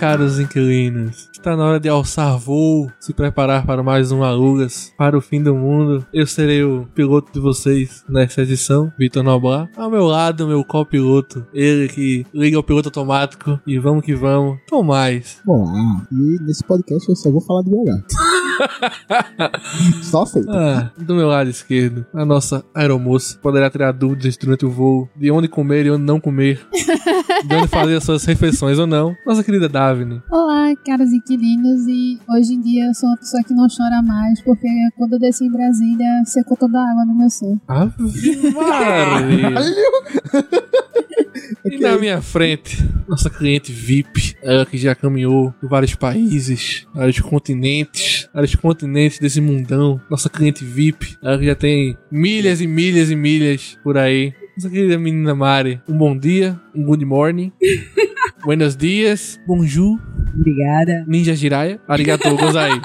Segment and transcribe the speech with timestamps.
[0.00, 1.28] caros inquilinos.
[1.30, 5.42] Está na hora de alçar voo, se preparar para mais um Alugas, para o fim
[5.42, 6.06] do mundo.
[6.10, 9.68] Eu serei o piloto de vocês nesta edição, Vitor Noblar.
[9.76, 14.58] Ao meu lado, meu copiloto, ele que liga o piloto automático e vamos que vamos.
[14.66, 15.42] Tomás.
[15.46, 18.06] Olá, e nesse podcast eu só vou falar do gato.
[20.02, 20.50] só feito.
[20.50, 25.30] Ah, do meu lado esquerdo, a nossa aeromoça poderá tirar dúvidas durante o voo de
[25.30, 26.60] onde comer e onde não comer,
[27.46, 29.14] de onde fazer as suas refeições ou não.
[29.26, 30.22] Nossa querida Davine.
[30.30, 34.40] Olá, caros inquilinos, e hoje em dia eu sou uma pessoa que não chora mais,
[34.42, 37.60] porque quando eu desci em Brasília, secou toda a água no meu sonho.
[37.68, 37.94] Ave
[38.54, 39.50] Maria.
[41.64, 47.20] E na minha frente, nossa cliente VIP, ela que já caminhou por vários países, vários
[47.20, 50.00] continentes, vários continentes desse mundão.
[50.10, 54.32] Nossa cliente VIP, ela que já tem milhas e milhas e milhas por aí.
[54.56, 57.50] Nossa querida menina Mari, um bom dia, um good morning,
[58.44, 59.98] buenos dias, bonjour,
[60.34, 61.04] Obrigada.
[61.08, 62.70] ninja jiraya, arigatou gozai.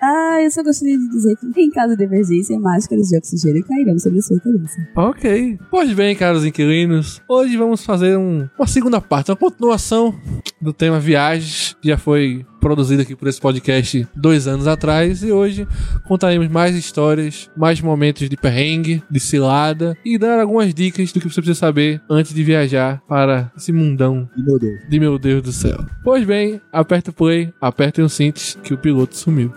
[0.00, 3.98] Ah, eu só gostaria de dizer que em caso de emergência, máscaras de oxigênio cairão
[3.98, 4.76] sobre a sua cabeça.
[4.94, 5.58] Ok.
[5.68, 10.14] Pois bem, caros inquilinos, hoje vamos fazer um- uma segunda parte, uma continuação
[10.62, 15.32] do tema viagens, que já foi produzido aqui por esse podcast dois anos atrás, e
[15.32, 15.66] hoje
[16.06, 21.28] contaremos mais histórias, mais momentos de perrengue, de cilada, e dar algumas dicas do que
[21.28, 24.80] você precisa saber antes de viajar para esse mundão E meu Deus.
[24.88, 25.84] de meu Deus do céu.
[26.02, 29.52] Pois bem, aperta o play, apertem os cintos, que o piloto sumiu.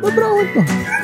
[0.00, 1.01] Foi pra onde,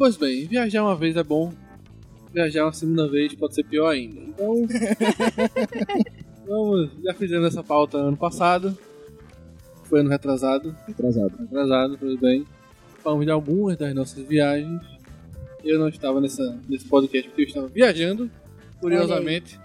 [0.00, 1.52] Pois bem, viajar uma vez é bom,
[2.32, 4.18] viajar uma segunda vez pode ser pior ainda.
[4.18, 4.66] Então,
[6.48, 8.74] vamos, já fizemos essa pauta ano passado,
[9.84, 11.34] foi ano retrasado, Atrasado.
[11.42, 12.46] atrasado, tudo bem.
[13.04, 14.80] Falamos de algumas das nossas viagens.
[15.62, 18.30] Eu não estava nessa, nesse podcast porque eu estava viajando,
[18.80, 19.60] curiosamente.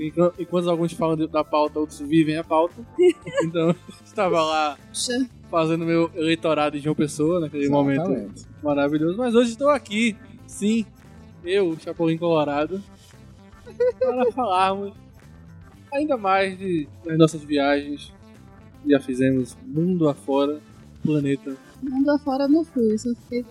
[0.00, 2.74] Enquanto, enquanto alguns falam de- da pauta, outros vivem a pauta.
[3.44, 3.74] Então,
[4.04, 4.78] estava lá
[5.50, 8.46] fazendo meu eleitorado em João Pessoa naquele momento Exatamente.
[8.62, 9.16] maravilhoso.
[9.18, 10.84] Mas hoje estou aqui, sim,
[11.44, 12.82] eu, Chapolin Colorado,
[13.98, 14.92] para falarmos
[15.92, 18.12] ainda mais de, das nossas viagens.
[18.86, 20.60] Já fizemos mundo afora,
[21.02, 21.56] planeta.
[21.82, 23.44] mundo afora não fui, só fiquei.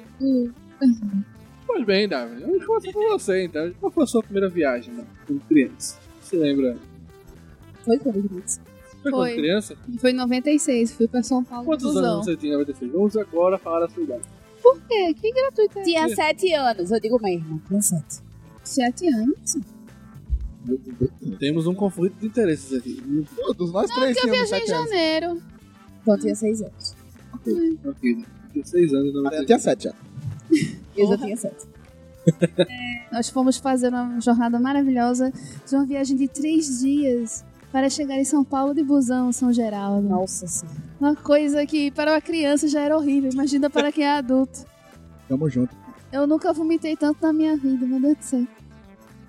[1.68, 3.72] Pois bem, Davi, vamos começar com você então.
[3.80, 5.06] Qual foi a sua primeira viagem, né?
[5.28, 6.00] Como criança?
[6.22, 6.78] Você lembra?
[7.84, 8.60] Foi quando eu disse.
[9.04, 9.30] Foi, Foi.
[9.30, 9.78] quando criança?
[10.00, 12.92] Foi em 96, fui pra São Paulo Quantos anos você tinha em 96?
[12.92, 14.24] Vamos agora falar da sua idade.
[14.64, 15.14] Por quê?
[15.14, 15.84] Que gratuito é?
[15.84, 17.62] Tinha sete anos, eu digo mesmo.
[17.68, 18.22] Tinha sete.
[18.64, 19.58] Sete anos?
[21.40, 23.02] Temos um conflito de interesses aqui.
[23.36, 24.90] Todos nós três Eu tínhamos viajei em sete anos.
[24.90, 25.42] janeiro.
[26.02, 26.96] Então tinha seis anos.
[27.86, 29.14] Ok, tinha seis anos.
[29.14, 29.94] Não Eu tinha sete já.
[30.98, 31.68] Eu já tinha sete.
[33.12, 35.32] Nós fomos fazer uma jornada maravilhosa
[35.66, 40.08] de uma viagem de três dias para chegar em São Paulo de busão, São Geraldo.
[40.08, 40.78] Nossa senhora.
[41.00, 44.66] Uma coisa que para uma criança já era horrível, imagina para quem é adulto.
[45.28, 45.76] Tamo junto.
[46.12, 48.48] Eu nunca vomitei tanto na minha vida, meu Deus do céu.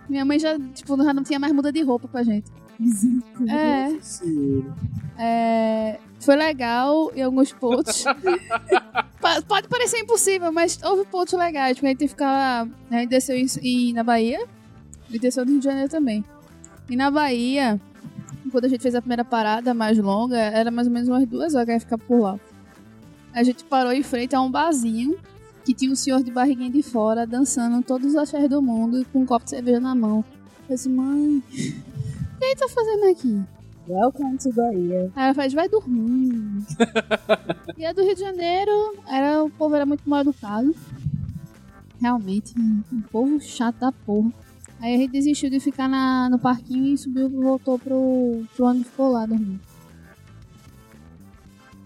[0.08, 2.50] Minha mãe já, tipo, já não tinha mais muda de roupa pra gente.
[3.48, 3.88] É,
[5.18, 8.04] é, foi legal em alguns pontos.
[9.48, 11.74] Pode parecer impossível, mas houve pontos legais.
[11.76, 12.70] Porque a gente ficava.
[12.90, 14.44] A gente desceu em, em- na Bahia
[15.10, 16.24] e desceu no Rio de Janeiro também.
[16.88, 17.80] E na Bahia,
[18.50, 21.54] quando a gente fez a primeira parada mais longa, era mais ou menos umas duas
[21.54, 22.40] horas que ia ficar por lá.
[23.34, 25.18] A gente parou em frente a um barzinho
[25.64, 29.20] que tinha um senhor de barriguinha de fora dançando todos os axés do mundo com
[29.20, 30.24] um copo de cerveja na mão.
[30.68, 31.42] Eu disse, mãe,
[32.38, 33.42] que ele tá fazendo aqui?
[33.88, 35.10] Welcome to Bahia.
[35.16, 36.64] Aí ela faz, vai dormir.
[37.76, 40.74] e a do Rio de Janeiro, era, o povo era muito mal educado.
[42.00, 44.32] Realmente, um, um povo chato da porra.
[44.80, 48.88] Aí a gente desistiu de ficar na, no parquinho e subiu voltou pro, pro ônibus
[48.88, 49.60] ficou lá dormindo.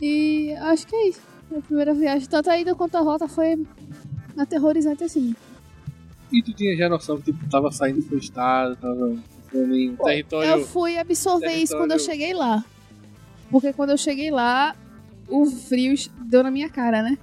[0.00, 1.20] E acho que é isso.
[1.56, 3.64] A primeira viagem, tanto a ida quanto a volta, foi
[4.36, 5.34] aterrorizante assim.
[6.30, 9.16] E tu tinha já noção que tipo, tava saindo do estado, tava
[9.54, 10.50] em território.
[10.50, 12.64] Eu fui absorver isso quando eu território- cheguei lá.
[13.50, 14.74] Porque quando eu cheguei lá,
[15.28, 15.94] o frio
[16.24, 17.18] deu na minha cara, né?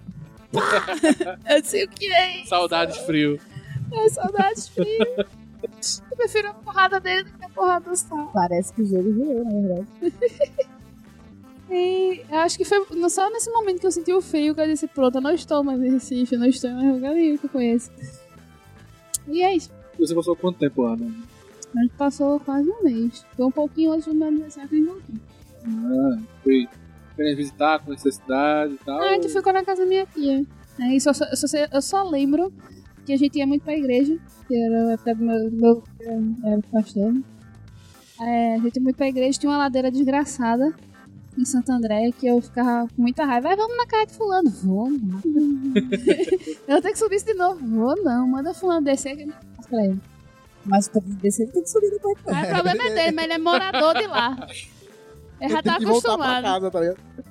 [1.49, 2.49] eu disse, o que é isso?
[2.49, 3.39] Saudades frio.
[3.91, 5.05] É saudades frio.
[6.11, 8.29] Eu prefiro a porrada dele do que a porrada do sal.
[8.33, 9.87] Parece que o jogo virou, na verdade.
[11.71, 14.65] E eu acho que foi só nesse momento que eu senti o frio que eu
[14.65, 17.37] disse, pronto, eu não estou mais em Recife, eu não estou em mais lugar nenhum
[17.37, 17.91] que eu conheço.
[19.27, 19.69] E é isso.
[19.99, 21.11] Você passou quanto tempo lá, né?
[21.75, 23.25] A gente passou quase um mês.
[23.35, 25.15] Foi um pouquinho antes do meu aniversário que gente voltou.
[25.67, 26.67] Ah, foi
[27.15, 28.99] querendo visitar, conhecer a cidade e tal.
[29.01, 30.45] Ah, a gente ficou na casa da minha tia.
[30.79, 32.51] Aí só, só- eu, só, eu só lembro
[33.05, 34.17] que a gente ia muito pra igreja,
[34.47, 35.83] que era a época do meu, meu
[36.43, 37.13] era pastor.
[38.21, 40.73] É, a gente ia muito pra igreja, tinha uma ladeira desgraçada
[41.37, 43.49] em Santo André, que eu ficava com muita raiva.
[43.49, 44.49] Vai, vamos na casa de fulano.
[44.49, 45.21] Vou, não.
[46.67, 47.59] eu tenho que subir isso de novo.
[47.65, 48.27] Vou, não.
[48.27, 49.15] Manda fulano descer.
[49.15, 49.35] que eu não
[49.69, 49.99] pra ele.
[50.65, 52.17] Mas pra descer tem que subir depois.
[52.27, 54.47] Ah, o problema é dele, mas ele é morador de lá.
[55.41, 56.43] Eu já tá acostumado.
[56.43, 56.79] casa, tá?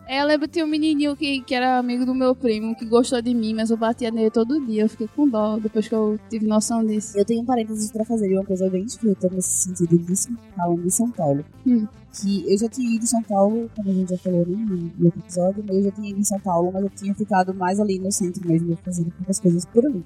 [0.07, 2.87] É, eu lembro que tinha um menininho que, que era amigo do meu primo, que
[2.87, 4.85] gostou de mim, mas eu batia nele todo dia.
[4.85, 7.19] Eu fiquei com dó depois que eu tive noção disso.
[7.19, 10.91] Eu tenho um parênteses pra fazer uma coisa bem escrita nesse sentido disso, falando de
[10.91, 11.45] São Paulo.
[11.67, 11.87] Hum.
[12.19, 15.05] Que eu já tinha ido em São Paulo, como a gente já falou no no
[15.05, 17.99] outro episódio, eu já tinha ido em São Paulo, mas eu tinha ficado mais ali
[17.99, 20.03] no centro mesmo, fazendo poucas coisas por ali.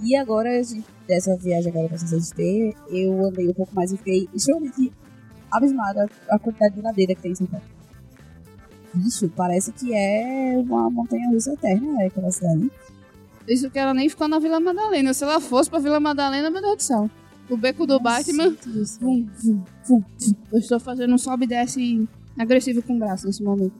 [0.00, 3.96] E agora, a gente- dessa viagem agora pra CCXP, eu andei um pouco mais e
[3.96, 4.92] fiquei extremamente
[5.50, 7.64] abismada a quantidade de ladeira que tem em São Paulo.
[8.94, 12.70] Bicho, parece que é uma montanha russa eterna, é aquela cidade.
[13.46, 15.12] Isso que ela nem ficou na Vila Madalena.
[15.14, 17.10] Se ela fosse pra Vila Madalena, meu Deus do céu.
[17.48, 18.50] O beco do Batman.
[19.00, 20.34] Vum, vum, vum, vum.
[20.52, 22.06] Eu estou fazendo um sobe e desce
[22.38, 23.72] agressivo com o braço nesse momento.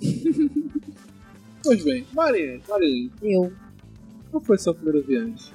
[1.62, 3.52] Pois bem, Maria, Maria, Eu
[4.30, 5.52] qual foi sua primeira viagem?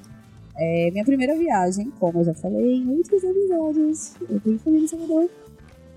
[0.58, 4.88] É minha primeira viagem, como eu já falei em outros episódios, eu tenho família em
[4.88, 5.30] Salvador.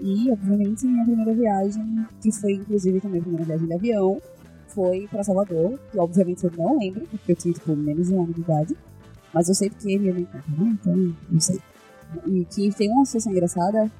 [0.01, 4.21] E, obviamente, minha primeira viagem, que foi inclusive também a primeira viagem de avião,
[4.67, 5.79] foi pra Salvador.
[5.91, 8.77] Que, obviamente, eu não lembro, porque eu tinha, tipo, menos de um ano de idade.
[9.33, 10.69] Mas eu sei porque minha mãe conta, né?
[10.71, 11.59] Então, não sei.
[12.25, 13.91] E que tem uma situação engraçada,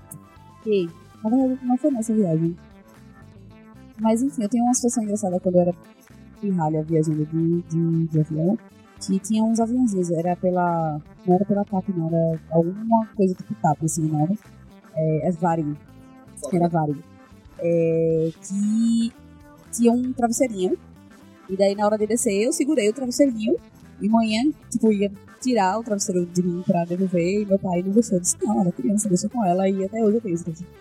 [0.64, 0.90] que,
[1.24, 2.56] na verdade, não foi nessa viagem.
[4.00, 5.74] Mas, enfim, eu tenho uma situação engraçada quando eu era
[6.40, 8.58] pirralha viajando de, de, de avião
[9.00, 11.00] que tinha uns aviãozinhos, era pela.
[11.26, 14.38] Não era pela TAP, não, era alguma coisa tipo TAP, assim, o nome.
[14.96, 15.76] É, é Varig.
[16.52, 17.00] Era Varig.
[17.60, 19.14] É, que
[19.72, 20.78] tinha um travesseirinho.
[21.50, 23.56] E daí na hora de descer eu segurei o travesseirinho.
[24.02, 27.42] E manhã, tipo, ia tirar o travesseiro de mim pra devolver.
[27.42, 28.18] E meu pai não deixou.
[28.18, 29.70] Eu disse, não, ela é criança, deixa com ela.
[29.70, 30.74] E até hoje eu tenho esse travesseiro.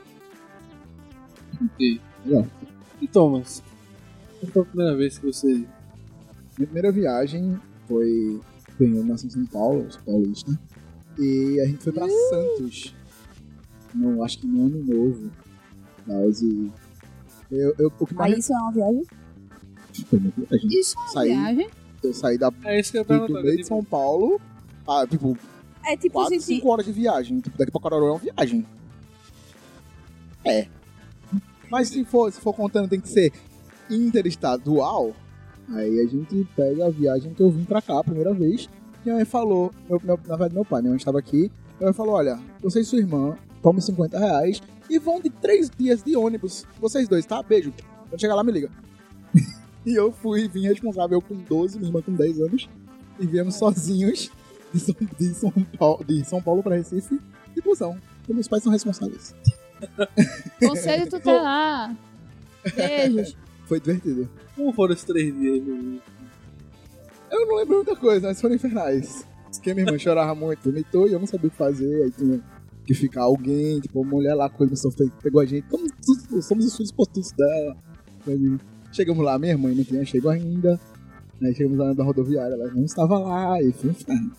[1.78, 2.46] E, Legal.
[3.00, 3.62] e Thomas,
[4.40, 5.46] qual foi a primeira vez que você.
[5.48, 5.66] Minha
[6.66, 8.40] primeira viagem foi.
[8.78, 10.58] Bem, eu nasci em São Paulo, sou paulista.
[11.18, 12.94] E a gente foi pra Santos.
[13.94, 15.30] No, acho que no ano novo.
[16.06, 16.70] Mas, e
[17.50, 19.02] eu, eu, o que mais Aí isso é uma viagem?
[20.50, 21.28] a gente, Isso é uma Saí.
[21.30, 21.68] viagem.
[22.04, 24.40] eu saí da, É isso que eu do, do meio de São Paulo.
[24.86, 25.36] Ah, tipo,
[25.84, 26.44] É tipo 4, gente.
[26.44, 27.40] 5 horas de viagem.
[27.40, 28.64] Tipo, daqui pra Caruaru é uma viagem.
[30.44, 30.68] É.
[31.70, 33.32] Mas se for, se for contando, tem que ser
[33.90, 35.14] interestadual.
[35.70, 38.68] Aí a gente pega a viagem que eu vim pra cá a primeira vez.
[39.04, 41.50] Minha mãe falou, meu, meu, na verdade meu pai, minha mãe estava aqui.
[41.78, 45.70] Minha mãe falou, olha, você e sua irmã, tome 50 reais e vão de 3
[45.70, 46.64] dias de ônibus.
[46.80, 47.42] Vocês dois, tá?
[47.42, 47.72] Beijo.
[48.08, 48.70] Quando chegar lá, me liga.
[49.84, 52.68] e eu fui, vim responsável com 12, minha irmã com 10 anos.
[53.20, 54.30] E viemos sozinhos
[54.72, 57.20] de São, de São Paulo, de São Paulo pra Recife
[57.54, 57.98] de busão.
[58.18, 59.34] Porque meus pais são responsáveis.
[60.58, 61.96] Conselho tutelar.
[62.74, 63.36] Beijos.
[63.68, 64.28] Foi divertido.
[64.56, 65.62] Como foram os três dias?
[65.64, 66.00] no-
[67.30, 69.26] Eu não lembro muita coisa, mas foram infernais.
[69.52, 72.04] Porque minha irmã chorava muito, vomitou e eu não sabia o que fazer.
[72.04, 72.40] Aí tinha
[72.86, 75.66] que ficar alguém, tipo, uma mulher lá com fe- pegou a gente.
[75.68, 75.86] Como
[76.42, 77.76] somos os filhos postiços dela.
[78.26, 78.56] Aí,
[78.90, 80.80] Chegamos lá, minha mãe não tinha chegado ainda.
[81.42, 83.90] Aí chegamos lá na rodoviária, ela não estava lá, e foi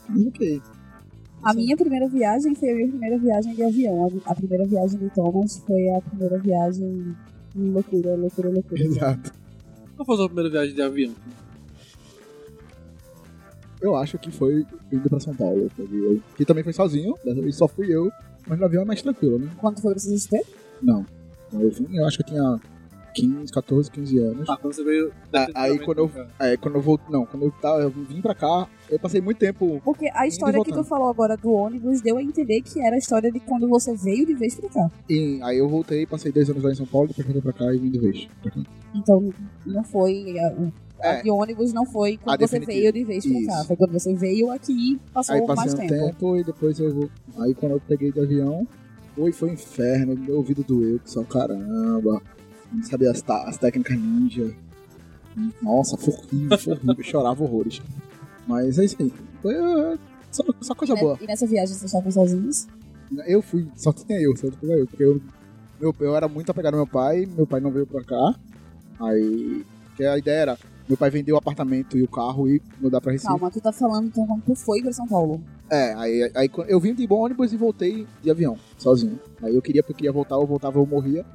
[0.09, 0.59] um ok.
[1.43, 4.11] A minha primeira viagem foi a minha primeira viagem de avião.
[4.25, 7.15] A, a primeira viagem de Thomas foi a primeira viagem.
[7.55, 8.81] Loucura, loucura, loucura.
[8.81, 9.31] Exato.
[9.95, 11.13] Qual foi a sua primeira viagem de avião?
[13.81, 15.69] Eu acho que foi indo pra São Paulo.
[16.35, 18.11] Que também foi sozinho, dessa vez só fui eu.
[18.47, 19.49] Mas no avião é mais tranquilo, né?
[19.57, 20.43] Quando foi pra vocês ter?
[20.81, 21.05] Não.
[21.53, 22.59] Eu vim, eu acho que eu tinha
[23.21, 24.49] 15, 14, 15 anos.
[24.49, 25.11] Ah, quando você veio.
[25.33, 26.11] Ah, aí quando eu-.
[26.39, 27.07] Aí quando eu voltei.
[27.11, 29.81] Não, quando eu, tava, eu vim pra cá, eu passei muito tempo.
[29.83, 32.99] Porque a história que tu falou agora do ônibus deu a entender que era a
[32.99, 34.91] história de quando você veio de vez pra cá.
[35.09, 37.73] E aí eu voltei, passei 10 anos lá em São Paulo, depois voltei pra cá
[37.73, 38.27] e vim de vez.
[38.41, 38.61] pra cá.
[38.95, 39.33] Então
[39.65, 40.35] não foi.
[40.39, 40.53] A,
[41.01, 41.21] É.
[41.21, 42.91] de ônibus não foi quando A você definitiva.
[42.91, 43.63] veio de vez pra cá.
[43.65, 45.93] Foi quando você veio aqui e passou Aí mais um tempo.
[45.93, 46.37] tempo.
[46.37, 47.09] e depois eu vou.
[47.39, 48.67] Aí quando eu peguei de avião,
[49.15, 52.21] foi, foi um inferno, meu ouvido doeu, que só caramba.
[52.71, 54.55] Não sabia as, as técnicas ninja.
[55.61, 57.81] Nossa, foi horrível, eu chorava horrores.
[58.47, 59.13] Mas é isso aí.
[59.41, 59.97] Foi é,
[60.31, 61.01] só, só coisa Né?
[61.01, 61.17] boa.
[61.21, 62.67] E nessa viagem vocês estavam sozinhos?
[63.25, 65.21] Eu fui, só tinha eu, só tinha eu, porque eu,
[65.79, 68.35] meu, eu era muito apegado ao meu pai, meu pai não veio pra cá.
[68.99, 70.57] Aí, que a ideia era,
[70.87, 73.27] meu pai vendeu o apartamento e o carro e mudar pra Recife.
[73.27, 75.41] Calma, tu tá falando então quando tu foi pra São Paulo.
[75.69, 79.19] É, aí, aí eu vim de ônibus e voltei de avião, sozinho.
[79.41, 81.25] Aí eu queria, porque eu queria voltar, eu voltava, eu morria.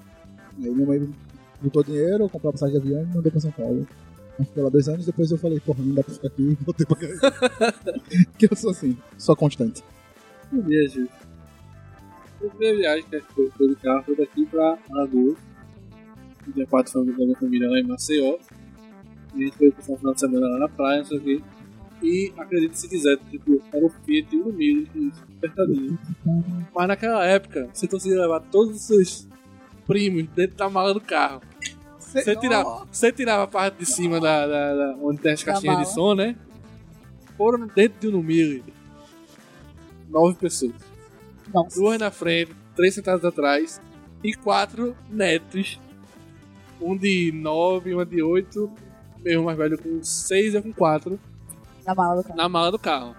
[0.62, 1.14] Aí minha mãe
[1.60, 3.86] botou dinheiro, a passagem de avião e mandei pra São Paulo.
[4.36, 6.86] Fiquei lá dois anos, depois eu falei, porra, não dá pra ficar aqui e voltei
[6.86, 8.00] pra casa.
[8.36, 9.82] que eu sou assim, sou constante.
[10.50, 11.10] Primeira gente.
[12.44, 15.36] A primeira viagem que a gente foi de carro foi daqui pra Alagoas.
[16.46, 18.38] O dia 4 foi da minha família lá em Maceió.
[19.34, 21.20] E a gente foi passar o final de semana lá na praia, não sei o
[21.20, 21.42] quê.
[22.02, 25.98] E acredite se quiser, tipo, era o Fiat Uno Mille, isso, apertadinho.
[26.74, 29.26] Mas naquela época, você conseguia levar todos os seus
[29.86, 31.40] primos dentro da mala do carro.
[31.98, 35.78] Você tirava, você tirava a parte de cima da, da- da- onde tem as caixinhas
[35.78, 36.36] de som, né?
[37.36, 38.62] Foram dentro de um Mille.
[40.08, 40.72] Nove pessoas.
[41.52, 41.78] Nossa.
[41.78, 43.80] Duas na frente, três sentados atrás
[44.22, 45.80] e quatro netos.
[46.80, 48.70] Um de nove, uma de oito.
[49.24, 51.18] Meu mais velho com seis e com quatro
[51.86, 52.36] Na mala do carro.
[52.36, 53.16] na mala do carro.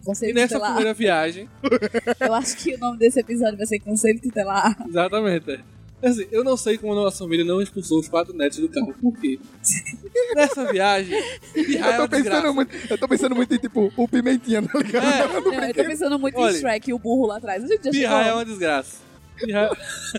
[0.00, 0.72] E Conselho nessa tutelar.
[0.74, 1.48] primeira viagem,
[2.20, 4.76] Eu acho que o nome desse episódio vai ser Conselho Tutelar.
[4.88, 5.60] exatamente.
[6.02, 8.94] Assim, eu não sei como a nossa família não expulsou os quatro netos do carro.
[9.00, 9.38] Por quê?
[10.34, 11.24] Nessa viagem, é
[11.60, 12.22] Eu uma tô, desgraça.
[12.42, 15.04] pensando muito, eu tô pensando muito em, tipo, o Pimentinha, tá ligado?
[15.06, 16.56] É, Não, eu tô pensando muito Olha.
[16.56, 17.62] em Shrek e o burro lá atrás.
[17.64, 18.38] A gente já pirraia é chegou.
[18.38, 18.96] uma desgraça.
[19.36, 19.70] Pirraia,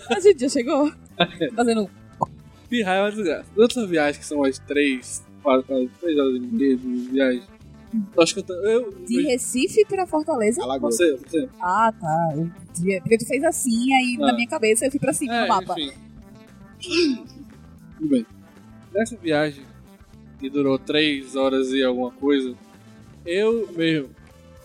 [0.09, 0.91] A gente já chegou.
[1.55, 1.89] Fazendo um
[2.69, 3.45] pirraia é uma desgraça.
[3.55, 7.43] Durante essa viagem, que são as três, quatro, três horas e meia de viagem,
[8.17, 10.61] acho que eu, eu, de Recife pra Fortaleza.
[10.63, 10.95] Alagoas.
[10.95, 11.49] você, você.
[11.61, 12.33] Ah, tá.
[12.35, 12.49] Eu
[13.01, 14.27] Porque tu fez assim, aí Ah.
[14.27, 15.75] na minha cabeça eu fui pra cima É, no mapa.
[15.79, 17.23] enfim.
[17.97, 18.25] Tudo bem.
[18.93, 19.63] Nessa viagem,
[20.39, 22.55] que durou 3 horas e alguma coisa,
[23.25, 24.09] eu, meu,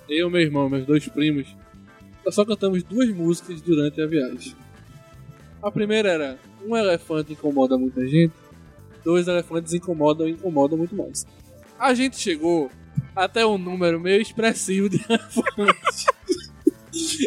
[0.09, 1.47] eu, meu irmão, meus dois primos,
[2.25, 4.54] nós só cantamos duas músicas durante a viagem.
[5.62, 8.33] A primeira era Um elefante incomoda muita gente,
[9.04, 11.25] dois elefantes incomodam e incomodam muito mais.
[11.78, 12.71] A gente chegou
[13.16, 15.02] até um número meio expressivo de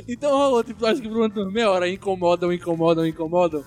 [0.08, 3.64] então rolou, tipo, acho que por uma meia hora incomodam, incomodam, incomodam.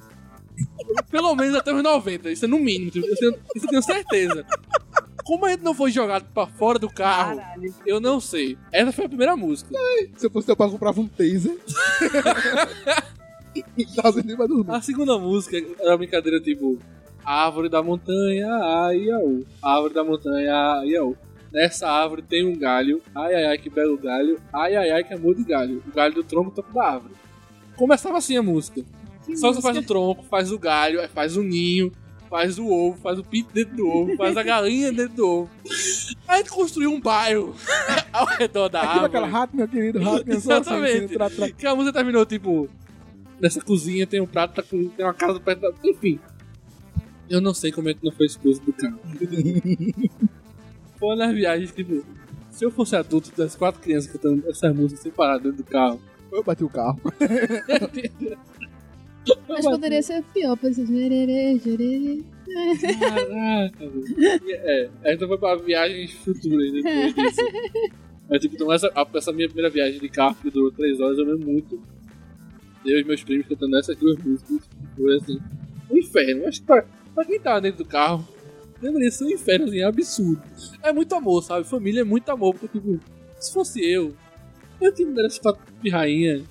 [1.10, 3.82] Pelo menos até os 90, isso é no mínimo, tipo, isso, eu- isso eu tenho
[3.82, 4.46] certeza.
[5.24, 7.74] Como a gente não foi jogado pra fora do carro, Caralho.
[7.86, 8.58] eu não sei.
[8.72, 9.70] Essa foi a primeira música.
[10.16, 11.56] Se eu fosse teu pai, eu comprava um taser.
[13.54, 13.64] e.
[14.68, 16.78] A segunda música era uma brincadeira tipo
[17.24, 19.44] Árvore da montanha, ai, iaú.
[19.62, 21.16] Árvore da montanha, ai, iaú.
[21.52, 24.40] Nessa árvore tem um galho, ai, ai, ai, que belo galho.
[24.52, 25.82] Ai, ai, ai, que amor de galho.
[25.86, 27.14] O galho do tronco, o topo da árvore.
[27.76, 28.82] Começava assim a música.
[29.26, 29.62] Que Só que você música.
[29.62, 31.92] faz o tronco, faz o galho, faz o ninho,
[32.30, 35.50] faz o ovo, faz o pinto dentro do ovo, faz a galinha dentro do ovo.
[36.26, 37.54] Aí a gente construiu um bairro
[38.12, 39.40] ao redor da Aquilo, aquela árvore.
[39.40, 41.04] rato, meu querido, rato, meu assim, Exatamente.
[41.04, 41.50] assim, tra, tra.
[41.50, 42.68] Que a música terminou tipo.
[43.40, 45.72] Nessa cozinha tem um prato, tá com- tem uma casa perto da.
[45.84, 46.18] Enfim.
[47.28, 48.98] Eu não sei como é que não foi expulso do carro.
[51.02, 52.04] Foi nas viagens, tipo.
[52.52, 56.00] Se eu fosse adulto, das quatro crianças cantando essas músicas separadas dentro do carro.
[56.30, 57.00] Eu bati o carro.
[59.48, 62.22] Mas poderia ser pior, por exemplo, gererê, gererê.
[62.98, 64.04] Caraca, velho.
[64.50, 67.40] É, a gente foi pra viagens futuras depois disso.
[68.28, 71.18] Mas, tipo, então essa, a- essa minha primeira viagem de carro, que durou três horas,
[71.18, 71.80] eu lembro muito.
[72.84, 74.58] Eu e meus primos cantando essas duas músicas.
[74.96, 75.38] Foi assim,
[75.90, 76.46] um inferno.
[76.48, 78.26] Acho que pra, pra quem tava dentro do carro,
[78.82, 80.42] deveria ser um inferno, assim, absurdo.
[80.82, 81.64] É muito amor, sabe?
[81.66, 82.98] Família é muito amor, porque, tipo,
[83.38, 84.12] se fosse eu,
[84.80, 86.42] eu tinha dado essa pirrainha.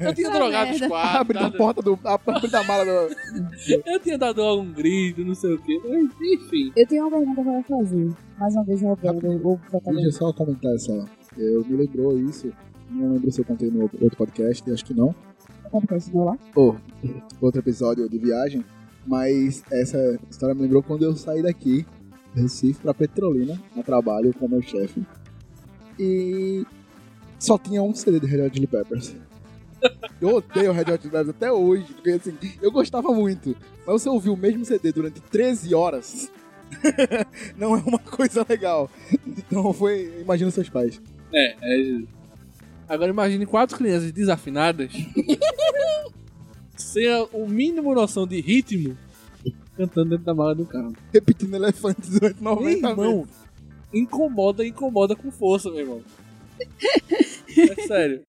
[0.00, 1.18] Eu tinha Puta drogado os quatro.
[1.18, 1.98] Abre a porta do.
[2.02, 3.14] Abre da mala do.
[3.86, 5.78] eu tinha dado algum grito, não sei o quê.
[5.86, 6.72] Mas, enfim.
[6.74, 8.10] Eu tenho uma pergunta para fazer.
[8.38, 10.12] Mais uma vez roubando o Deixa eu protagonista.
[10.12, 11.04] só comentar essa.
[11.36, 12.50] Eu me lembrou isso.
[12.90, 15.14] Não lembro se eu contei no outro podcast, acho que não.
[15.70, 16.38] Podcast meu lá.
[16.56, 16.76] Ou
[17.40, 18.64] outro episódio de viagem.
[19.06, 21.86] Mas essa história me lembrou quando eu saí daqui,
[22.34, 25.02] Recife, pra Petrolina, a trabalho com o meu chefe.
[25.98, 26.64] E
[27.38, 29.16] só tinha um CD de Red Hot Chili Peppers.
[30.20, 33.56] Eu odeio Red Hot Chili Peppers até hoje, porque assim, eu gostava muito.
[33.86, 36.30] Mas você ouvir o mesmo CD durante 13 horas
[37.56, 38.90] não é uma coisa legal.
[39.26, 40.20] Então foi.
[40.20, 41.00] Imagina seus pais.
[41.32, 42.02] É, é.
[42.88, 44.92] Agora imagine quatro crianças desafinadas
[46.90, 48.96] sem a- o mínimo noção de ritmo
[49.76, 50.92] cantando dentro da mala do carro.
[51.12, 53.36] Repetindo elefantes durante 90 Meu irmão, vezes.
[53.94, 56.02] incomoda, incomoda com força, meu irmão.
[57.56, 58.22] É sério.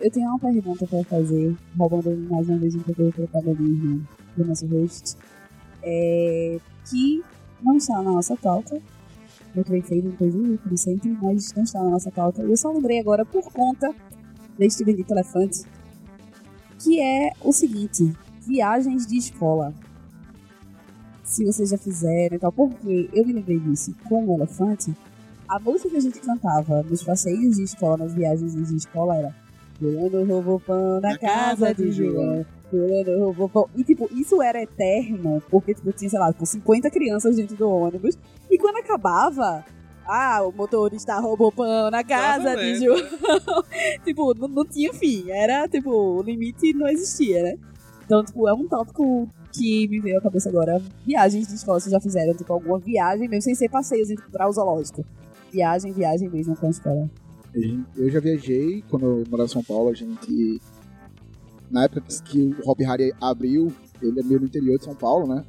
[0.00, 4.44] Eu tenho uma pergunta para fazer, roubando mais uma vez um pouco do protagonismo do
[4.44, 5.16] nosso host.
[5.82, 7.22] É, que
[7.60, 8.80] não está na nossa pauta.
[9.58, 12.42] Muito bem feito, inclusive, como sempre, mas não está na nossa pauta.
[12.42, 13.92] Eu só lembrei agora por conta
[14.56, 15.64] deste bendito elefante.
[16.78, 18.14] Que é o seguinte:
[18.46, 19.74] viagens de escola.
[21.24, 24.94] se vocês já fizeram e tal, porque eu me lembrei disso com o elefante.
[25.48, 29.34] A música que a gente cantava nos passeios de escola, nas viagens de escola era
[29.76, 32.46] Fulano roubou pão na casa de João.
[32.70, 33.68] Fulano roubou pão.
[33.76, 37.68] E, tipo, isso era eterno, porque, tipo, tinha, sei lá, tipo, 50 crianças dentro do
[37.68, 38.18] ônibus.
[38.50, 39.64] E quando acabava,
[40.06, 42.84] ah, o motorista roubou pão na casa de.
[42.84, 42.98] João.
[44.04, 45.30] tipo, não, não tinha fim.
[45.30, 47.58] Era, tipo, o limite não existia, né?
[48.04, 50.82] Então, tipo, é um tópico que me veio à cabeça agora.
[51.06, 54.52] Viagens de escola, vocês já fizeram, tipo, alguma viagem mesmo, sem ser passeios para o
[54.52, 55.04] zoológico.
[55.52, 57.10] Viagem, viagem mesmo com a escola.
[57.96, 60.60] Eu já viajei quando eu morava em São Paulo, a gente.
[61.70, 65.26] Na época que o Hop Harry abriu, ele é meio no interior de São Paulo,
[65.26, 65.44] né?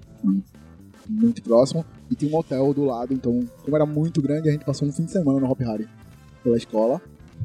[1.08, 1.86] Muito próximo.
[2.12, 4.92] E tinha um hotel do lado, então, como era muito grande, a gente passou um
[4.92, 5.88] fim de semana no Hop Harry
[6.44, 7.02] pela escola.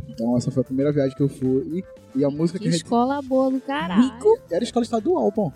[0.08, 1.82] Então essa foi a primeira viagem que eu fui.
[2.14, 2.82] E, e a música que Que a gente.
[2.84, 4.02] escola boa do caralho.
[4.02, 5.52] Rico Era escola estadual, pô.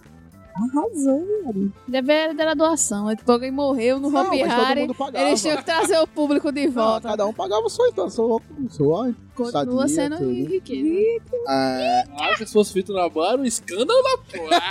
[0.59, 1.73] Arrasou, velho.
[1.87, 3.15] Deve era da doação.
[3.15, 4.89] Tipo, alguém morreu no Hopi Hari.
[5.15, 7.09] Eles tinham que trazer o público de Não, volta.
[7.09, 8.87] cada um pagava o seu, então, seu, seu
[9.35, 10.31] Continua estadia, sendo tudo.
[10.31, 11.23] riqueza.
[11.49, 14.63] É, Ah, se fosse feito na bar, um escândalo da porra.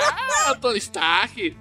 [0.48, 1.56] Ah, Tony Stark.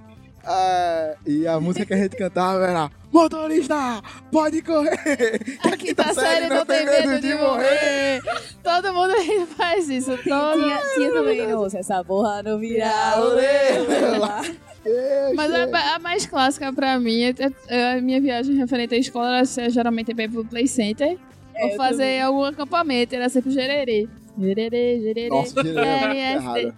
[0.49, 5.39] É, e a música que a gente cantava era Motorista, pode correr!
[5.63, 8.21] que A quinta série não tem medo de morrer.
[8.63, 9.15] Todo mundo
[9.57, 10.11] faz isso.
[10.19, 10.63] Todo...
[10.63, 11.41] Tinha, tinha também,
[11.75, 13.37] essa porra não virar o
[15.35, 17.35] Mas a, a mais clássica pra mim, é,
[17.69, 21.19] é a minha viagem referente à escola, era geralmente bem pro Play Center.
[21.55, 24.07] É, ou fazer algum acampamento, era sempre gererê.
[24.39, 25.29] Gererê, gererê.
[25.29, 25.55] Nossa,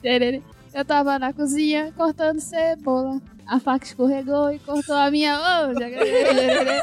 [0.03, 0.41] gererê.
[0.73, 3.21] Eu tava na cozinha cortando cebola.
[3.49, 5.35] A faca escorregou e cortou a minha.
[5.79, 6.83] Gererê.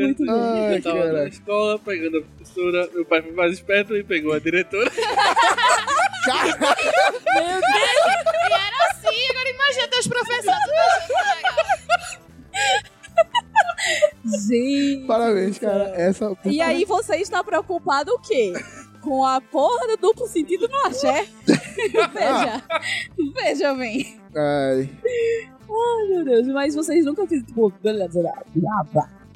[0.00, 0.72] Muito bom.
[0.72, 4.38] Eu tava na escola pegando a professora, meu pai foi mais esperto e pegou a
[4.38, 4.90] diretora.
[4.94, 5.00] E
[8.52, 10.58] era assim, agora imagina teus professores.
[14.48, 15.06] Gente.
[15.06, 15.94] Parabéns, cara.
[15.96, 18.52] Essa E aí você está preocupado o quê?
[19.00, 21.26] Com a porra do duplo sentido no axé?
[21.46, 22.62] veja.
[23.34, 24.18] Veja bem.
[24.34, 24.90] Ai,
[25.70, 26.46] Ai, meu Deus.
[26.48, 27.72] Mas vocês nunca fizeram, tipo,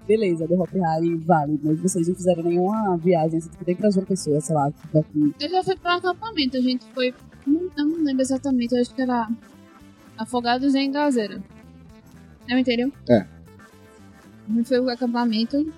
[0.06, 3.90] beleza, do Hop Harry vale, mas vocês não fizeram nenhuma viagem, assim, tipo, nem pra
[3.90, 5.34] João Pessoa, sei lá, tipo, aqui.
[5.40, 7.14] Eu já fui pra um acampamento, a gente foi.
[7.46, 9.28] não- Eu não lembro exatamente, eu acho que era
[10.18, 11.40] Afogados em Gazeira.
[12.48, 12.92] Não entendeu?
[13.08, 13.18] É.
[13.20, 15.72] A gente foi pro acampamento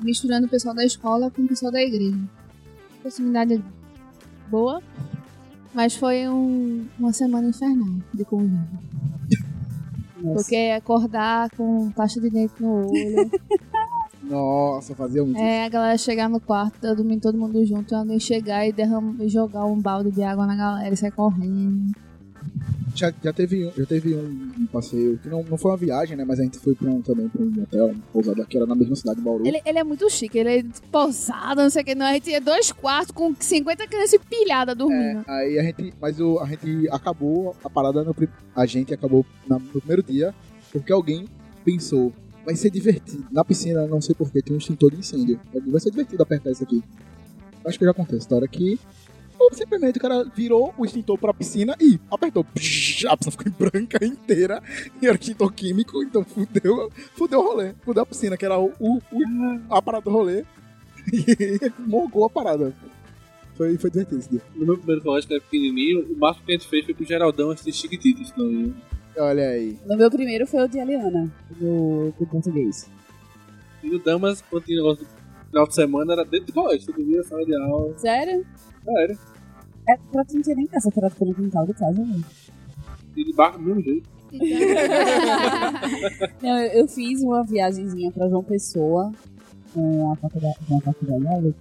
[0.00, 2.16] misturando o pessoal da escola com o pessoal da igreja.
[3.04, 3.62] Proximidade
[4.48, 4.80] boa,
[5.74, 8.66] mas foi um- uma semana infernal de convívio.
[10.32, 13.30] Porque acordar com pasta de dente no olho,
[14.24, 15.36] nossa, fazia muito.
[15.38, 19.14] é a galera chegar no quarto, tá dormindo todo mundo junto, alguém chegar e derram-
[19.20, 21.92] e jogar um balde de água na galera e sair correndo.
[22.94, 26.16] Já, já teve, um- já teve um, um passeio que não, não foi uma viagem,
[26.16, 26.24] né?
[26.24, 28.74] Mas a gente foi pra um, também pra um hotel, uma pousada que era na
[28.74, 29.46] mesma cidade de Bauru.
[29.46, 32.06] Ele, ele é muito chique, ele é pousado, não sei o que, não.
[32.06, 35.24] A gente tinha dois quartos com 50 crianças empilhadas dormindo.
[35.26, 38.14] Aí a gente, mas o, a gente acabou a parada no,
[38.54, 40.32] a gente acabou na- no primeiro dia
[40.72, 41.26] porque alguém
[41.64, 42.12] pensou
[42.44, 45.40] vai ser divertido na piscina, não sei porquê, tem um extintor de incêndio.
[45.66, 46.82] Vai ser divertido apertar isso aqui.
[47.64, 48.78] Acho que eu já contei a história que
[49.50, 52.44] ou simplesmente o cara virou o extintor pra piscina e apertou.
[52.44, 54.62] Psh, A piscina ficou em branca inteira
[55.00, 57.74] e era extintor químico, então fudeu, fudeu o rolê.
[57.82, 60.44] Fudeu a piscina, que era o, o, o- a parada do rolê.
[61.12, 62.74] E mogou a parada.
[63.56, 64.40] Foi, foi divertido esse dia.
[64.56, 67.04] No meu primeiro colégio, que era pequenininho, o máximo que a gente fez foi pro
[67.04, 68.30] Geraldão assistir Chiquititas.
[68.30, 68.74] Então,
[69.18, 69.78] Olha aí.
[69.86, 72.88] No meu primeiro foi o de Aliana, do, do português.
[73.82, 75.10] e o Damas, quando tinha negócio do
[75.50, 76.86] final de semana, era dentro do colégio.
[76.92, 77.98] Todo dia, sala de aula.
[77.98, 78.44] Sério?
[78.84, 79.18] Sério.
[79.86, 82.22] É, pra tu não ter nem casa, pra tu no quintal de casa, né?
[83.16, 84.14] E de barco do mesmo jeito.
[86.42, 89.12] Não, eu, eu fiz uma viagemzinha pra João Pessoa
[89.72, 91.54] com a faculdade, com a faculdade, olha,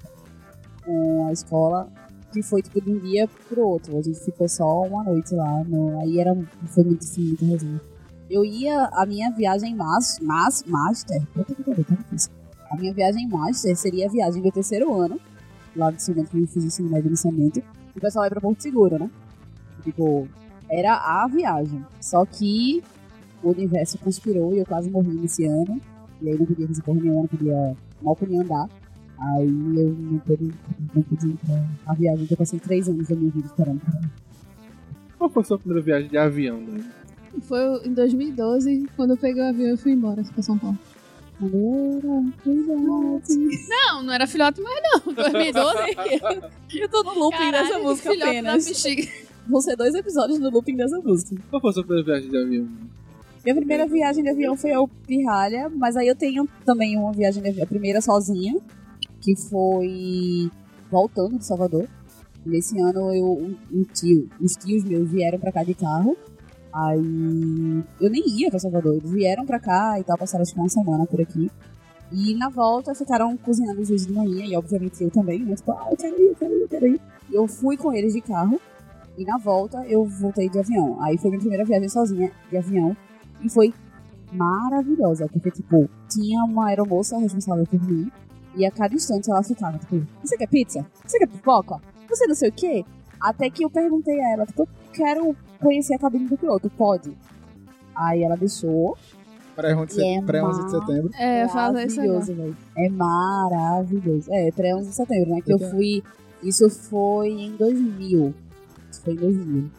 [0.84, 1.88] com a escola,
[2.32, 3.98] que foi tipo de um dia pro outro.
[3.98, 6.36] A gente ficou só uma noite lá, no, aí era,
[6.68, 7.82] foi muito assim, muito resenha.
[8.30, 12.32] Eu ia, a minha viagem mas, mas, master, puta que pariu, tá difícil.
[12.72, 15.20] A minha viagem master seria a viagem do terceiro ano,
[15.76, 17.64] lá do segundo que eu fiz ensino médio inicialmente.
[17.96, 19.10] E o pessoal ia pra Porto Seguro, né?
[19.84, 20.28] Tipo,
[20.70, 21.86] era a viagem.
[22.00, 22.84] Só que
[23.42, 25.80] o universo conspirou e eu quase morri nesse ano.
[26.22, 28.70] E aí não podia fazer porra nenhuma, não podia, mal podia andar.
[29.20, 30.52] Aí eu não pude,
[30.96, 33.82] não pude ir pra a viagem que eu passei três anos da minha vida esperando.
[35.18, 36.84] Qual foi a sua primeira viagem de avião, né?
[37.42, 40.78] Foi em 2012, quando eu peguei o avião e fui embora pra São Paulo.
[43.70, 45.14] Não, não era filhote mais não.
[45.14, 45.78] 2012.
[46.80, 48.64] Eu tô no looping Caralho, dessa música filhote apenas.
[48.66, 49.12] na bexiga.
[49.48, 51.42] vão ser dois episódios no looping dessa música.
[51.50, 52.68] Qual foi a sua primeira viagem de avião?
[53.44, 57.44] Minha primeira viagem de avião foi ao Pirralha, mas aí eu tenho também uma viagem
[57.44, 58.56] de avião, a primeira sozinha,
[59.20, 60.50] que foi
[60.90, 61.88] voltando de Salvador.
[62.46, 66.16] Nesse ano eu, um tio, os tios meus vieram pra cá de carro.
[66.74, 70.70] Aí eu nem ia pra Salvador, eles vieram pra cá e tal, passaram que uma
[70.70, 71.52] semana por aqui.
[72.12, 75.56] E na volta ficaram cozinhando os dias de manhã, e obviamente eu também, né?
[75.56, 77.02] Tipo, ah, eu quero ir, eu quero ir, eu quero ir.
[77.32, 78.60] Eu fui com eles de carro,
[79.18, 81.02] e na volta eu voltei de avião.
[81.02, 82.96] Aí foi minha primeira viagem sozinha de avião,
[83.42, 83.74] e foi
[84.32, 88.12] maravilhosa, porque, tipo, tinha uma aeromoça responsável por mim,
[88.56, 90.86] e a cada instante ela ficava, tipo, você quer pizza?
[91.06, 91.80] Você quer pipoca?
[92.10, 92.86] Você não sei o quê?
[93.20, 97.18] Até que eu perguntei a ela, tipo, eu quero conhecer a cabine do piloto, pode?
[97.96, 98.98] Aí ela deixou,
[99.56, 101.12] Pré-11 de, é pré-11 de setembro.
[101.14, 102.20] É, fala isso agora.
[102.20, 102.58] maravilhoso, velho.
[102.76, 104.34] É maravilhoso.
[104.34, 105.42] É, pré 11 de setembro, né?
[105.42, 106.04] Que eu fui.
[106.42, 108.34] Isso foi em 2000.
[108.92, 109.72] Isso foi em 2000.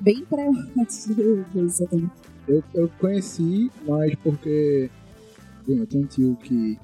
[0.00, 1.14] Bem pré 11
[1.54, 2.10] de setembro.
[2.48, 4.90] Eu, eu conheci, mas porque.
[5.66, 6.78] Bem, eu tenho um tio que.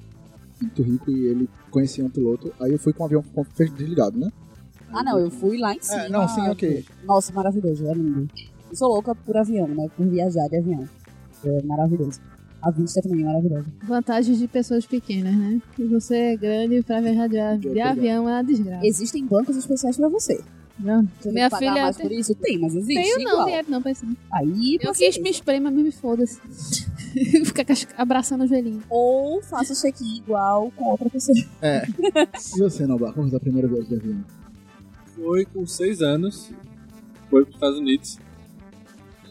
[0.61, 2.53] Muito rico e ele conhecia um piloto.
[2.59, 4.29] Aí eu fui com o avião com o desligado, né?
[4.91, 6.03] Ah, não, eu fui lá em cima.
[6.05, 6.85] É, não, sim, ok.
[7.03, 8.27] Nossa, maravilhoso, é lindo.
[8.69, 9.87] Eu sou louca por avião, né?
[9.95, 10.87] Por viajar de avião.
[11.45, 12.19] É maravilhoso.
[12.61, 13.65] A vista também é maravilhosa.
[13.83, 15.61] Vantagens de pessoas pequenas, né?
[15.75, 18.85] Que você é grande pra viajar de, avião é uma desgraça.
[18.85, 20.41] Existem bancos especiais pra você.
[20.77, 21.07] Não.
[21.19, 22.35] Você Minha pagar filha mais tem- por isso?
[22.35, 24.05] Tem, mas existe Tenho não, dinheiro não, pra isso.
[24.05, 24.15] não.
[24.31, 26.39] Aí, Eu quis me espremer, mas me foda-se.
[27.45, 27.65] Ficar
[27.97, 28.83] abraçando os velhinhos.
[28.89, 31.37] Ou faça o check-in igual com outra pessoa.
[31.37, 33.13] E você, Noblar?
[33.13, 34.23] Como foi a primeira viagem de avião?
[35.21, 36.51] Foi com seis anos.
[37.29, 38.17] Foi pros Estados Unidos.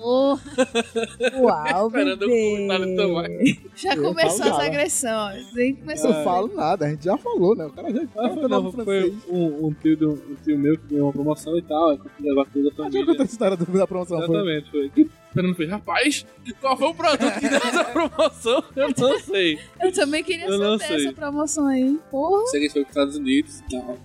[0.01, 0.39] Oh,
[1.43, 3.29] Uau, Esperando o tomar.
[3.75, 5.29] já Eu começou essa agressão.
[5.55, 6.13] Nem Eu começou.
[6.13, 7.67] não falo nada, a gente já falou, né?
[7.67, 10.79] O cara já Ah, tá foi, não, foi um, um, tio do, um tio meu
[10.79, 11.91] que ganhou uma promoção e tal.
[11.91, 13.07] Eu consegui levar toda a Ah, já família.
[13.07, 14.37] contou a história do- da promoção, foi?
[14.37, 14.87] Exatamente, foi.
[15.05, 16.27] O Fernando fez, rapaz,
[16.61, 18.63] qual foi o produto que deu essa promoção?
[18.77, 19.59] Eu não sei.
[19.83, 21.99] Eu também queria Eu saber essa promoção aí.
[22.09, 22.47] Porra.
[22.47, 23.99] Sei que a gente foi para os Estados Unidos e tal.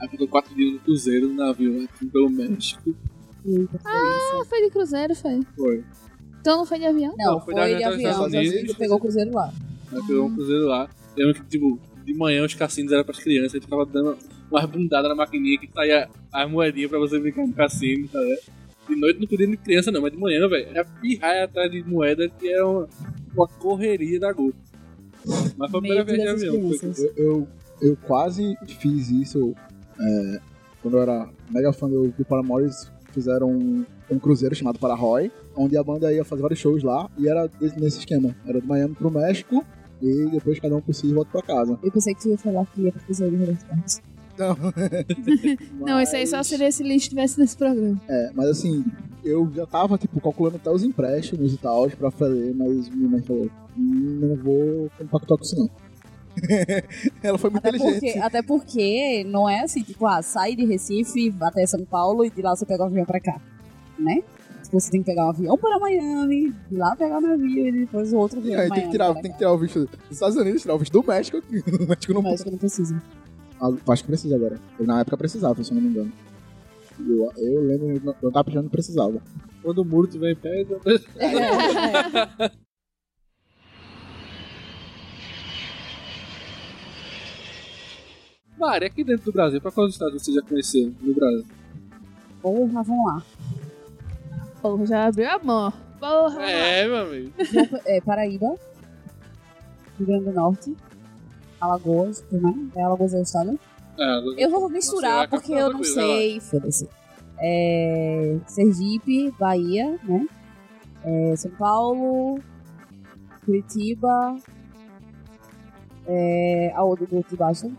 [0.00, 1.88] Aí ficou quatro dias no cruzeiro, no navio, né?
[2.12, 2.94] pelo México.
[3.44, 3.80] Eita.
[3.84, 5.40] Ah, foi de cruzeiro, foi.
[5.56, 5.84] Foi.
[6.40, 7.14] Então não foi de avião?
[7.16, 8.28] Não, Não, foi, foi de avião.
[8.28, 9.52] Você pegou o cruzeiro lá.
[9.92, 10.88] Aí pegou um cruzeiro lá.
[11.16, 14.16] Lembro que, tipo, de manhã os cassinos eram pras crianças, a gente ficava dando
[14.50, 18.40] umas bundadas na maquininha que saía as moedinhas pra você brincar no cassino, tá ligado?
[18.88, 21.70] De noite não podia ir de criança não, mas de manhã, velho, era pirraia atrás
[21.70, 22.88] de moeda que era uma,
[23.34, 24.56] uma correria da gota.
[25.56, 26.54] Mas foi a primeira vez de avião.
[26.54, 27.48] Eu, eu,
[27.80, 29.54] eu quase fiz isso
[30.00, 30.38] é,
[30.82, 32.90] quando eu era mega fã do, do Paramores.
[33.12, 37.26] Fizeram um, um cruzeiro chamado Pararoy, onde a banda ia fazer vários shows lá e
[37.26, 38.36] era desse- nesse esquema.
[38.46, 39.64] Era de Miami pro México
[40.02, 41.78] e depois cada um por si volta pra casa.
[41.82, 44.00] Eu pensei que tu ia falar que ia pro cruzeiro de Roberto Carlos.
[45.80, 47.98] Não, isso aí só seria se ele estivesse nesse programa.
[48.06, 48.84] É, mas assim,
[49.24, 53.22] eu já tava, tipo, calculando até os empréstimos e tal pra fazer, mas minha mãe
[53.22, 55.70] falou, "Hum, não vou compactuar com isso não.
[57.22, 58.18] Ela foi muito Até porque, inteligente.
[58.22, 62.42] até porque não é assim, tipo, ah, sai de Recife até São Paulo e de
[62.42, 63.40] lá você pega um avião pra cá,
[63.98, 64.22] né?
[64.62, 67.72] Tipo, você tem que pegar um avião para Miami, de lá pegar o navio e
[67.72, 69.36] depois o outro E avião pra tem que tirar, tem que cá.
[69.38, 71.38] tirar o visto dos Estados Unidos, tirar o visto do México.
[71.80, 73.02] O México não acho que não precisa.
[73.60, 74.58] Ah, Acho que precisa agora.
[74.78, 76.12] Eu, na época precisava, se eu não me engano.
[76.98, 79.22] Eu, eu lembro, eu não- eu tava precisando precisava.
[79.62, 80.80] Quando o muro tiver em pé, então-
[88.58, 91.44] Mari, aqui dentro do Brasil, pra quais estados você já conheceu no Brasil?
[92.40, 93.22] Porra, vamos lá.
[94.62, 95.72] Porra, já abriu a mão.
[96.00, 96.42] Porra.
[96.42, 97.32] É, meu amigo.
[97.84, 98.54] É, Paraíba,
[99.98, 100.76] Rio Grande do Norte,
[101.60, 102.54] Alagoas, né?
[102.74, 103.58] É Alagoas é o estado?
[103.98, 106.40] É, agora- Eu vou misturar a porque capital eu não coisa, sei.
[106.40, 106.88] Foda-se.
[107.38, 110.26] É, Sergipe, Bahia, né?
[111.04, 112.38] É, São Paulo,
[113.44, 114.36] Curitiba.
[116.06, 117.72] É, aonde do outro de baixo?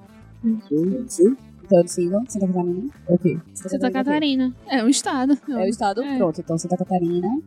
[0.49, 2.89] Então, Silva, Santa Catarina.
[3.07, 3.39] Ok.
[3.53, 4.55] Santa Catarina.
[4.67, 5.37] É um estado.
[5.49, 6.01] É o estado?
[6.01, 6.17] É.
[6.17, 7.41] Pronto, então Santa Catarina.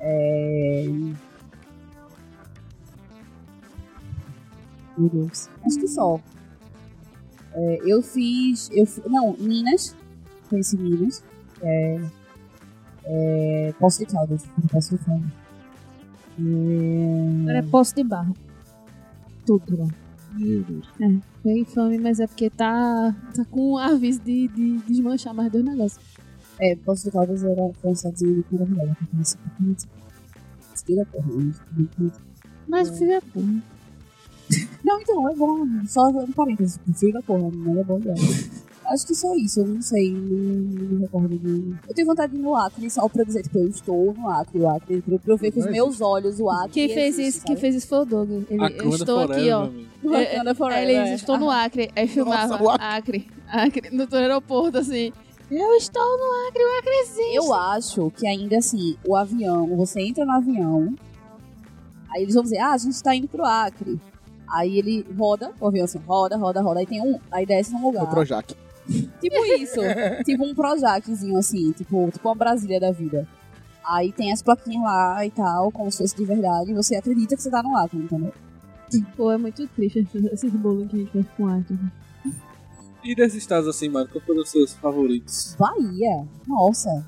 [0.00, 0.84] É...
[4.96, 5.48] Meu Deus.
[5.64, 6.20] Acho que só.
[7.52, 8.70] É, eu fiz.
[8.72, 9.96] Eu, não, Minas.
[10.48, 11.22] Conheci Minas.
[11.62, 12.00] É,
[13.04, 14.44] é, Poço de Caldas.
[14.70, 15.30] Poço de Caldas.
[16.38, 18.34] É, Agora é poço de barro.
[19.44, 19.88] tudo lá.
[20.34, 20.86] Meu Deus.
[21.42, 26.04] Foi infame, mas é porque tá, tá com aviso de, de desmanchar mais dois negócios.
[26.58, 28.96] É, Poço de Caldas era cidadezinha muito maravilhosa.
[28.96, 29.88] que pouquinho antes.
[30.70, 31.52] Gostei da porra, né?
[32.68, 33.62] Mas o filho é porra.
[34.84, 35.66] Não, então, é bom.
[35.86, 36.78] Só um parênteses.
[36.86, 38.16] O filho da porra, não é bom dela.
[38.90, 41.76] Acho que só isso, eu não sei, não, não me recordo de...
[41.88, 44.58] Eu tenho vontade de ir no Acre, só pra dizer, tipo, eu estou no Acre,
[44.58, 46.72] o Acre, pra, pra eu ver com os meus olhos o Acre.
[46.72, 47.60] Quem fez existe, isso, quem sabe?
[47.60, 48.30] fez isso foi o Doug.
[48.50, 49.60] Ele, eu estou aqui, Forever, ó.
[49.60, 49.90] meu amigo.
[50.02, 51.14] Wakanda Forever, Eles é.
[51.14, 51.90] estou no Acre.
[51.94, 52.84] Aí filmava Nossa, o Acre.
[52.84, 53.30] Acre.
[53.46, 55.12] Acre, no aeroporto, assim.
[55.48, 57.34] Eu estou no Acre, o Acre existe.
[57.36, 60.94] Eu acho que ainda assim, o avião, você entra no avião,
[62.12, 64.00] aí eles vão dizer, ah, a gente tá indo pro Acre.
[64.52, 67.82] Aí ele roda, o avião assim, roda, roda, roda, aí tem um, aí desce num
[67.82, 68.02] lugar.
[68.02, 68.52] O Projac.
[69.20, 69.80] Tipo isso.
[70.24, 73.26] tipo um Projaczinho, assim, tipo, tipo uma Brasília da vida.
[73.86, 77.34] Aí tem as plaquinhas lá e tal, como se fosse de verdade, e você acredita
[77.36, 78.32] que você tá no Acre, entendeu?
[79.16, 81.78] Pô, é muito triste esses- bullying que a gente faz com Acre.
[83.02, 85.56] E desses estados assim, mano, qual foram os seus favoritos?
[85.58, 87.06] Bahia, nossa.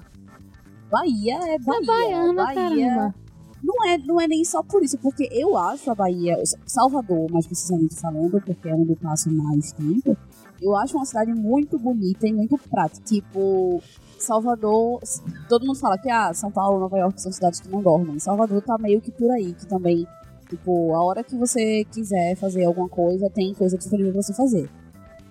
[0.91, 1.87] Bahia é Bahia.
[1.87, 3.15] baiana, Bahia caramba.
[3.63, 7.47] Não é, não é nem só por isso, porque eu acho a Bahia, Salvador, mais
[7.47, 10.17] precisamente falando, porque é onde eu passo mais tempo,
[10.63, 13.05] eu acho uma cidade muito bonita e muito prática.
[13.05, 13.83] Tipo,
[14.19, 15.01] Salvador,
[15.49, 18.19] todo mundo fala que ah, São Paulo, Nova York são cidades que não dormem.
[18.19, 20.07] Salvador tá meio que por aí, que também,
[20.49, 24.71] tipo, a hora que você quiser fazer alguma coisa, tem coisa disponível pra você fazer.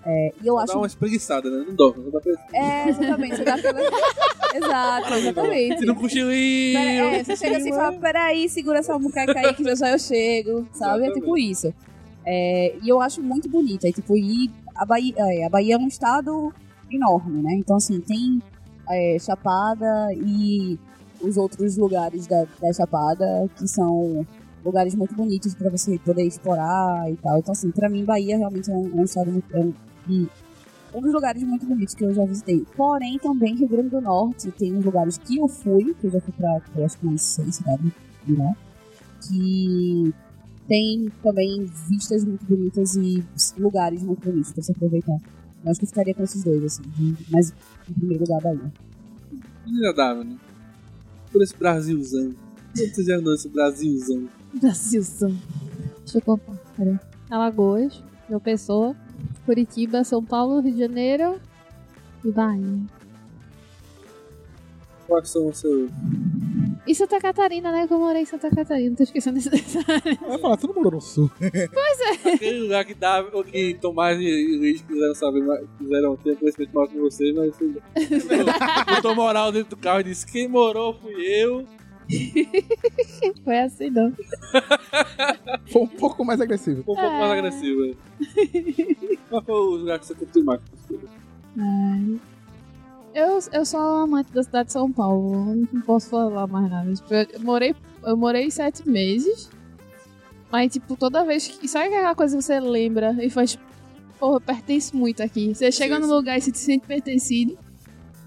[0.04, 1.63] É, e eu Dá acho uma espreguiçada, né?
[1.67, 2.34] Não dorme, não dá pra...
[2.54, 3.38] é, exatamente.
[3.38, 3.80] Você dá aquela...
[4.54, 5.80] Exato, exatamente.
[5.80, 6.78] Se não cochilinho...
[6.78, 9.91] Pera, é, você chega assim e fala, peraí, segura essa muqueca aí que já já
[9.91, 11.04] eu chego, sabe?
[11.04, 11.13] É Exatamente.
[11.13, 11.74] tipo isso.
[12.26, 13.88] É, e eu acho muito bonita.
[13.88, 16.53] E, tipo, e a Bahia, é, a Bahia é um estado
[16.91, 17.53] enorme, né?
[17.55, 18.41] Então, assim, tem
[18.89, 20.79] é, Chapada e
[21.21, 24.25] os outros lugares da, da Chapada que são
[24.63, 27.39] lugares muito bonitos pra você poder explorar e tal.
[27.39, 29.55] Então, assim, pra mim, Bahia realmente é um, é um estado muito...
[29.55, 29.73] É um,
[30.93, 32.65] um dos lugares muito bonitos que eu já visitei.
[32.75, 36.19] Porém, também Rio Grande do Norte tem uns lugares que eu fui, que eu já
[36.19, 37.91] fui pra, pra acho que umas seis cidades,
[38.27, 38.55] né?
[39.21, 40.13] Que
[40.71, 43.21] tem também vistas muito bonitas e
[43.57, 45.17] lugares muito bonitos pra você aproveitar.
[45.65, 46.84] Eu acho que eu ficaria com esses dois, assim.
[46.95, 47.53] de- Mas,
[47.89, 48.71] em primeiro lugar, Bahia.
[49.67, 50.38] Inadável, né?
[51.29, 52.34] Por esse Brasilzão.
[52.73, 54.29] Você já andou esse Brasilzão?
[54.62, 55.38] Brasilzão.
[56.05, 56.55] Deixa eu contar.
[56.77, 56.97] Peraí.
[57.29, 58.95] Alagoas, João Pessoa,
[59.45, 61.38] Curitiba, São Paulo, Rio de Janeiro
[62.23, 62.79] e Bahia.
[65.05, 65.91] Quais são os seus...
[66.88, 67.88] E Santa Catarina, né?
[67.88, 68.96] Que eu morei em Santa Catarina.
[68.96, 70.17] Tô esquecendo desse detalhe.
[70.20, 71.30] Vai falar, tu não morou no sul.
[72.34, 76.88] Aquele lugar que dá, que Tomás e Luiz quiseram saber, mais- quiseram ter conhecimento maior
[76.88, 77.74] que vocês, mas você
[78.96, 81.65] botou moral dentro do carro e disse: Quem morou fui eu.
[83.46, 84.12] Foi assim, não.
[85.72, 86.84] Foi um pouco mais agressivo.
[86.84, 87.38] Foi um pouco mais É.
[87.38, 87.86] agressivo.
[87.86, 87.94] né?
[89.30, 90.60] Qual foi o lugar que você curtiu mais?
[93.13, 95.56] Eu, eu sou amante da cidade de São Paulo.
[95.71, 96.93] Não posso falar mais nada.
[96.93, 99.50] Tipo, eu morei, eu morei sete meses.
[100.52, 101.67] Mas, tipo, toda vez que.
[101.67, 103.58] Sabe aquela coisa que você lembra e faz.
[104.19, 105.54] Porra, eu pertenço muito aqui.
[105.54, 106.08] Você chega Sim, sim.
[106.10, 107.58] lugar e se sente pertencido.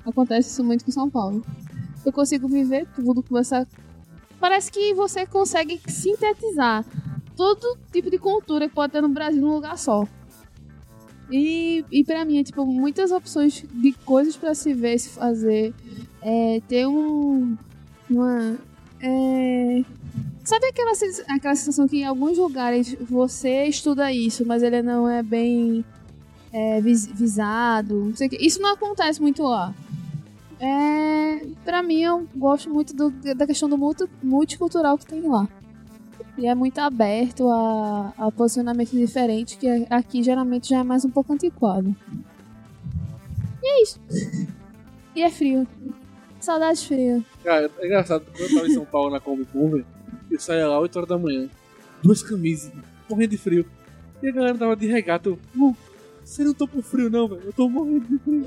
[0.04, 1.42] Acontece isso muito com São Paulo.
[2.04, 3.66] Eu consigo viver tudo, começar.
[4.38, 6.84] Parece que você consegue sintetizar
[7.34, 10.06] todo tipo de cultura que pode ter no Brasil num lugar só.
[11.30, 15.72] E, e pra mim, é tipo, muitas opções de coisas pra se ver, se fazer.
[16.22, 17.56] É, ter um.
[18.10, 18.56] Uma.
[19.00, 19.82] É,
[20.44, 20.92] sabe aquela,
[21.28, 25.84] aquela sensação que em alguns lugares você estuda isso, mas ele não é bem
[26.52, 27.94] é, vis- visado?
[28.18, 28.28] Não.
[28.40, 29.74] Isso não acontece muito lá.
[30.60, 35.48] É, pra mim, eu gosto muito do- da questão do multi- multicultural que tem lá.
[36.36, 41.10] E é muito aberto a, a posicionamento diferente, que aqui geralmente já é mais um
[41.10, 41.94] pouco antiquado.
[43.62, 44.00] E é isso.
[45.14, 45.66] e é frio.
[46.40, 47.22] Saudades frias.
[47.42, 49.86] Cara, é engraçado, quando eu tava em São Paulo na Con, velho,
[50.30, 51.48] eu saía lá 8 horas da manhã,
[52.02, 52.70] duas camisas,
[53.08, 53.64] morrendo de frio.
[54.22, 55.28] E a galera tava de regata.
[55.28, 55.74] Eu, "Pô,
[56.24, 57.42] você não tô com frio, não, velho.
[57.44, 58.46] Eu tô morrendo de frio.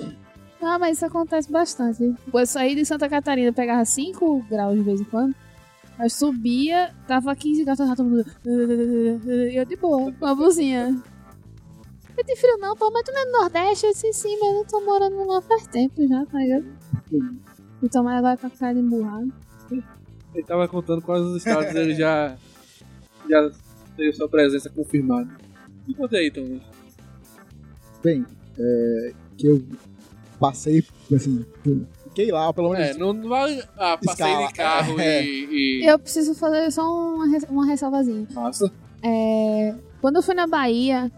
[0.62, 2.13] Ah, mas isso acontece bastante.
[2.34, 5.34] Eu saí de Santa Catarina, pegava 5 graus de vez em quando.
[5.97, 8.25] Mas subia, tava 15 graus, tava todo mundo.
[8.45, 10.91] E eu de boa, com a blusinha.
[10.91, 13.86] Não tem frio não, pô, mas tu não é do Nordeste?
[13.86, 16.65] Eu disse sim, mas eu tô morando lá faz tempo já, tá ligado?
[17.81, 19.31] Então, mas agora tá com cara de emburrado.
[20.33, 22.36] Ele tava contando quais os estados ele já,
[23.29, 23.51] já
[23.95, 25.29] teve sua presença confirmada.
[25.88, 26.60] E conta aí, Tom.
[28.03, 28.25] Bem,
[28.57, 29.63] é, que eu
[30.39, 30.83] passei,
[31.15, 31.86] assim, eu
[32.17, 32.88] fiquei lá, pelo menos.
[32.88, 33.62] É, não não vai.
[33.77, 34.47] Ah, passei Escala.
[34.47, 35.23] de carro É.
[35.23, 35.86] e, e.
[35.86, 38.27] Eu preciso fazer só uma, res- uma ressalvazinha.
[38.32, 38.71] Nossa.
[39.03, 41.12] É, quando eu fui na Bahia,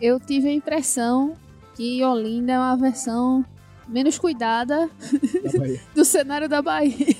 [0.00, 1.34] eu tive a impressão
[1.76, 3.44] que Olinda é uma versão
[3.88, 4.88] menos cuidada
[5.94, 7.16] do cenário da Bahia.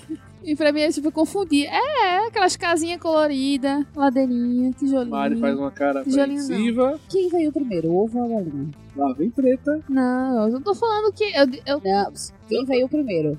[0.51, 1.65] E pra mim, eu tipo, confundi.
[1.65, 5.11] É, é aquelas casinhas coloridas, ladeirinha, tijolinho.
[5.11, 6.23] Mari faz uma cara não.
[6.23, 6.99] apreensiva.
[7.09, 8.71] Quem veio primeiro, o ovo ou a galinha?
[8.97, 9.81] Lá vem preta.
[9.89, 11.23] Não, eu não tô falando que.
[11.23, 12.13] Eu, eu, Não,
[12.49, 13.39] quem veio primeiro?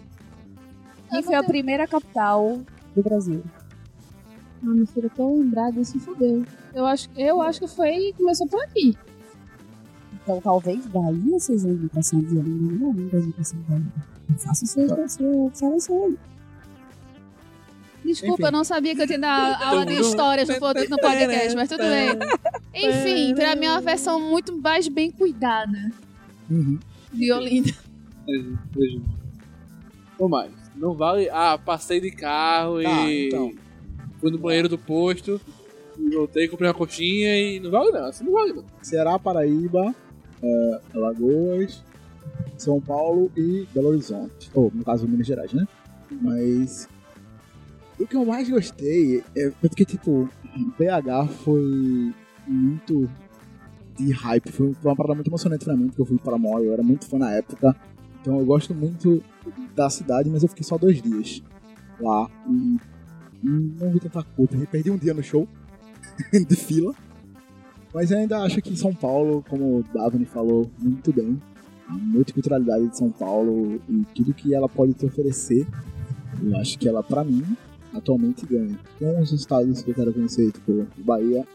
[1.09, 2.61] Quem Eu foi a não primeira capital
[2.95, 3.43] do Brasil?
[4.63, 6.45] Ah, meu filho, eu tô lembrada disso, fodeu.
[6.73, 8.13] Eu acho, eu acho que foi.
[8.15, 8.97] Começou por aqui.
[10.13, 10.85] Então talvez
[11.39, 14.37] seja a indicação de Olinda, não lembro da indicação de Bahia.
[14.37, 16.17] Faça sua sua observação aí.
[18.03, 18.43] Desculpa, Enfim.
[18.45, 21.69] eu não sabia que eu tinha da aula de histórias no pod- no podcast, mas
[21.69, 22.09] tudo bem.
[22.73, 25.91] Enfim, pra mim é uma versão muito mais bem cuidada
[26.49, 26.79] Uhum.
[27.13, 27.71] de Olinda.
[30.17, 30.51] Ou mais.
[30.75, 31.29] Não vale.
[31.29, 33.27] Ah, passei de carro Tá, e.
[33.27, 33.51] então.
[34.19, 35.39] Fui no banheiro do posto.
[35.97, 37.59] e Voltei, comprei uma coxinha e.
[37.59, 38.63] Não vale não, assim não vale não.
[38.81, 39.93] Ceará, Paraíba,
[40.41, 41.83] é, Alagoas,
[42.57, 44.49] São Paulo e Belo Horizonte.
[44.53, 45.67] Ou, no caso, Minas Gerais, né?
[46.21, 46.87] Mas.
[48.01, 50.27] O que eu mais gostei é porque, tipo,
[50.77, 52.11] BH foi
[52.47, 53.07] muito
[53.95, 54.51] de hype.
[54.51, 57.05] Foi uma parada muito emocionante pra mim, porque eu fui para Mó, eu era muito
[57.05, 57.75] fã na época.
[58.19, 59.23] Então eu gosto muito
[59.75, 61.43] da cidade, mas eu fiquei só dois dias
[61.99, 62.27] lá.
[62.49, 62.77] E
[63.43, 64.65] não vi tanta coisa.
[64.65, 65.47] Perdi um dia no show
[66.31, 66.95] de fila.
[67.93, 71.39] Mas eu ainda acho que São Paulo, como o Davani falou muito bem,
[71.87, 75.67] a multiculturalidade de São Paulo e tudo que ela pode te oferecer,
[76.41, 77.43] eu acho que ela, pra mim,
[77.93, 78.77] atualmente ganha.
[78.99, 81.45] Tem uns estados que eu quero conhecer, tipo, Bahia,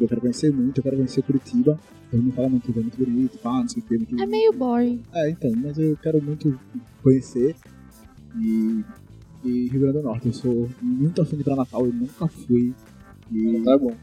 [0.00, 1.78] eu quero conhecer muito, eu quero conhecer Curitiba.
[2.10, 4.52] Todo mundo fala muito, é muito bonito, pá, não sei o que, muito É meio
[4.52, 5.02] boring.
[5.14, 6.58] é, então, mas eu quero muito
[7.02, 7.56] conhecer.
[8.38, 8.82] E,
[9.44, 12.26] e Rio Grande do Norte, eu sou muito afim de ir pra Natal, eu nunca
[12.28, 12.74] fui.
[13.30, 13.94] E Tá bom.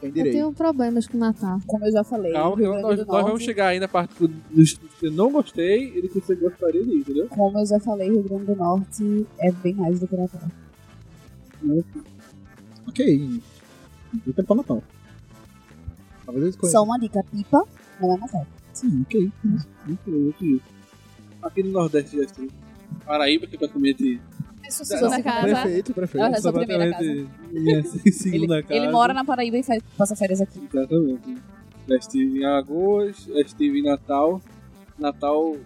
[0.00, 1.60] tem Eu tenho problemas com Natal.
[1.66, 3.86] Como eu já falei, Calma, Rio nós, Grande nós do Norte, vamos chegar aí na
[3.88, 7.28] parte do- dos que eu não gostei e do que você gostaria de ir, entendeu?
[7.28, 10.40] como eu já falei, Rio Grande do Norte é bem mais do que Natal.
[12.88, 13.40] Ok,
[14.26, 14.82] eu quero pra Natal.
[16.24, 16.72] Talvez eu escolha.
[16.72, 17.66] Só uma dica, pipa
[18.00, 18.46] não é Natal.
[18.72, 19.30] Sim, ok.
[19.44, 20.62] Muito, muito isso.
[21.42, 22.50] Aqui no Nordeste já estive.
[23.04, 24.20] Paraíba, que é praticamente.
[24.64, 25.42] É segunda casa.
[25.42, 26.24] Prefeito, prefeito.
[26.26, 26.98] É sua primeira
[27.50, 28.74] minha segunda Ele, casa.
[28.74, 30.60] ele mora na Paraíba e faz, passa férias aqui.
[30.72, 31.38] Exatamente.
[31.88, 34.40] Já estive em Alagoas, já estive em Natal.
[34.98, 35.56] Natal,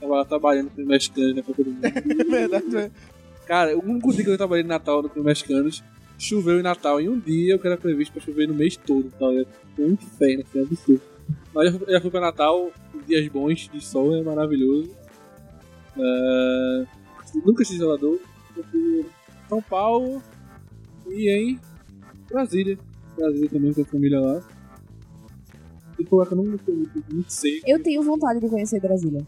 [0.00, 1.82] tava lá trabalhando com os mexicanos na Copa do Mundo.
[2.30, 2.90] Verdade, é.
[3.46, 5.84] Cara, o único dia que eu trabalhei em Natal com os mexicanos,
[6.18, 9.04] choveu em Natal em um dia, o que era previsto pra chover no mês todo.
[9.04, 9.46] Ligado?
[9.76, 11.02] Foi um inferno, assim, absurdo.
[11.54, 12.70] Mas eu já fui pra Natal,
[13.06, 14.90] dias bons de sol, é maravilhoso.
[15.96, 16.86] É,
[17.44, 18.20] Nunca estive em Salvador.
[18.56, 19.06] Eu fui em
[19.48, 20.22] São Paulo
[21.08, 21.60] e em
[22.28, 22.78] Brasília.
[23.16, 24.42] Brasília também, com a família lá.
[25.98, 27.64] E foi lá que eu não gostei muito, muito seco.
[27.66, 29.26] Eu tenho vontade de conhecer Brasília.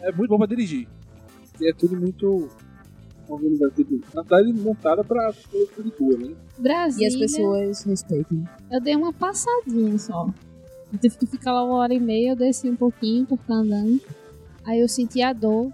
[0.00, 0.88] É muito bom pra dirigir.
[1.60, 2.48] E é tudo muito
[3.34, 3.72] organizado.
[3.72, 6.34] Tipo, na cidade montada de rua, né?
[6.58, 7.04] Brasília.
[7.04, 8.44] E as pessoas respeitam.
[8.70, 10.32] Eu dei uma passadinha só.
[10.92, 13.54] Eu tive que ficar lá uma hora e meia, eu desci um pouquinho pra ficar
[13.54, 14.00] andando.
[14.64, 15.70] Aí eu senti a dor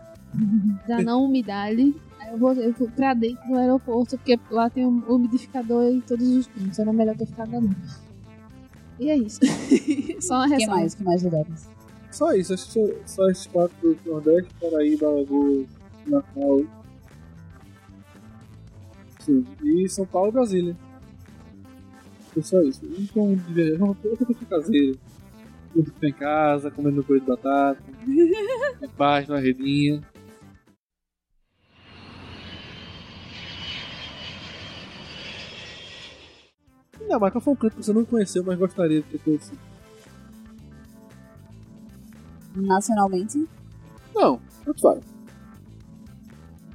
[0.87, 1.95] da não umidade.
[2.21, 6.01] Aí eu voltei eu fui pra dentro do aeroporto, porque lá tem um umidificador em
[6.01, 6.79] todos os cantos.
[6.79, 7.71] Era melhor ter ficado ali.
[8.99, 9.41] E é isso.
[10.21, 10.81] só uma O que ressalva.
[10.81, 10.95] mais?
[10.95, 11.69] O que mais lugares?
[12.11, 15.67] Só isso, acho que só, só esses quatro do Nordeste, Paraíba, Alagoas,
[16.07, 16.61] Natal.
[19.63, 20.77] E São Paulo e Brasília.
[22.33, 22.81] Foi só isso.
[22.99, 24.99] Então, de verdade, eu tô com caseiro.
[25.75, 27.83] Eu fico em casa, comendo coisa de batata.
[28.07, 30.03] em paz, na redinha.
[37.09, 39.59] Não, mas qual foi um canto que você não conheceu, mas gostaria de ter conhecido?
[42.57, 43.49] Nacionalmente,
[44.15, 45.14] Não, tanto faz.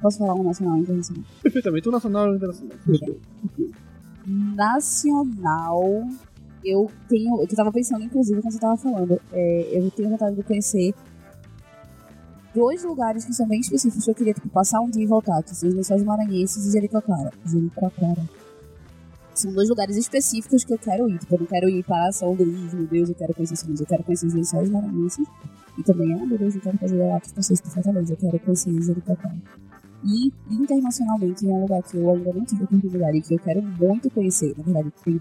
[0.00, 1.24] Posso falar um nacional e internacional?
[1.42, 2.76] Perfeitamente, o nacional e o internacional.
[4.26, 6.08] Nacional,
[6.64, 7.40] eu tenho.
[7.40, 10.94] Eu tava pensando, inclusive, quando você tava falando, é, eu tenho vontade de conhecer
[12.54, 15.42] dois lugares que são bem específicos que eu queria tipo, passar um dia e voltar,
[15.42, 17.32] que são os Lençóis Maranhenses e Jericoacoara.
[17.46, 18.22] Jericoacoara.
[19.34, 21.18] São dois lugares específicos que eu quero ir.
[21.18, 23.80] Tipo, eu não quero ir para São Luís, meu Deus, eu quero conhecer São Luís,
[23.80, 25.26] eu quero conhecer os Lençóis Maranhenses.
[25.78, 28.38] E também, ah, meu Deus, eu quero fazer lá que vocês por Fortaleza, eu quero
[28.40, 29.36] conhecer Jericoacoara.
[30.02, 33.38] E internacionalmente é um lugar que eu ainda não tive a oportunidade e que eu
[33.38, 34.54] quero muito conhecer.
[34.56, 35.20] Na verdade, tem.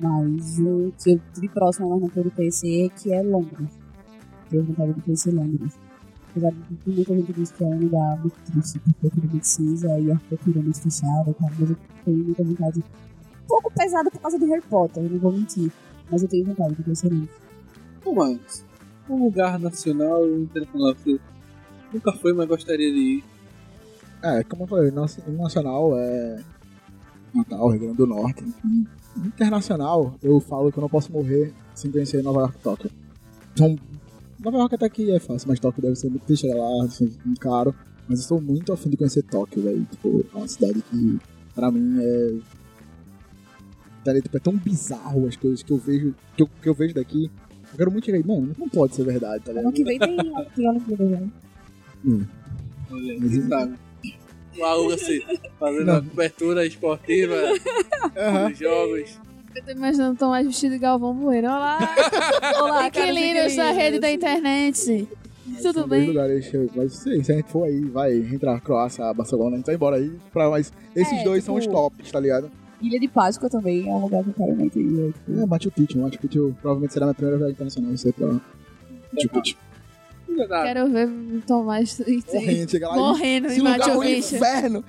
[0.00, 3.78] Mas um que eu tive próximo, mas não pude conhecer, que é Londres.
[4.48, 5.78] Tenho vontade de conhecer Londres.
[6.30, 9.28] Apesar de que muita gente diz que é um lugar muito triste, porque é tudo
[9.28, 12.78] muito cinza e a arquitetura é muito fechada, tal, mas eu tenho muita vontade.
[12.78, 15.70] Um pouco pesada por causa de Harry Potter, eu não vou mentir.
[16.10, 17.30] Mas eu tenho vontade de conhecer Londres.
[18.14, 18.64] Mas,
[19.10, 21.20] um lugar nacional e internacional que
[21.92, 23.31] nunca foi, mas gostaria de ir.
[24.22, 26.40] É, como eu falei, nosso- nacional é
[27.34, 28.44] Natal, Rio Grande do Norte.
[29.24, 32.90] Internacional, eu falo que eu não posso morrer sem conhecer Nova York e Tóquio.
[33.52, 33.76] Então,
[34.42, 37.10] Nova York até que é fácil, mas Tóquio deve ser muito difícil chegar lá, ser
[37.24, 37.74] muito caro.
[38.08, 39.84] Mas eu estou muito afim de conhecer Tóquio, velho.
[39.90, 41.18] Tipo, é uma cidade que,
[41.54, 42.38] pra mim, é.
[44.04, 46.94] Tá, tipo, é tão bizarro as coisas que eu vejo, que eu, que eu vejo
[46.94, 47.30] daqui.
[47.72, 49.74] Eu quero muito chegar aí, mano, não pode ser verdade, tá Ano ligado?
[49.74, 50.16] que vem tem,
[50.54, 51.22] tem Olimpíada já.
[52.90, 53.74] Olha, sabe?
[54.58, 55.20] O Aluga assim,
[55.58, 57.34] fazendo uma cobertura esportiva
[58.16, 58.50] Aham.
[58.50, 59.18] dos jogos.
[59.54, 61.48] Eu tô imaginando o Tomás vestido de Galvão Bueno.
[61.48, 61.78] Olá,
[62.60, 65.08] Olá, inquilinos da rede da internet.
[65.60, 66.06] Tudo bem?
[66.06, 69.74] lugares, mas sim, se a gente for aí, vai entrar Croácia, Barcelona, a gente vai
[69.74, 70.10] embora aí.
[70.32, 72.50] Pra, mas esses É, dois são os tipo- tops, tá ligado?
[72.80, 75.12] Ilha de Páscoa também é um lugar que eu quero muito ir.
[75.12, 78.26] tipo, É, Machu Picchu, Machu Picchu provavelmente será minha primeira viagem internacional, isso aí pra
[78.28, 79.56] Machu Picchu.
[80.34, 81.08] Quero ver
[81.46, 83.60] Tomás e- Morrendo, chega lá morrendo e...
[83.60, 84.36] um Picchu.
[84.36, 84.84] inferno!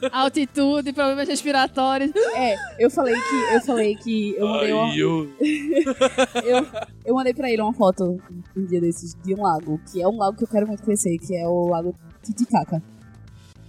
[0.12, 2.12] Altitude, problemas respiratórios.
[2.34, 4.94] É, eu falei que eu falei que eu mandei uma,
[6.44, 6.66] eu...
[7.04, 8.20] eu, mandei pra ele uma foto
[8.54, 11.16] um dia desses de um lago, que é um lago que eu quero muito conhecer,
[11.18, 12.82] que é o lago Titicaca.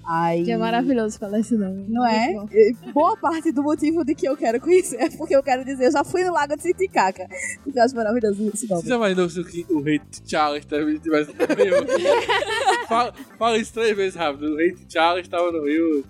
[0.09, 1.85] Aí, Que é maravilhoso falar esse nome.
[1.89, 2.33] Não é?
[2.93, 5.91] Boa parte do motivo de que eu quero conhecer é porque eu quero dizer, eu
[5.91, 7.27] já fui no lago de Titicaca.
[7.63, 8.81] Porque eu acho maravilhoso esse nome.
[8.83, 11.75] Você já imaginou se o, que- o rei Charles também tivesse no Rio?
[12.87, 14.53] fala, fala isso três vezes rápido.
[14.53, 16.05] O rei Charles estava no Rio.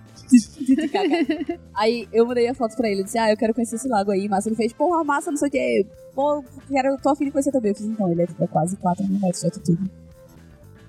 [1.76, 4.28] Aí eu mandei a foto pra ele, disse, ah, eu quero conhecer esse lago aí.
[4.28, 5.86] Massa, ele fez, porra, massa, não sei o que.
[6.14, 7.72] Pô, quero, tô afim de conhecer também.
[7.72, 9.92] Eu fiz, então, ele é tipo, é quase 4 mil metros de altitude.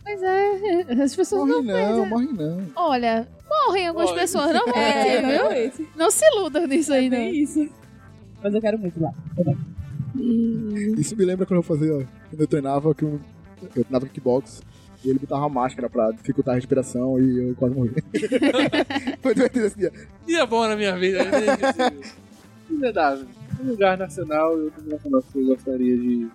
[0.08, 1.96] Pois é, as pessoas Morre não.
[1.98, 2.62] não, morre não.
[2.74, 4.20] Olha, morrem algumas Morre.
[4.22, 5.28] pessoas, não É, morrem, viu?
[5.28, 5.88] realmente.
[5.94, 7.16] Não se iludam nisso aí, É não.
[7.18, 7.68] bem isso.
[8.42, 9.58] Mas eu quero muito ir lá também.
[10.98, 13.20] Isso me lembra quando eu fazia, quando eu treinava, que eu,
[13.62, 14.62] eu treinava kickbox,
[15.04, 17.90] e ele botava uma máscara pra dificultar a respiração e eu quase morri.
[19.20, 19.92] Foi divertido esse dia.
[20.26, 21.22] Dia bom na minha vida.
[21.22, 21.90] né?
[22.70, 23.26] Inedável.
[23.60, 26.28] Um lugar nacional e outro nacional que você gostaria de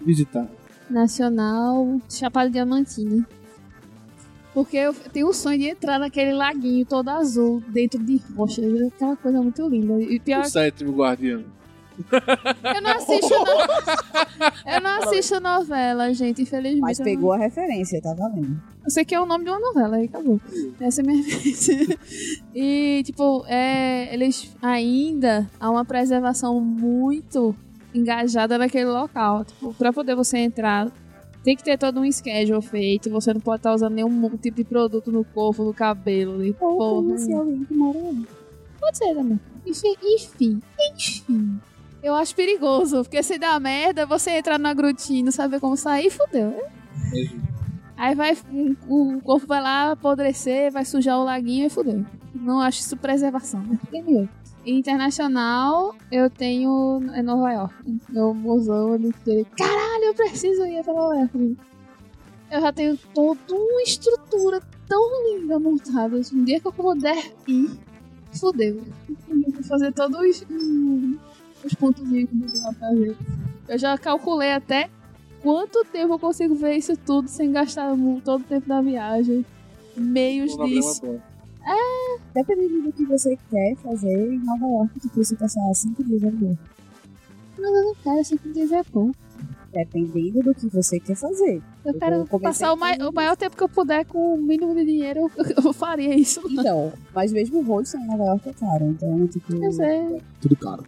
[0.00, 0.46] visitar.
[0.90, 3.26] Nacional Chapada Diamantina.
[4.54, 8.64] Porque eu tenho o sonho de entrar naquele laguinho todo azul, dentro de rochas.
[8.92, 9.98] Aquela coisa muito linda.
[10.02, 11.42] E pior O sétimo guardião.
[12.74, 14.72] Eu não assisto, no...
[14.72, 16.80] eu não assisto novela, gente, infelizmente.
[16.80, 18.60] Mas Eu não- pegou a referência, tá valendo.
[18.84, 20.40] Eu sei que é o nome de uma novela, aí acabou.
[20.80, 21.98] Essa é a minha referência.
[22.54, 27.54] E, tipo, é, eles ainda há uma preservação muito
[27.94, 29.44] engajada naquele local.
[29.44, 30.90] Tipo, pra poder você entrar,
[31.42, 33.10] tem que ter todo um schedule feito.
[33.10, 36.44] Você não pode estar usando nenhum tipo de produto no corpo, no cabelo.
[36.44, 38.22] E Ou conhecer alguém que mora lá.
[38.80, 39.40] Pode ser também.
[39.66, 41.60] Enfim, enfim, enfim.
[42.02, 45.76] Eu acho perigoso, porque se dá merda, você entrar na grutinha e não saber como
[45.76, 46.60] sair, fudeu.
[47.96, 48.36] Aí vai,
[48.88, 52.04] o corpo vai lá apodrecer, vai sujar o laguinho e fudeu.
[52.34, 53.78] Não acho isso preservação, né?
[54.64, 57.74] Internacional, eu tenho em Nova York.
[58.08, 61.56] Meu mozão, ele ele, caralho, eu preciso ir pra Nova York.
[62.50, 66.20] Eu já tenho toda uma estrutura tão linda montada.
[66.32, 67.70] Um dia que eu puder ir,
[68.38, 68.82] fudeu.
[69.28, 71.18] Vou fazer todos os, hum,
[71.64, 73.16] os pontozinhos que fazer.
[73.68, 74.90] Eu já calculei até
[75.42, 79.44] quanto tempo eu consigo ver isso tudo sem gastar todo o tempo da viagem.
[79.96, 81.00] Meios disso.
[81.02, 81.31] bom.
[82.34, 86.58] Dependendo do que você quer fazer em Nova York, tipo, você passar 5 dias ali.
[88.02, 89.12] Cara, cinco dias é bom.
[89.72, 91.62] Dependendo do que você quer fazer.
[91.84, 94.74] Eu Eu quero passar o, fazendo o maior tempo que eu puder com o mínimo
[94.74, 96.40] de dinheiro, eu, eu faria isso.
[96.50, 98.84] Então, mas mesmo o rosto em Nova York é caro.
[98.86, 100.84] Então, tipo, Mas é, Tudo caro.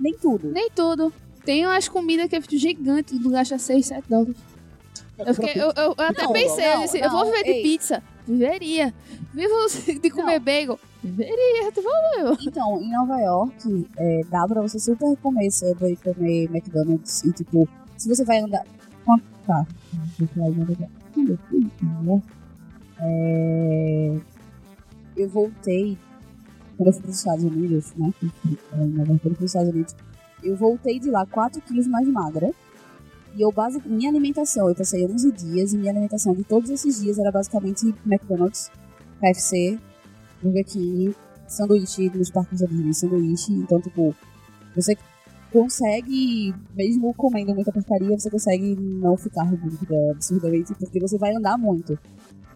[0.00, 0.50] nem tudo.
[0.50, 1.12] nem tudo.
[1.44, 4.36] Tem umas comidas que é gigante, do gasta 6, 7 dólares.
[5.18, 7.44] Eu, fiquei, eu, eu- eu até Não, pensei, não, eu disse, eu vou não, viver
[7.44, 7.62] de ei.
[7.62, 8.02] pizza.
[8.26, 8.94] Viveria.
[9.34, 9.54] Vivo
[10.00, 10.44] de comer Não.
[10.44, 10.78] bagel.
[11.02, 11.72] Viveria.
[11.72, 11.88] Tipo,
[12.46, 17.24] Então, em Nova York, é, dá pra você super comer e comer McDonald's.
[17.24, 18.64] E, tipo, se você vai andar.
[19.46, 19.66] Tá.
[20.18, 20.88] Ver.
[23.00, 24.16] É,
[25.16, 25.98] Eu voltei.
[26.76, 28.12] Quando eu fui para os Estados Unidos, né?
[28.22, 29.94] é, quando eu fui para os Estados Unidos,
[30.42, 32.50] eu voltei de lá 4 quilos mais magra.
[33.36, 33.80] E eu, base...
[33.86, 37.94] minha alimentação, eu passei 11 dias e minha alimentação de todos esses dias era basicamente
[38.06, 38.70] McDonald's,
[39.20, 39.78] KFC,
[40.42, 41.14] Burger King,
[41.46, 43.52] sanduíche nos parques da Disney, sanduíche.
[43.52, 44.14] Então, tipo,
[44.74, 44.96] você
[45.52, 51.58] consegue, mesmo comendo muita porcaria, você consegue não ficar gorda absurdamente, porque você vai andar
[51.58, 51.98] muito.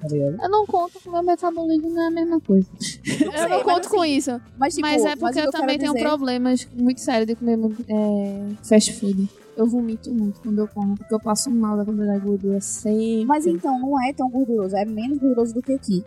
[0.01, 2.69] Tá eu não conto com o meu metabolismo, não é a mesma coisa.
[2.75, 4.41] eu sei, não mas conto com assim, isso.
[4.59, 7.35] Mas, tipo, mas é porque que eu também quero tenho dizer- problemas muito sérios de
[7.37, 7.59] comer
[7.89, 9.29] é, fast food.
[9.57, 13.25] Eu vomito muito quando eu como, porque eu passo mal da quantidade de gordura sempre.
[13.25, 16.05] Mas então, não é tão gorduroso, é menos gorduroso do que aqui.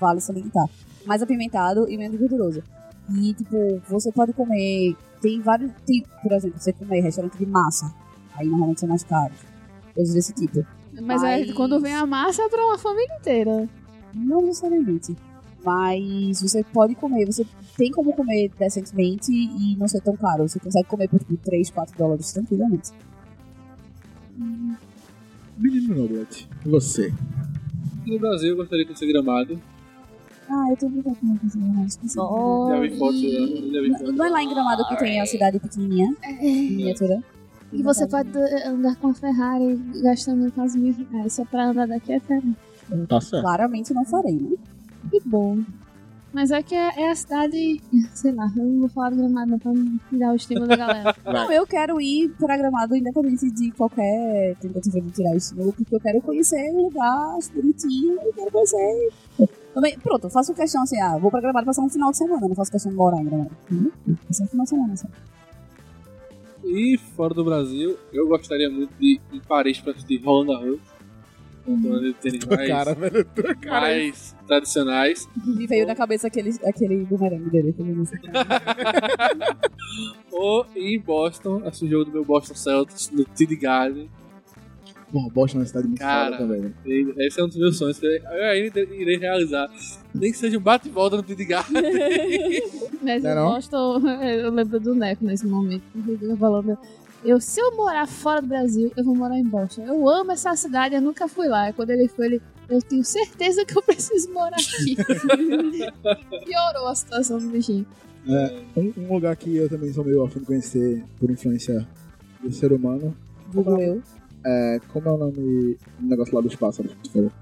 [0.00, 0.66] Vale salientar.
[1.04, 2.62] Mais apimentado e menos gorduroso.
[3.14, 4.96] E, tipo, você pode comer.
[5.20, 7.92] Tem vários tipos, por exemplo, você comer restaurante de massa.
[8.36, 9.36] Aí normalmente são mais caros.
[9.94, 10.64] Coisas desse tipo.
[11.02, 13.68] Mas aí, Mas- quando vem a massa é pra uma família inteira.
[14.14, 15.16] Não necessariamente.
[15.68, 17.44] Mas você pode comer, você
[17.76, 20.48] tem como comer decentemente e não ser tão caro.
[20.48, 22.90] Você consegue comer por tipo, 3, 4 dólares tranquilamente.
[25.58, 27.12] Menino Noblet, e você?
[28.00, 29.60] Aqui no Brasil eu gostaria de ser gramado.
[30.48, 31.26] Ah, eu tô brincando com
[31.58, 32.14] não esqueci.
[32.14, 33.28] Já vi fotos, já
[33.82, 34.16] vi Não, fotos.
[34.16, 37.22] não é lá em Gramado que tem a cidade pequenininha, miniatura?
[37.70, 38.30] E você pode
[38.64, 42.40] andar com a Ferrari gastando quase mil reais só pra andar daqui até.
[43.06, 43.42] Tá certo.
[43.42, 44.56] Claramente não farei, né?
[45.10, 45.62] Que bom.
[46.32, 47.80] Mas é que é, é a cidade.
[48.14, 50.76] Sei lá, eu não vou falar do gramado não pra não tirar o estímulo da
[50.76, 51.16] galera.
[51.24, 56.00] Não, eu quero ir para Gramado independente de qualquer tentativa de tirar estímulo, porque eu
[56.00, 59.12] quero conhecer um lugar bonitinho e quero conhecer.
[59.72, 62.46] Também, pronto, eu faço questão assim, ah, vou pra Gramado passar um final de semana,
[62.46, 63.50] não faço questão de morar em Gramado.
[64.26, 65.08] Passar um final de semana, só.
[66.64, 70.80] E fora do Brasil, eu gostaria muito de ir em Paris pra assistir Roland Garros.
[71.68, 73.26] Um torneio de tênis mais, Cara, velho,
[73.60, 73.80] cara.
[73.82, 75.28] mais tradicionais.
[75.44, 77.74] Me veio na cabeça aquele, aquele bumerangue dele.
[77.78, 78.18] não sei.
[80.32, 84.08] Ou em Boston, assistir o jogo do meu Boston Celtics no TD Garden.
[85.12, 86.36] Porra, Boston é uma cidade muito Cara.
[86.36, 86.72] foda também, né?
[87.26, 89.70] Esse é um dos meus sonhos que eu ainda irei realizar.
[90.14, 91.82] Nem que seja um bate e volta no TD Garden.
[93.02, 93.48] Mas Não é eu não?
[93.52, 93.76] gosto.
[93.76, 95.82] Eu lembro do Neco nesse momento.
[95.96, 96.76] Ele falando.
[97.28, 99.82] Eu, se eu morar fora do Brasil, eu vou morar em Boston.
[99.84, 101.68] Eu amo essa cidade, eu nunca fui lá.
[101.68, 102.42] E Quando ele foi, ele.
[102.70, 104.96] Eu tenho certeza que eu preciso morar aqui.
[106.46, 107.86] Piorou a situação do bichinho.
[108.74, 111.86] Um, um lugar que eu também sou meio afim de conhecer por influência
[112.42, 113.14] do ser humano.
[113.52, 114.02] Google eu.
[114.46, 117.32] É, como é o nome do negócio lá dos pássaros que tu falou?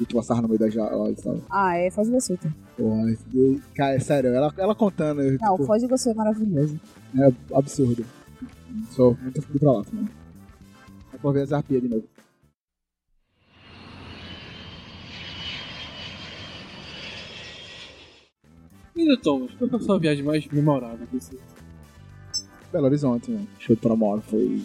[0.00, 1.36] E tu passava no meio da jaula e tal.
[1.50, 2.36] Ah, é Foz do Iguaçu.
[2.36, 2.48] tá?
[2.76, 6.14] Porra, e- cara, é sério, ela, ela contando, eu, Não, tipo, Foz do Iguaçu é
[6.14, 6.80] maravilhoso.
[7.16, 8.04] é absurdo.
[8.90, 10.08] Sou muito ir pra lá também.
[11.12, 12.04] É pra ver as arpias de novo.
[18.96, 21.06] E Thomas, qual foi a sua viagem mais memorável?
[21.06, 21.38] que você-
[22.72, 23.46] Belo Horizonte, né?
[23.58, 24.62] Show de Promoro foi.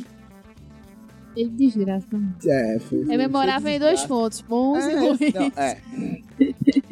[1.36, 2.08] Ele desgraça.
[2.46, 3.02] É, foi.
[3.02, 5.22] É memorável em dois pontos: bons e ruins.
[5.22, 5.82] É, não, é.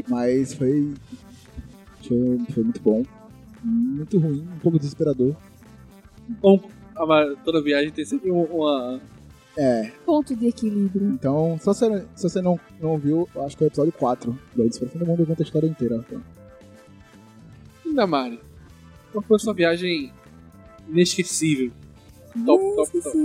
[0.08, 0.94] Mas foi,
[2.08, 2.40] foi.
[2.52, 3.04] Foi muito bom.
[3.64, 5.36] Muito ruim, um pouco desesperador.
[7.08, 9.00] Ma- toda viagem tem sempre um- uma.
[9.58, 11.10] É, Ponto de equilíbrio.
[11.10, 14.40] então, se você, se você não, não viu, eu acho que é o episódio 4
[14.56, 15.96] do Despertar do Mundo, eu conto a história inteira.
[16.08, 16.22] Então.
[17.86, 18.40] Ainda, Mari.
[19.12, 20.12] Qual foi a sua viagem
[20.88, 21.70] inesquecível?
[22.46, 23.18] Top, top, top.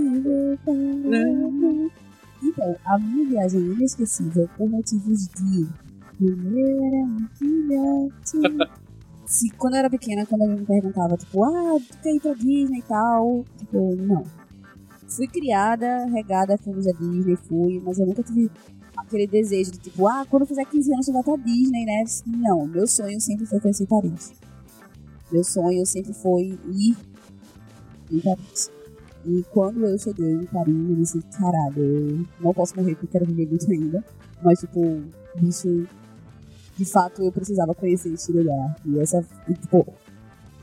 [2.42, 5.66] Então, a minha viagem inesquecível por motivos de.
[6.20, 8.66] Um filhote.
[9.26, 12.32] Se, quando eu era pequena, quando alguém me perguntava, tipo, ah, tu quer ir pra
[12.34, 13.44] Disney e tal?
[13.58, 14.24] Tipo, não.
[15.08, 18.50] Fui criada, regada a filmes da Disney, fui, mas eu nunca tive
[18.96, 22.04] aquele desejo de, tipo, ah, quando eu fizer 15 anos tu vai pra Disney, né?
[22.26, 24.32] Não, meu sonho sempre foi conhecer Paris.
[25.30, 26.96] Meu sonho sempre foi ir
[28.12, 28.70] em Paris.
[29.24, 33.10] E quando eu cheguei em Paris, eu disse, caralho, eu não posso morrer porque eu
[33.10, 34.04] quero viver muito ainda.
[34.42, 35.02] Mas, tipo,
[35.36, 35.86] bicho,
[36.76, 38.76] de fato eu precisava conhecer esse lugar.
[38.84, 39.86] E essa, e, tipo,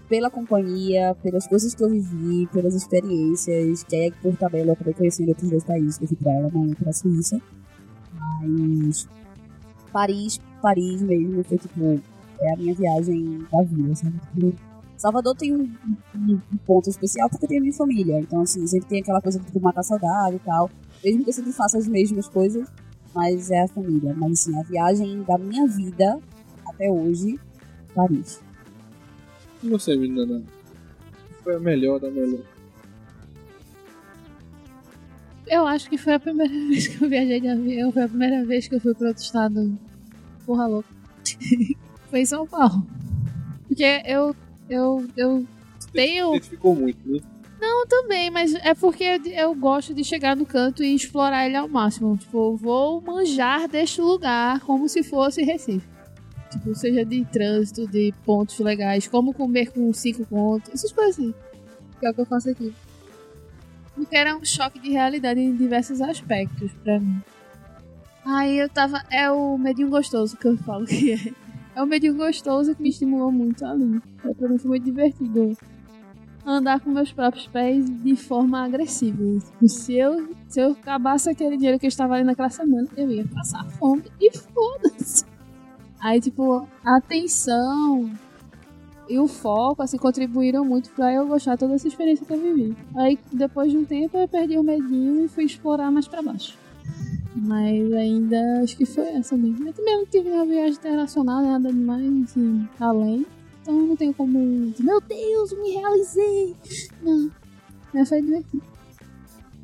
[0.07, 4.93] pela companhia, pelas coisas que eu vivi, pelas experiências, que aí por tabela eu acabei
[4.93, 7.41] conhecendo outros dois países, que eu fui pra Alemanha e pra Suíça.
[8.14, 9.07] Mas
[9.91, 11.99] Paris, Paris mesmo, foi tipo,
[12.39, 14.20] é a minha viagem da vida, sabe?
[14.97, 15.64] Salvador tem um,
[16.16, 18.20] um- um ponto especial porque tem a minha família.
[18.20, 20.70] Então, assim, sempre tem aquela coisa de tipo, matar saudade e tal.
[21.03, 22.68] Mesmo que eu sempre faça as mesmas coisas,
[23.14, 24.14] mas é a família.
[24.16, 26.20] Mas, assim, a viagem da minha vida
[26.68, 27.39] até hoje,
[27.93, 28.41] Paris.
[29.61, 30.43] E você, menina?
[31.43, 32.41] Foi a melhor da melhor.
[35.45, 38.45] Eu acho que foi a primeira vez que eu viajei de avião, foi a primeira
[38.45, 39.78] vez que eu fui para outro estado.
[40.45, 40.89] Porra louca.
[42.09, 42.86] foi em São Paulo.
[43.68, 44.36] Porque eu,
[44.70, 45.45] eu, eu
[45.91, 47.20] tenho Identificou muito, né?
[47.88, 52.18] Também, mas é porque eu, gosto de chegar no canto e explorar ele ao máximo.
[52.18, 55.88] Tipo, vou manjar deste lugar como se fosse Recife.
[56.51, 61.34] Tipo, seja de trânsito, de pontos legais, como comer com cinco pontos, essas coisas assim.
[61.99, 62.74] Que é o que eu faço aqui.
[63.95, 67.22] Porque era um choque de realidade em diversos aspectos pra mim.
[68.26, 69.03] Aí eu tava.
[69.11, 71.34] É o medinho gostoso que eu falo que é.
[71.76, 74.01] É o medinho gostoso que me estimulou muito ali.
[74.24, 75.57] É, pra mim foi muito divertido
[76.45, 79.39] andar com meus próprios pés de forma agressiva.
[79.65, 83.25] Se eu, se eu acabasse aquele dinheiro que eu estava ali naquela semana, eu ia
[83.27, 85.25] passar fome e foda-se.
[85.99, 88.11] Aí, tipo, a tensão
[89.07, 92.75] e o foco, assim, contribuíram muito pra eu gostar toda essa experiência que eu vivi.
[92.95, 96.57] Aí, depois de um tempo, eu perdi o medinho e fui explorar mais pra baixo.
[97.35, 99.67] Mas ainda acho que foi essa mesmo.
[99.67, 103.25] Eu também não tive uma viagem internacional, nada demais, assim, além.
[103.64, 106.53] Então eu não tenho como meu Deus, me realizei.
[107.01, 107.32] Não.
[107.93, 108.61] Mas foi divertido.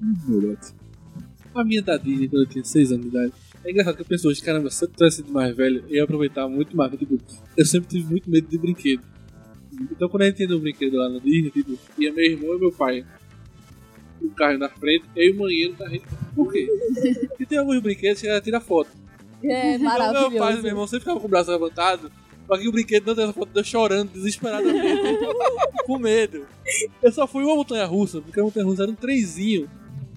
[0.02, 0.72] Moleque.
[1.54, 3.34] A minha da Disney, quando eu tinha 6 anos de idade.
[3.66, 6.04] É engraçado que eu penso hoje, caramba, se eu tivesse sido mais velho, eu ia
[6.06, 6.92] aproveitar muito mais.
[6.98, 7.18] Tipo,
[7.58, 9.04] eu sempre tive muito medo de brinquedo.
[9.92, 12.60] Então quando a gente ia no brinquedo lá na Disney, tipo, ia meu irmão e
[12.60, 13.06] meu pai.
[14.22, 16.04] O carro na frente, eu e o manhã no carrinho.
[16.36, 16.68] Por quê?
[17.28, 18.90] Porque tem alguns brinquedos que ela tira foto.
[19.44, 20.68] É Então meu pai e meu maravilhoso.
[20.68, 22.12] irmão sempre ficavam com o braço levantado.
[22.58, 25.20] Que o brinquedo não tenha foto de eu chorando desesperadamente.
[25.86, 26.46] com medo.
[27.02, 29.70] Eu só fui uma montanha russa, porque a montanha russa era um trenzinho.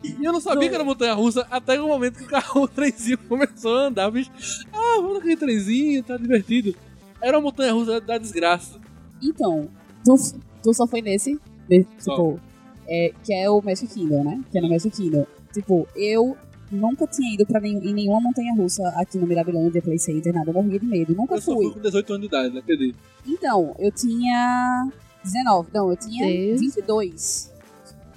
[0.03, 2.68] E eu não sabia que era montanha russa até o momento que o carro, o
[2.68, 4.11] trenzinho começou a andar.
[4.11, 4.30] Bicho,
[4.72, 6.74] ah, vamos naquele trenzinho, tá divertido.
[7.20, 8.80] Era uma montanha russa da desgraça.
[9.22, 9.68] Então,
[10.05, 10.14] tu,
[10.62, 12.11] tu só foi nesse, ne- Só.
[12.12, 12.41] tipo,
[12.89, 14.43] é, que é o Magic Kingdom, né?
[14.51, 15.24] Que é no Magic Kingdom.
[15.53, 16.37] Tipo, eu
[16.72, 20.50] nunca tinha ido pra nenhum, em nenhuma montanha russa aqui no Mirabilândia, Play Center, nada,
[20.50, 21.54] eu morria de medo, nunca Eu fui.
[21.66, 22.98] fui com 18 anos de idade, não acredito.
[23.26, 24.88] Então, eu tinha
[25.24, 26.60] 19, não, eu tinha Deus.
[26.60, 27.52] 22.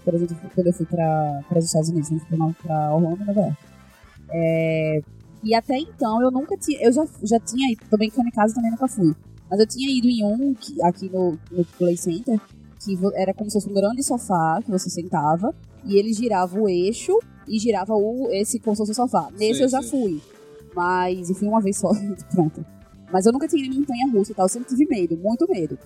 [0.04, 2.20] Por exemplo, quando eu fui pra, para os Estados Unidos, né?
[2.28, 3.58] Fui pra- pra Orlando e Nova York.
[4.30, 5.02] É,
[5.44, 6.80] e até então eu nunca tinha.
[6.82, 9.16] Eu já, já tinha ido, também que casa também nunca fui.
[9.50, 12.40] Mas eu tinha ido em um que, aqui no, no Play Center,
[12.86, 16.70] que era como se fosse um grande sofá que você sentava, e ele girava o
[16.70, 17.18] eixo
[17.48, 19.30] e girava o, esse como se fosse o sofá.
[19.32, 19.90] Nesse Sim, eu já sim.
[19.90, 20.22] fui.
[20.76, 21.90] Mas, e fui uma vez só,
[22.34, 22.66] pronto.
[23.12, 25.48] Mas eu nunca tinha ido em montanha russa e tal, eu sempre tive medo, muito
[25.50, 25.78] medo.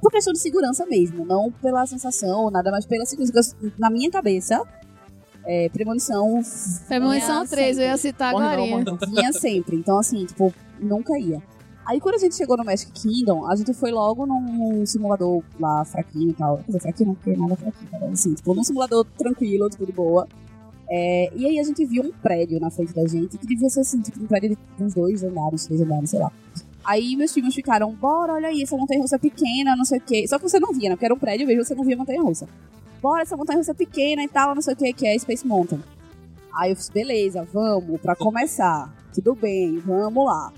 [0.00, 3.56] Por questão de segurança mesmo, não pela sensação, nada, mas pela segurança.
[3.78, 4.62] Na minha cabeça,
[5.44, 6.40] é, premonição
[6.86, 8.10] Premonição vinha 3, eu ia sempre.
[8.10, 8.56] citar agora.
[9.06, 9.76] Vinha sempre.
[9.76, 11.42] Então, assim, tipo, nunca ia.
[11.88, 15.82] Aí, quando a gente chegou no Magic Kingdom, a gente foi logo num simulador lá
[15.86, 16.58] fraquinho e tal.
[16.58, 19.92] Quer dizer, fraquinho não, porque nada fraquinho, mas assim, tipo, num simulador tranquilo, tipo, de
[19.92, 20.28] boa.
[20.90, 23.80] É, e aí a gente viu um prédio na frente da gente, que devia ser
[23.80, 26.30] assim, tipo, um prédio de uns dois andares, três andares, sei lá.
[26.84, 30.02] Aí meus primos ficaram, bora, olha aí, essa montanha russa é pequena, não sei o
[30.02, 30.26] quê.
[30.28, 30.94] Só que você não via, né?
[30.94, 32.46] Porque era um prédio mesmo, você não via montanha russa.
[33.00, 35.46] Bora, essa montanha russa é pequena e tal, não sei o que, que é Space
[35.46, 35.82] Mountain.
[36.54, 38.94] Aí eu disse, beleza, vamos, pra começar.
[39.14, 40.52] Tudo bem, vamos lá.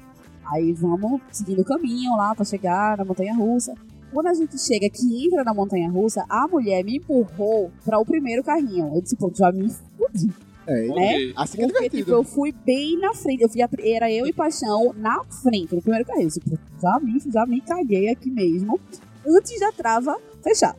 [0.51, 3.74] Aí vamos seguindo o caminho lá pra chegar na montanha russa.
[4.12, 8.05] Quando a gente chega que entra na montanha russa, a mulher me empurrou pra o
[8.05, 8.90] primeiro carrinho.
[8.94, 10.32] Eu disse, pô, já me fudi.
[10.66, 10.90] É, Né?
[10.90, 11.32] Ok.
[11.36, 13.42] assim que é Porque, tipo, eu fui bem na frente.
[13.42, 16.28] Eu fui a- era eu e Paixão na frente, no primeiro carrinho.
[16.28, 18.80] Tipo, já me, já me caguei aqui mesmo.
[19.26, 20.74] Antes da trava fechar.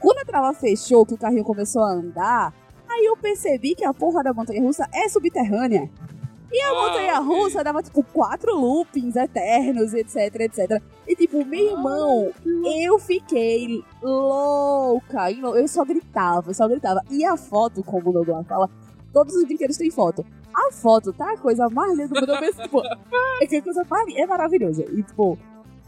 [0.00, 2.52] Quando a trava fechou, que o carrinho começou a andar,
[2.88, 5.88] aí eu percebi que a porra da montanha russa é subterrânea.
[6.52, 7.26] E a Ah, montanha ok.
[7.26, 10.82] russa dava, tipo, quatro loopings eternos, etc, etc.
[11.08, 12.30] E, tipo, meu irmão,
[12.84, 15.28] eu fiquei louca.
[15.40, 17.00] lou- Eu só gritava, eu só gritava.
[17.10, 18.68] E a foto, como o Douglas fala,
[19.12, 20.24] todos os brinquedos têm foto.
[20.54, 22.32] A foto tá a coisa mais linda do mundo.
[22.34, 22.82] Eu penso, tipo,
[23.40, 24.84] é que a coisa mais, é maravilhosa.
[24.92, 25.38] E, tipo,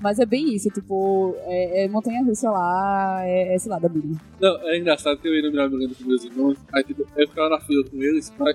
[0.01, 3.89] mas é bem isso, tipo, é, é montanha russa lá, é, é sei lá, da
[3.89, 4.17] Bíblia.
[4.41, 7.51] Não, é engraçado que eu ia no Mirabilândia com meus irmãos, aí tipo, eu ficava
[7.51, 8.55] na fila com eles pra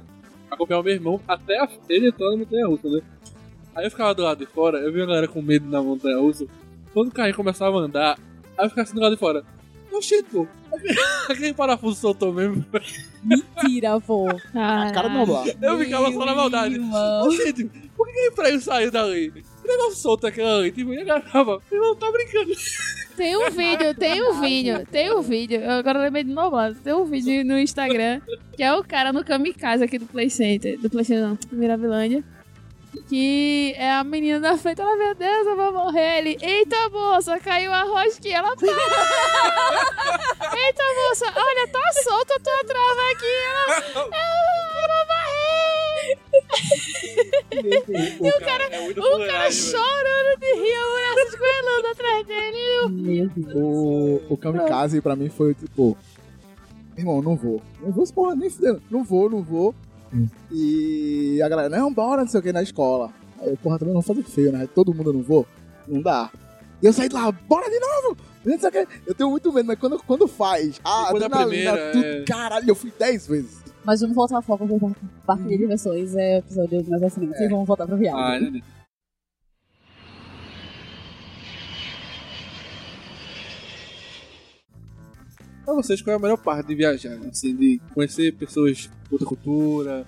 [0.52, 3.02] acompanhar o meu irmão até a, ele entrar na montanha russa, né?
[3.76, 6.18] Aí eu ficava do lado de fora, eu vi a galera com medo na montanha
[6.18, 6.46] russa.
[6.94, 8.20] Quando o carrinho começava a andar,
[8.58, 9.44] aí eu ficava assim do lado de fora.
[9.92, 10.48] Oxi, pô,
[11.30, 12.64] aquele parafuso soltou mesmo.
[13.24, 14.30] Mentira, pô.
[14.30, 15.46] A cara do Noblar.
[15.62, 16.76] Eu ficava só na maldade.
[16.76, 17.28] Irmão.
[17.28, 17.54] Oxi,
[17.96, 19.44] por que aquele freio saiu dali?
[19.70, 20.72] Negócio solto ali?
[20.72, 22.52] Tipo, e a irmão, tá brincando.
[23.16, 25.60] Tem um vídeo, tem um vídeo, tem um vídeo.
[25.60, 28.22] Eu agora lembrei de novo, tem um vídeo no Instagram
[28.56, 31.56] que é o cara no kamikaze aqui do Play Center, do Play Center não, do
[31.56, 32.24] Mirabilândia.
[33.08, 36.20] Que é a menina da frente, ela, meu Deus, eu vou morrer.
[36.20, 38.38] Ele, eita moça, caiu a rosquinha.
[38.38, 38.66] Ela, pá!
[40.58, 43.26] Eita moça, olha, tá solta a tua trava aqui.
[43.26, 45.89] Ela, eu vou morrer.
[48.20, 49.72] O cara, é O cara fuleiragem, velho.
[49.72, 53.54] chorando de rir, a mulher se escoelando atrás dele.
[53.56, 55.98] O, o Kamikaze pra mim foi tipo.
[56.98, 57.62] Irmão, não vou.
[57.82, 58.82] Não vou, porra, nem fudendo.
[58.90, 59.74] Não vou, não vou.
[60.52, 63.12] E a galera, não, bora, não sei o que, na escola.
[63.40, 64.68] Aí eu, porra, também não vou fazer feio, né?
[64.74, 65.46] Todo mundo não vou.
[65.88, 66.30] Não dá.
[66.82, 68.18] E eu saí de lá, bora de novo!
[68.46, 68.88] O.
[69.06, 72.24] Eu tenho muito medo, mas quando, quando faz, a Depois da adrenalina, primeira, tudo, é.
[72.24, 73.58] caralho, eu fui 10 vezes.
[73.84, 77.10] Mas vamos voltar ao foco, porque o Parque de Diversões é o episódio mais à
[77.10, 77.42] frente.
[77.42, 78.22] E vamos voltar pra viagem.
[78.22, 78.64] Ah, entendi.
[85.66, 87.18] Pra vocês, qual é a melhor parte de viajar?
[87.30, 90.06] Assim, de conhecer pessoas de outra cultura,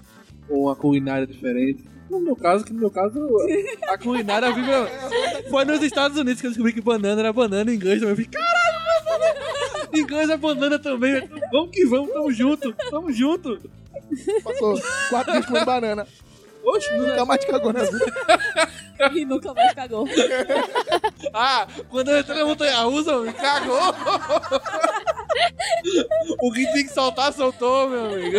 [0.50, 1.86] ou uma culinária diferente.
[2.10, 3.20] No meu caso, que no meu caso,
[3.88, 4.70] a culinária vive.
[5.50, 8.12] Foi nos Estados Unidos que eu descobri que banana era banana em inglês também.
[8.12, 9.61] Eu falei, caralho, meu banana!
[9.94, 11.30] Em inglês é banana também.
[11.52, 13.60] Vamos que vamos, tamo junto, tamo junto.
[14.44, 14.80] Passou
[15.10, 16.08] quatro dias comendo banana.
[16.64, 18.06] Oxe, Nunca mais cagou na vida.
[19.16, 20.06] E nunca mais cagou.
[21.34, 23.80] Ah, quando eu entrei na montanha russa, me cagou!
[26.42, 28.38] o que tem que soltar, soltou, meu amigo.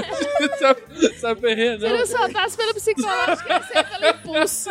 [1.00, 1.98] Essa, perreira, Se não.
[1.98, 4.70] não soltasse pelo psicológico, ia ser pelo impulso.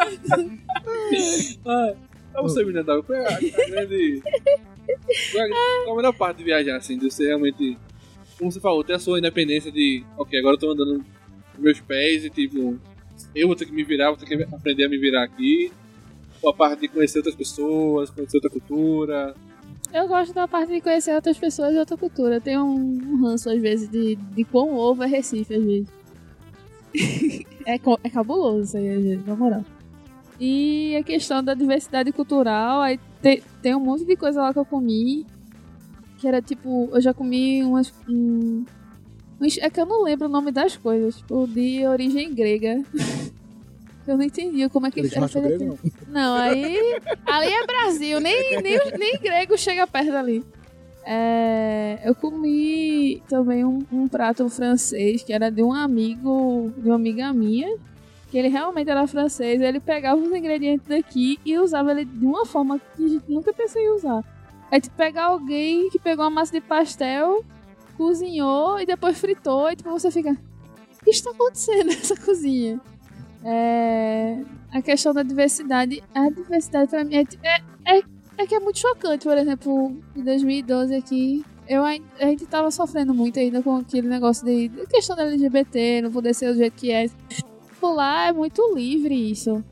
[1.66, 1.94] Ah,
[2.32, 4.24] pra você, menina d'água, é a, a grande.
[5.36, 7.78] É a, a melhor parte de viajar, assim, de você realmente.
[8.38, 10.04] Como você falou, ter a sua independência de.
[10.18, 11.04] Ok, agora eu tô andando
[11.56, 12.80] com meus pés e tipo.
[13.36, 15.72] Eu vou ter que me virar, vou ter que aprender a me virar aqui.
[16.42, 19.36] Ou a parte de conhecer outras pessoas, conhecer outra cultura.
[19.94, 22.36] Eu gosto da parte de conhecer outras pessoas e outra cultura.
[22.36, 25.88] Eu tenho um, um ranço, às vezes, de, de quão ovo é Recife, às vezes.
[27.66, 29.66] é, é cabuloso isso aí, às vezes, na moral.
[30.44, 34.58] E a questão da diversidade cultural, aí te- tem um monte de coisa lá que
[34.58, 35.24] eu comi.
[36.18, 37.94] Que era tipo, eu já comi umas.
[38.10, 38.66] Um,
[39.60, 42.82] é que eu não lembro o nome das coisas, tipo, de origem grega.
[44.08, 45.80] eu não entendi como é que grego, aquilo.
[46.08, 46.24] não.
[46.24, 47.00] Não, aí.
[47.24, 50.44] Ali é Brasil, nem, nem, nem grego chega perto dali.
[51.04, 56.96] É, eu comi também um, um prato francês que era de um amigo, de uma
[56.96, 57.76] amiga minha,
[58.32, 59.62] que ele realmente era francês.
[59.62, 63.52] Ele pegava os ingredientes daqui e usava ele de uma forma que a gente nunca
[63.52, 64.24] pensou em usar.
[64.72, 67.44] É tipo pegar alguém que pegou uma massa de pastel,
[67.98, 70.32] cozinhou e depois fritou, e tipo você fica.
[70.32, 72.80] O que está acontecendo nessa cozinha?
[73.44, 74.38] É,
[74.72, 76.02] a questão da diversidade.
[76.16, 78.04] A diversidade pra mim é, é, é,
[78.38, 81.46] é que é muito chocante, por exemplo, em 2012 aqui.
[81.68, 86.02] Eu, a gente tava sofrendo muito ainda com aquele negócio de, de questão da LGBT,
[86.02, 87.10] não poder ser do jeito que é.
[87.90, 89.64] Lá é muito livre isso.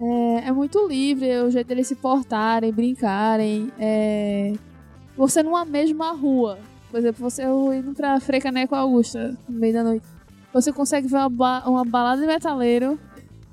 [0.00, 3.70] É, é muito livre o jeito deles se portarem, brincarem.
[3.78, 4.52] É,
[5.16, 6.58] você numa mesma rua.
[6.90, 10.06] Por exemplo, você indo pra Frecaneco Augusta no meio da noite.
[10.52, 12.98] Você consegue ver uma, ba- uma balada de metaleiro.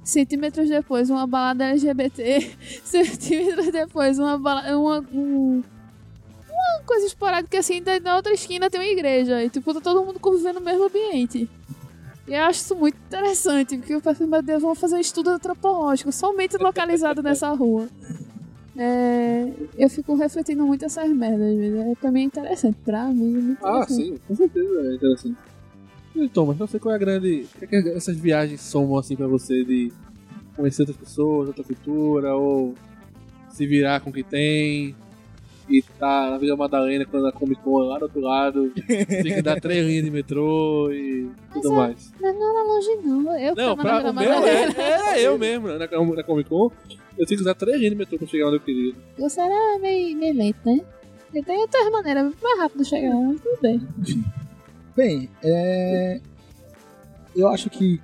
[0.04, 2.52] Centímetros depois, uma balada LGBT.
[2.84, 4.78] Centímetros depois, uma balada.
[4.78, 5.64] Uma, um-
[6.78, 9.44] uma coisa esporádica assim, da, na outra esquina tem uma igreja.
[9.44, 11.50] E tipo, tá todo mundo convivendo no mesmo ambiente.
[12.28, 15.30] E eu acho isso muito interessante, porque eu penso, meu Deus, vamos fazer um estudo
[15.30, 17.88] antropológico somente localizado nessa rua.
[18.76, 21.80] É, eu fico refletindo muito essas merdas, às vezes.
[21.80, 22.78] É, pra mim é interessante.
[22.84, 24.04] Pra mim é muito Ah, interessante.
[24.06, 25.38] sim, com certeza é interessante.
[26.16, 27.46] E Thomas, não sei qual é a grande.
[27.56, 29.92] O que, é que essas viagens somam assim pra você de
[30.56, 32.74] conhecer outras pessoas, outra cultura, ou
[33.50, 34.96] se virar com o que tem,
[35.70, 39.24] e tá na Vila Madalena quando a Comic Con é lá do outro lado, tem
[39.24, 42.14] que dar três linhas de metrô e tudo Mas, mais.
[42.20, 43.40] Mas não era longe, não.
[43.40, 44.74] Eu Não, tava pra, na o Vila meu Madalena.
[44.78, 46.72] é, era eu mesmo, na, na Comic Con.
[47.18, 48.94] Eu tinha que usar três linhas de metrô pra chegar onde eu queria.
[49.18, 50.80] Você era meio, meio lento, né?
[51.34, 53.82] E tem outras maneiras mais rápido de chegar, mas tudo bem.
[54.96, 56.22] Bem, é...
[57.36, 58.00] eu acho que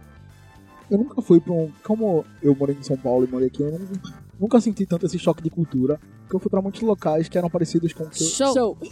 [0.89, 1.72] eu nunca fui pra um.
[1.84, 5.19] Como eu morei em São Paulo e morei aqui, eu nunca, nunca senti tanto esse
[5.19, 5.99] choque de cultura.
[6.21, 8.27] Porque eu fui pra muitos locais que eram parecidos com o que eu.
[8.27, 8.77] Show.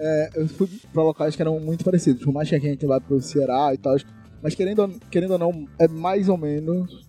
[0.00, 2.22] É, eu fui pra locais que eram muito parecidos.
[2.22, 3.96] Por mais que a gente vá pro Ceará e tal.
[4.40, 7.04] Mas querendo, ou- querendo ou não, é mais ou menos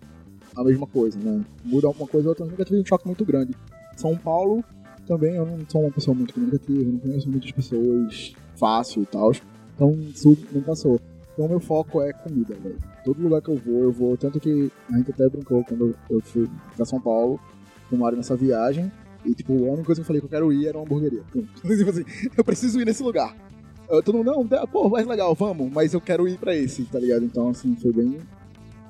[0.56, 1.44] a mesma coisa, né?
[1.64, 3.54] Muda uma coisa ou outra, eu nunca tive um choque muito grande.
[3.96, 4.64] São Paulo
[5.06, 9.30] também, eu não sou uma pessoa muito comunicativa, não conheço muitas pessoas fácil e tal.
[9.76, 11.00] Então, isso não passou.
[11.32, 12.78] Então, meu foco é comida, velho.
[13.04, 14.16] Todo lugar que eu vou, eu vou.
[14.16, 17.40] Tanto que a gente até brincou quando eu fui pra São Paulo,
[17.90, 18.90] Mário nessa viagem.
[19.24, 21.22] E, tipo, a única coisa que eu falei que eu quero ir era uma hamburgueria.
[21.32, 22.04] Tipo assim,
[22.36, 23.36] eu preciso ir nesse lugar.
[23.88, 26.98] Eu, todo mundo, não, pô, mais legal, vamos, mas eu quero ir pra esse, tá
[26.98, 27.24] ligado?
[27.24, 28.18] Então, assim, foi bem.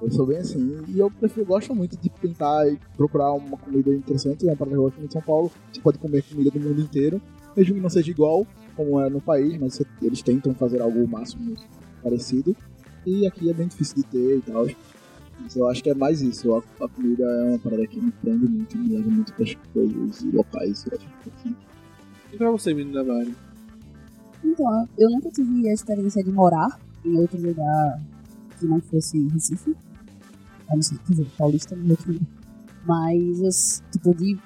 [0.01, 0.83] Eu sou bem assim.
[0.89, 2.65] E eu prefiro, gosto muito de tentar
[2.97, 4.49] procurar uma comida interessante.
[4.49, 5.51] É parada que eu gosto de São Paulo.
[5.73, 7.21] Você pode comer comida do mundo inteiro,
[7.57, 11.09] mesmo que não seja igual como é no país, mas eles tentam fazer algo o
[11.09, 11.55] máximo
[12.03, 12.57] parecido.
[13.07, 14.67] E aqui é bem difícil de ter e tal.
[15.41, 16.55] Mas eu acho que é mais isso.
[16.55, 19.55] A, a comida é uma parada que me prende muito, me leva muito para as
[19.73, 20.85] coisas e locais.
[20.87, 21.57] Eu acho que assim.
[22.33, 23.35] E pra você, menino da Mari?
[24.45, 28.01] Então, eu nunca tive a experiência de morar em outro lugar
[28.59, 29.75] que não fosse Recife.
[30.69, 32.27] A não ser, quer dizer, Paulista outro lugar.
[32.87, 34.39] Mas, eu, tipo, de...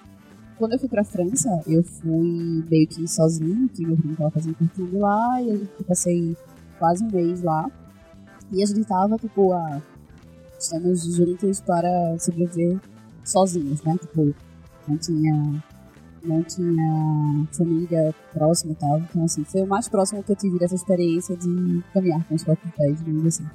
[0.57, 4.55] Quando eu fui pra França, eu fui meio que sozinho, que meu primo tava fazendo
[4.55, 6.37] curtindo lá, e eu passei
[6.85, 7.71] quase um mês lá.
[8.53, 9.81] E a gente tava, tipo, a...
[10.59, 12.79] Estamos juntos para sobreviver
[13.25, 13.97] sozinhos, né?
[13.99, 14.35] Tipo,
[14.87, 15.63] não tinha
[16.23, 18.99] não tinha família próxima e tal.
[18.99, 22.45] Então, assim, foi o mais próximo que eu tive dessa experiência de caminhar com os
[22.45, 23.47] próprios pés, digamos assim.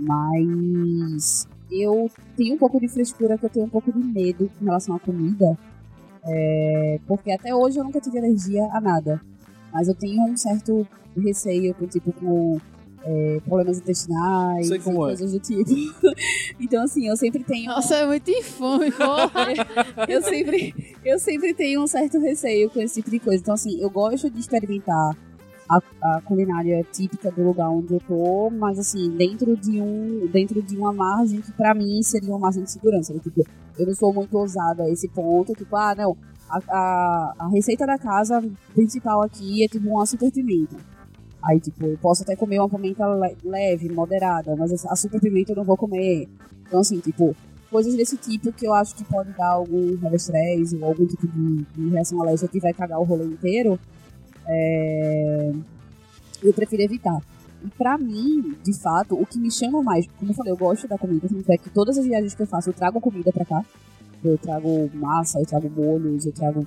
[0.00, 4.64] Mas eu tenho um pouco de frescura, que eu tenho um pouco de medo em
[4.64, 5.56] relação à comida.
[6.24, 9.20] É, porque até hoje eu nunca tive alergia a nada.
[9.72, 12.60] Mas eu tenho um certo receio com, tipo, com
[13.04, 14.82] é, problemas intestinais Sei e é.
[14.82, 15.70] coisas do tipo.
[16.60, 17.70] então, assim, eu sempre tenho.
[17.70, 20.06] Nossa, é muito infame, porra.
[20.08, 23.42] eu sempre, eu sempre tenho um certo receio com esse tipo de coisa.
[23.42, 25.16] Então, assim, eu gosto de experimentar
[25.68, 30.62] a, a culinária típica do lugar onde eu tô, mas assim, dentro de um, dentro
[30.62, 33.14] de uma margem que pra mim seria uma margem de segurança.
[33.18, 33.44] Tipo,
[33.78, 36.16] eu não sou muito ousada a esse ponto, tipo, ah, não,
[36.52, 38.42] a, a, a receita da casa
[38.74, 40.76] principal aqui é tipo uma super pimenta.
[41.42, 45.52] Aí, tipo, eu posso até comer uma pimenta le- leve, moderada, mas a super pimenta
[45.52, 46.28] eu não vou comer.
[46.66, 47.34] Então, assim, tipo,
[47.70, 51.64] coisas desse tipo que eu acho que pode dar algum estresse ou algum tipo de,
[51.74, 53.78] de reação alérgica que vai cagar o rolê inteiro,
[54.46, 55.52] é,
[56.42, 57.20] eu prefiro evitar.
[57.64, 60.86] E pra mim, de fato, o que me chama mais, como eu falei, eu gosto
[60.88, 63.44] da comida, tanto é que todas as viagens que eu faço, eu trago comida pra
[63.44, 63.64] cá.
[64.24, 66.66] Eu trago massa, eu trago molhos, eu trago.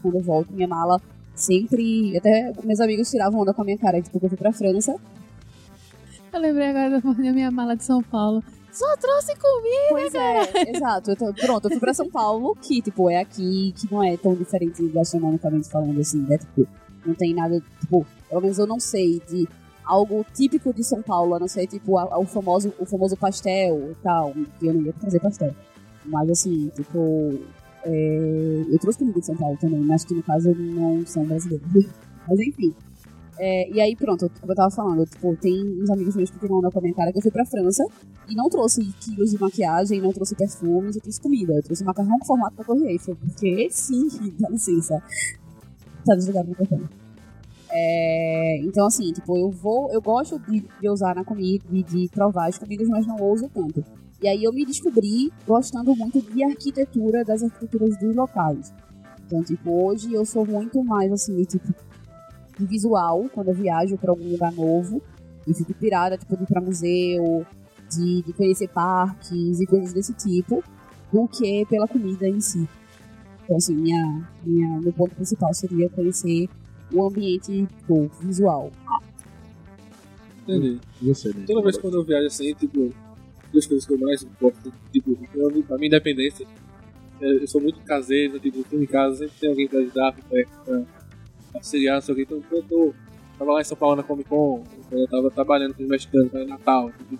[0.00, 1.00] Quando eu volto, minha mala
[1.34, 2.16] sempre.
[2.16, 4.94] Até meus amigos tiravam onda com a minha cara, tipo, que eu fui pra França.
[6.32, 8.42] Eu lembrei agora da minha mala de São Paulo.
[8.72, 9.88] Só trouxe comida.
[9.90, 11.10] Pois é, exato.
[11.10, 14.16] Eu tô- pronto, eu fui pra São Paulo, que, tipo, é aqui, que não é
[14.16, 16.38] tão diferente gastronomicamente falando, assim, né?
[16.38, 16.66] Tipo,
[17.04, 19.46] não tem nada, tipo, pelo menos eu não sei de
[19.84, 23.14] algo típico de São Paulo, a não ser, tipo, a- a- o famoso, o famoso
[23.14, 25.54] pastel e tal, que eu não ia trazer pastel.
[26.04, 27.38] Mas, assim, tipo,
[27.84, 31.66] é, eu trouxe comida de São Paulo também, mas que no caso não são brasileiros.
[32.28, 32.74] mas, enfim.
[33.38, 36.70] É, e aí, pronto, eu tava falando, tipo, tem uns amigos meus que tiram onda
[36.70, 37.84] com a minha cara que eu fui pra França
[38.28, 41.54] e não trouxe quilos de maquiagem, não trouxe perfumes, eu trouxe comida.
[41.54, 45.02] Eu trouxe macarrão com formato da Torre Eiffel, porque sim, dá licença.
[46.04, 46.88] Tá desligado o microfone.
[47.70, 52.08] É, então, assim, tipo, eu vou, eu gosto de, de usar na comida, de, de
[52.10, 53.82] provar as comidas, mas não ouso tanto.
[54.22, 58.72] E aí eu me descobri gostando muito de arquitetura, das arquiteturas dos locais.
[59.26, 61.74] Então, tipo, hoje eu sou muito mais, assim, tipo,
[62.56, 65.02] de visual, quando eu viajo pra algum lugar novo.
[65.46, 67.44] E fico pirada, tipo, de ir pra museu,
[67.90, 70.62] de, de conhecer parques e coisas desse tipo,
[71.12, 72.68] do que pela comida em si.
[73.42, 76.48] Então, assim, minha, minha, meu ponto principal seria conhecer
[76.92, 78.70] o ambiente tipo, visual.
[80.42, 80.78] Entendi.
[81.00, 81.44] E você, né?
[81.44, 82.92] Toda vez quando eu viajo assim, tipo,
[83.52, 86.46] duas coisas que eu mais gosto, tipo, eu, a minha independência,
[87.20, 90.44] é, eu sou muito caseiro, tipo, tô em casa, sempre tem alguém pra ajudar, pra,
[90.64, 90.82] pra
[91.54, 92.94] auxiliar, não sei o que, então eu tô,
[93.38, 96.46] tava lá em São Paulo na Comic Con, eu tava trabalhando com os mexicanos, era
[96.46, 97.18] Natal, tipo,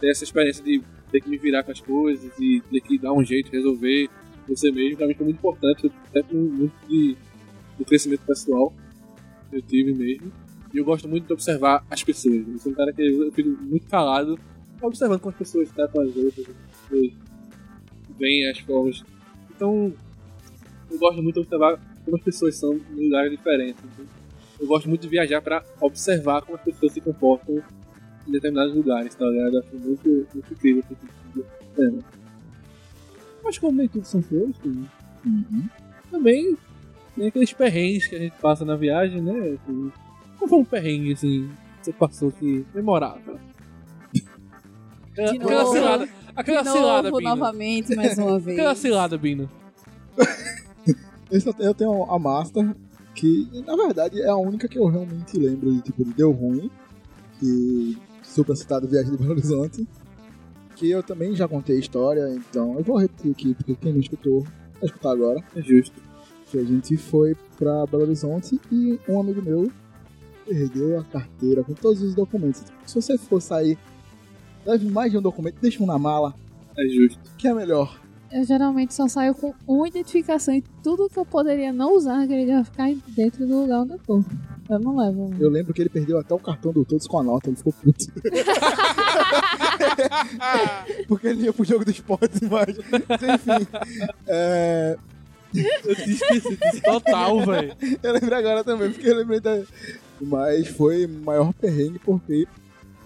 [0.00, 3.12] ter essa experiência de ter que me virar com as coisas, de ter que dar
[3.12, 4.08] um jeito, resolver
[4.48, 7.16] você mesmo, pra mim foi muito importante, até com muito de,
[7.78, 8.72] do crescimento pessoal
[9.50, 10.32] que eu tive mesmo.
[10.72, 12.46] E eu gosto muito de observar as pessoas.
[12.46, 14.38] Eu sou um cara que eu fico muito calado
[14.82, 17.12] observando como as pessoas tratam as outras, as pessoas
[18.18, 19.04] veem as formas.
[19.54, 19.92] Então,
[20.90, 23.82] eu gosto muito de observar como as pessoas são em lugares diferentes.
[23.84, 24.06] Então,
[24.60, 27.62] eu gosto muito de viajar para observar como as pessoas se comportam
[28.26, 29.58] em determinados lugares, tá ligado?
[29.58, 32.04] Acho muito, muito incrível esse tipo de tema.
[33.42, 34.88] Mas como nem tudo são flores, tudo.
[36.10, 36.56] também
[37.14, 39.56] tem aqueles perrengues que a gente passa na viagem, né?
[39.62, 39.92] Assim,
[40.38, 41.48] Qual foi um perrengue, assim,
[41.78, 43.38] que você passou que memorável?
[45.16, 45.72] Aquela, De aquela novo.
[45.74, 47.30] cilada, aquela De cilada, novo, Bino.
[47.30, 48.58] novamente, mais uma vez.
[48.58, 49.50] Aquela cilada, Bino.
[51.30, 52.74] Esse eu tenho- a Master,
[53.14, 56.70] que na verdade é a única que eu realmente lembro de tipo de deu ruim.
[57.38, 59.86] Que super citado Viagem de Belo Horizonte.
[60.74, 64.00] Que eu também já contei a história, então eu vou repetir aqui, porque quem não
[64.00, 65.42] escutou, vai escutar agora.
[65.54, 66.00] É justo.
[66.50, 69.70] Que a gente foi pra Belo Horizonte e um amigo meu
[70.46, 72.62] perdeu a carteira com todos os documentos.
[72.86, 73.76] Se você for sair,
[74.66, 76.34] leve mais de um documento, deixa um na mala,
[76.76, 77.18] É justo.
[77.38, 78.00] que é melhor.
[78.32, 82.44] Eu geralmente só saio com uma identificação e tudo que eu poderia não usar naquele
[82.44, 84.22] dia vai ficar dentro do lugar onde eu tô.
[84.68, 85.32] Eu não levo.
[85.38, 87.72] Eu lembro que ele perdeu até o cartão do Todos com a nota, ele ficou
[87.72, 88.04] puto.
[91.08, 92.76] Porque ele ia pro jogo do esporte, mas.
[92.76, 93.66] Enfim.
[94.26, 94.96] É,
[95.84, 97.74] Eu tinha esquecido disso total, velho.
[98.02, 99.62] eu lembrei agora também, porque eu lembrei da.
[100.20, 102.46] Mas foi o maior perrengue porque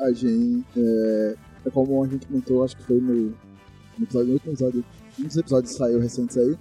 [0.00, 0.64] a gente.
[0.76, 1.34] É,
[1.64, 3.34] é como a gente comentou, acho que foi no,
[3.98, 4.84] no episódio, no último episódio.
[5.18, 6.56] Um dos episódios saiu recentes aí.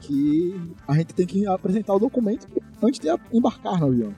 [0.00, 0.54] Que
[0.86, 2.46] a gente tem que apresentar o documento
[2.82, 4.14] antes de embarcar no avião.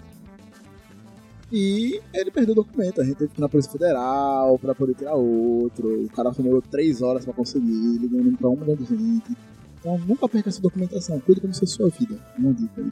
[1.51, 3.01] E ele perdeu o documento.
[3.01, 6.05] A gente teve que ir na Polícia Federal pra poder tirar outro.
[6.05, 9.37] O cara demorou três horas pra conseguir, ligando pra um milhão de gente.
[9.79, 11.21] Então nunca perca essa documentação.
[11.21, 12.19] Cuide como se fosse sua vida.
[12.37, 12.83] Uma dica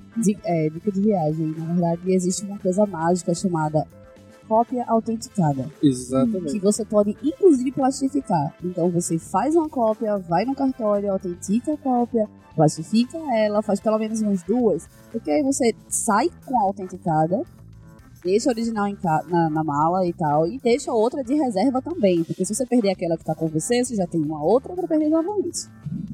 [0.45, 1.47] é, dica de viagem.
[1.59, 3.85] Na verdade, existe uma coisa mágica chamada
[4.49, 5.69] cópia autenticada.
[5.83, 6.53] Exatamente.
[6.53, 8.55] Que você pode, inclusive, plastificar.
[8.63, 13.99] Então você faz uma cópia, vai no cartório, autentica a cópia, plastifica ela, faz pelo
[13.99, 14.89] menos umas duas.
[15.11, 17.43] Porque aí você sai com a autenticada,
[18.23, 18.87] deixa a original
[19.29, 22.25] na, na mala e tal, e deixa outra de reserva também.
[22.25, 24.89] Porque se você perder aquela que tá com você, você já tem uma outra pra
[24.89, 25.69] perder novamente.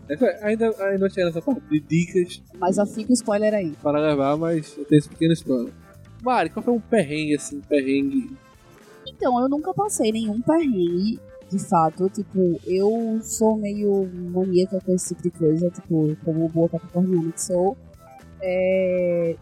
[0.08, 3.72] É, Ainda, ainda tinha essa parte de dicas Mas já fica o spoiler aí.
[3.80, 5.72] para levar, mas eu tenho esse pequeno spoiler.
[6.22, 8.36] Mari, qual foi um perrengue, assim, perrengue?
[9.06, 11.18] Então, eu nunca passei nenhum perrengue,
[11.50, 12.08] de fato.
[12.10, 17.42] Tipo, eu sou meio maníaca com esse tipo de coisa, tipo, como boa capricorniana que
[17.42, 17.76] sou.
[18.42, 19.36] É...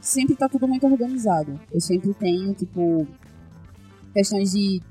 [0.00, 1.58] Sempre tá tudo muito organizado.
[1.72, 3.06] Eu sempre tenho, tipo,
[4.12, 4.82] questões de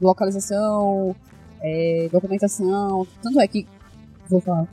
[0.00, 1.14] localização,
[1.60, 3.06] é, documentação.
[3.22, 3.66] Tanto é que.
[4.28, 4.68] Vou falar.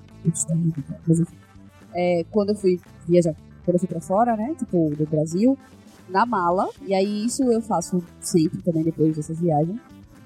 [1.94, 3.36] É, quando eu fui viajar,
[3.78, 4.56] quando pra fora, né?
[4.58, 5.58] Tipo, do Brasil,
[6.10, 9.80] na mala, e aí isso eu faço sempre também depois dessas viagens.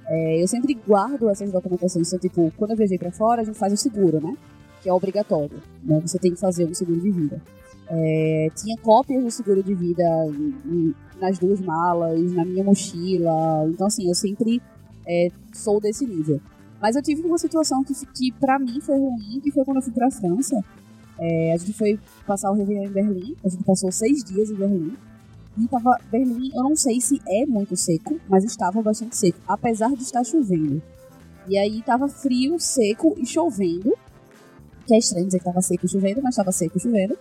[0.08, 2.08] É, eu sempre guardo essas documentações.
[2.08, 4.36] Então, tipo, quando eu viajei pra fora, a gente faz o seguro, né?
[4.82, 5.62] Que é obrigatório.
[5.84, 6.00] Né?
[6.02, 7.42] Você tem que fazer um seguro de vida.
[7.88, 10.04] É, tinha cópias do seguro de vida
[11.20, 13.68] nas duas malas, na minha mochila.
[13.68, 14.62] Então, assim, eu sempre
[15.08, 16.40] é, sou desse nível.
[16.82, 19.84] Mas eu tive uma situação que, que para mim foi ruim, que foi quando eu
[19.84, 20.64] fui pra França.
[21.20, 23.36] É, a gente foi passar o Réveillon em Berlim.
[23.44, 24.96] A gente passou seis dias em Berlim.
[25.58, 29.90] E tava, Berlim, eu não sei se é muito seco, mas estava bastante seco, apesar
[29.96, 30.82] de estar chovendo.
[31.48, 33.94] E aí tava frio, seco e chovendo.
[34.86, 37.18] Que é estranho dizer que tava seco e chovendo, mas tava seco e chovendo.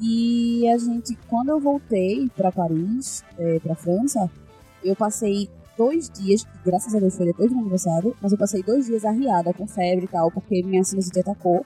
[0.00, 4.30] E a gente, quando eu voltei para Paris, é, para França,
[4.82, 8.62] eu passei dois dias, graças a Deus foi depois do meu aniversário, mas eu passei
[8.62, 11.64] dois dias arriada com febre e tal, porque minha sinusite atacou.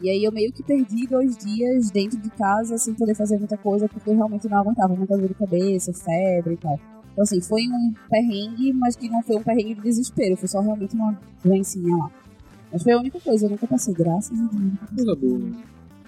[0.00, 3.56] E aí eu meio que perdi dois dias dentro de casa sem poder fazer muita
[3.56, 6.78] coisa, porque eu realmente não aguentava muita dor de cabeça, febre e tal.
[7.12, 10.60] Então assim, foi um perrengue, mas que não foi um perrengue de desespero, foi só
[10.60, 12.10] realmente uma doencinha lá.
[12.70, 14.72] Mas foi a única coisa, eu nunca passei, graças a Deus.
[14.94, 15.50] Coisa boa.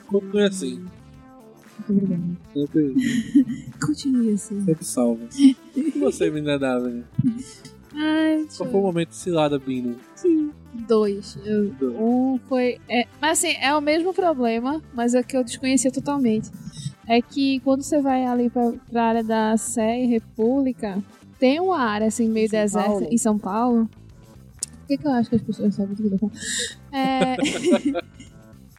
[0.06, 0.84] Continue assim.
[1.88, 2.22] Muito obrigada.
[2.52, 2.94] Sempre,
[3.80, 4.64] Continue assim.
[4.64, 5.28] sempre salva.
[5.38, 5.56] E
[5.98, 7.04] você, menina Davi?
[7.94, 9.96] Ai, Qual foi o momento cilada, Bino?
[10.72, 11.36] Dois.
[11.44, 12.78] Eu- um foi.
[12.88, 16.50] É, mas assim, é o mesmo problema, mas é que eu desconhecia totalmente.
[17.06, 21.02] É que quando você vai ali pra, pra área da Sé e República,
[21.38, 23.06] tem uma área assim, meio São deserta Paulo?
[23.10, 23.90] em São Paulo.
[24.60, 26.30] Por que, que eu acho que as pessoas sabem tudo?
[26.92, 27.36] É.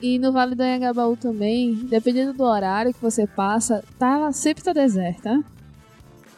[0.01, 4.71] E no Vale do Anhangabaú também, dependendo do horário que você passa, tá, sempre tá
[4.71, 5.43] deserta.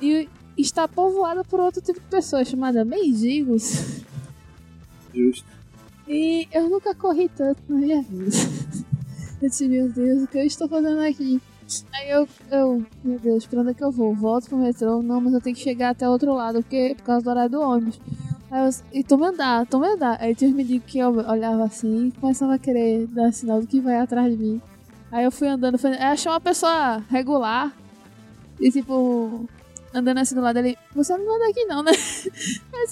[0.01, 0.27] E
[0.57, 4.01] está povoada por outro tipo de pessoa chamada mendigos.
[5.13, 5.45] Justo.
[6.07, 8.31] E eu nunca corri tanto na minha vida.
[9.41, 11.41] Eu disse, meu Deus, o que eu estou fazendo aqui?
[11.95, 14.13] Aí eu, eu, meu Deus, pra onde é que eu vou?
[14.13, 15.01] Volto pro metrô?
[15.01, 17.59] Não, mas eu tenho que chegar até outro lado, porque por causa do horário do
[17.59, 17.99] ônibus.
[18.51, 20.17] Aí eu, e me andar, me andar.
[20.21, 23.65] Aí tinha me digo que eu olhava assim e começava a querer dar sinal do
[23.65, 24.61] que vai atrás de mim.
[25.11, 27.75] Aí eu fui andando, fui, achei uma pessoa regular
[28.59, 29.49] e tipo,
[29.93, 31.91] andando assim do lado dele, você não anda aqui não, né?
[32.73, 32.87] Aí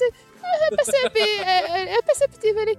[0.69, 2.77] eu percebi, é, é, perceptível ele.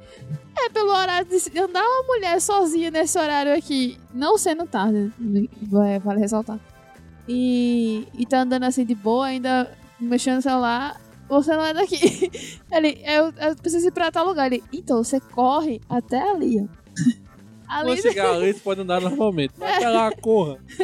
[0.59, 5.13] É, pelo horário de andar uma mulher sozinha nesse horário aqui, não sendo tarde,
[6.03, 6.59] vale ressaltar.
[7.29, 12.31] E, e tá andando assim de boa, ainda mexendo no celular, você não é daqui.
[12.73, 14.47] Ele, eu, eu preciso ir pra tal lugar.
[14.47, 16.81] Ele, então você corre até ali, ó.
[17.83, 19.55] Quando chegar ali, você pode andar normalmente.
[19.59, 20.59] Mas até lá, corra.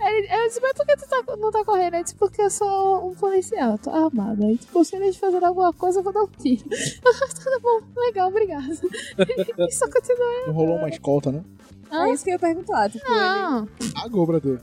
[0.00, 1.94] Ele, eu disse, mas por que tu tá- não tá correndo?
[1.94, 4.44] Ele disse, porque eu sou um policial, eu tô armado.
[4.46, 6.62] Aí, tipo, se eles fazerem alguma coisa, eu vou dar um tiro.
[6.68, 8.64] Tudo bom, legal, obrigado.
[9.58, 10.46] e só continua.
[10.46, 11.42] Não rolou uma escolta, né?
[11.90, 12.90] É isso que eu ia perguntar.
[12.90, 14.58] Tipo, ele- Não, Pagou pra tu.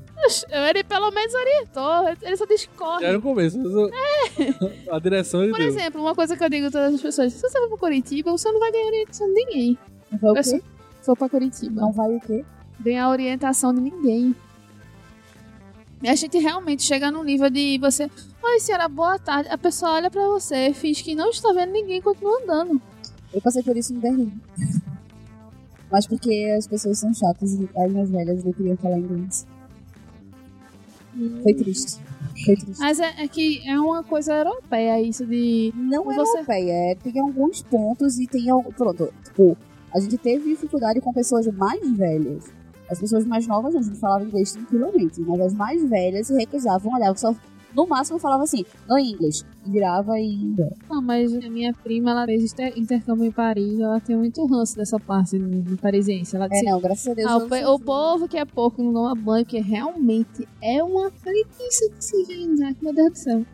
[0.52, 3.02] ele pelo menos orientou, ele só discorre.
[3.02, 3.58] Já era o começo.
[3.58, 5.68] mas eu- A direção ele Por deu.
[5.68, 8.30] exemplo, uma coisa que eu digo a todas as pessoas: se você for pra Curitiba,
[8.32, 9.78] você não vai ganhar orientação de ninguém.
[10.22, 10.62] vai o Eu quê?
[11.06, 12.44] For pra Curitiba, Não vai o quê?
[12.80, 14.36] ganhar orientação de ninguém.
[16.04, 18.10] E a gente realmente chega num nível de você.
[18.44, 19.50] Oi, senhora, boa tarde.
[19.50, 22.82] A pessoa olha pra você, finge que não está vendo ninguém e continua andando.
[23.34, 24.32] Eu passei por isso em Berlim.
[25.92, 29.48] Mas porque as pessoas são chatas e as mais velhas não queriam falar inglês.
[31.44, 32.02] Foi triste.
[32.46, 32.80] Foi triste.
[32.80, 35.72] Mas é, é que é uma coisa europeia isso de.
[35.76, 38.46] Não é Você- europeia, é, tem alguns pontos e tem.
[38.76, 39.58] Pronto, tipo,
[39.96, 42.44] a gente teve dificuldade com pessoas mais velhas.
[42.90, 46.94] As pessoas mais novas a gente falava inglês tranquilamente, mas as mais velhas se recusavam,
[46.94, 47.34] olhavam só
[47.76, 49.44] No máximo falava assim, no inglês.
[49.66, 50.72] E virava e ia.
[50.90, 54.78] Não, mas a minha prima, ela fez inter- intercâmbio em Paris, ela tem muito ranço
[54.78, 56.36] dessa parte de, parisiense.
[56.38, 57.30] Ela É, disse, não, graças a Deus.
[57.30, 57.38] ah,
[57.72, 62.06] o, o povo que é pouco não toma banho, porque realmente é uma preguiça de
[62.06, 63.46] se higienizar, que meu Deus do céu.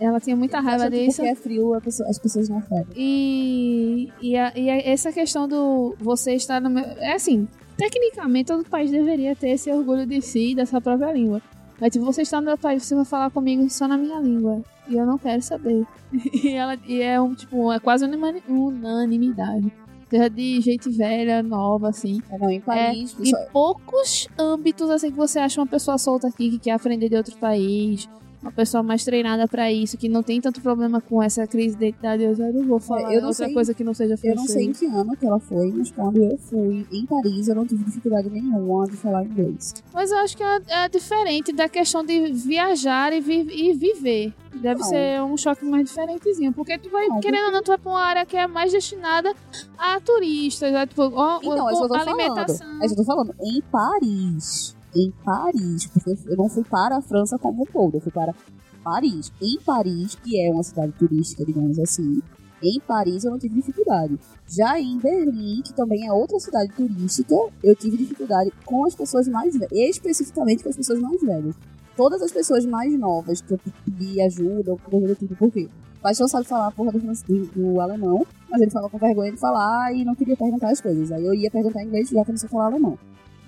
[0.00, 1.16] Ela tinha muita raiva disso.
[1.16, 2.86] Porque é frio, pessoa- as pessoas não fedem.
[2.96, 6.84] E, e, a- e a- essa questão do você estar no meu.
[6.84, 11.40] É assim, tecnicamente todo país deveria ter esse orgulho de si, dessa própria língua.
[11.80, 14.62] Mas tipo, você está no meu país, você vai falar comigo só na minha língua.
[14.88, 15.84] E eu não quero saber.
[16.44, 19.72] E, ela, e é um, tipo, é quase unanimani- unanimidade.
[20.08, 22.20] Seja de gente velha, nova, assim.
[22.30, 26.28] É, não, em Paris, Em pessoal, poucos âmbitos, assim, que você acha uma pessoa solta
[26.28, 28.08] aqui que quer aprender de outro país.
[28.46, 31.86] Uma pessoa mais treinada pra isso, que não tem tanto problema com essa crise de
[31.86, 32.22] identidade.
[32.22, 34.36] Eu já não vou falar eu não outra sei- coisa que não seja eu francês.
[34.36, 37.54] não sei em que ano que ela foi, mas quando eu fui em Paris, eu
[37.56, 39.74] não tive dificuldade nenhuma de falar inglês.
[39.92, 44.32] Mas eu acho que é, é diferente da questão de viajar e, vi- e viver.
[44.54, 44.88] Deve Não.
[44.88, 46.52] ser um choque mais diferentezinho.
[46.52, 48.70] Porque tu vai, Não, querendo ou não, tu vai pra uma área que é mais
[48.72, 49.34] destinada
[49.76, 50.72] a turistas.
[50.72, 50.86] né?
[50.86, 52.56] Tipo, ó, Então, é eu tô alimentação.
[52.58, 52.82] falando.
[52.82, 53.34] É eu tô falando.
[53.42, 54.75] Em Paris.
[54.96, 55.86] Em Paris.
[55.86, 57.96] Porque eu não fui para a França como um todo.
[57.96, 58.34] Eu fui para
[58.82, 59.30] Paris.
[59.42, 62.20] Em Paris, que é uma cidade turística, digamos assim.
[62.62, 64.18] Em Paris eu não tive dificuldade.
[64.48, 69.28] Já em Berlim, que também é outra cidade turística, eu tive dificuldade com as pessoas
[69.28, 69.70] mais velhas.
[69.72, 71.54] Especificamente com as pessoas mais velhas.
[71.96, 75.68] Todas as pessoas mais novas que eu pedi ajuda ou coisa do tipo, por quê?
[75.98, 79.32] O Paixão sabe falar a porra do, do- do alemão, mas ele falava com vergonha
[79.32, 81.10] de falar e não queria perguntar as coisas.
[81.10, 82.98] Aí eu ia perguntar em inglês já que eu não sei falar alemão.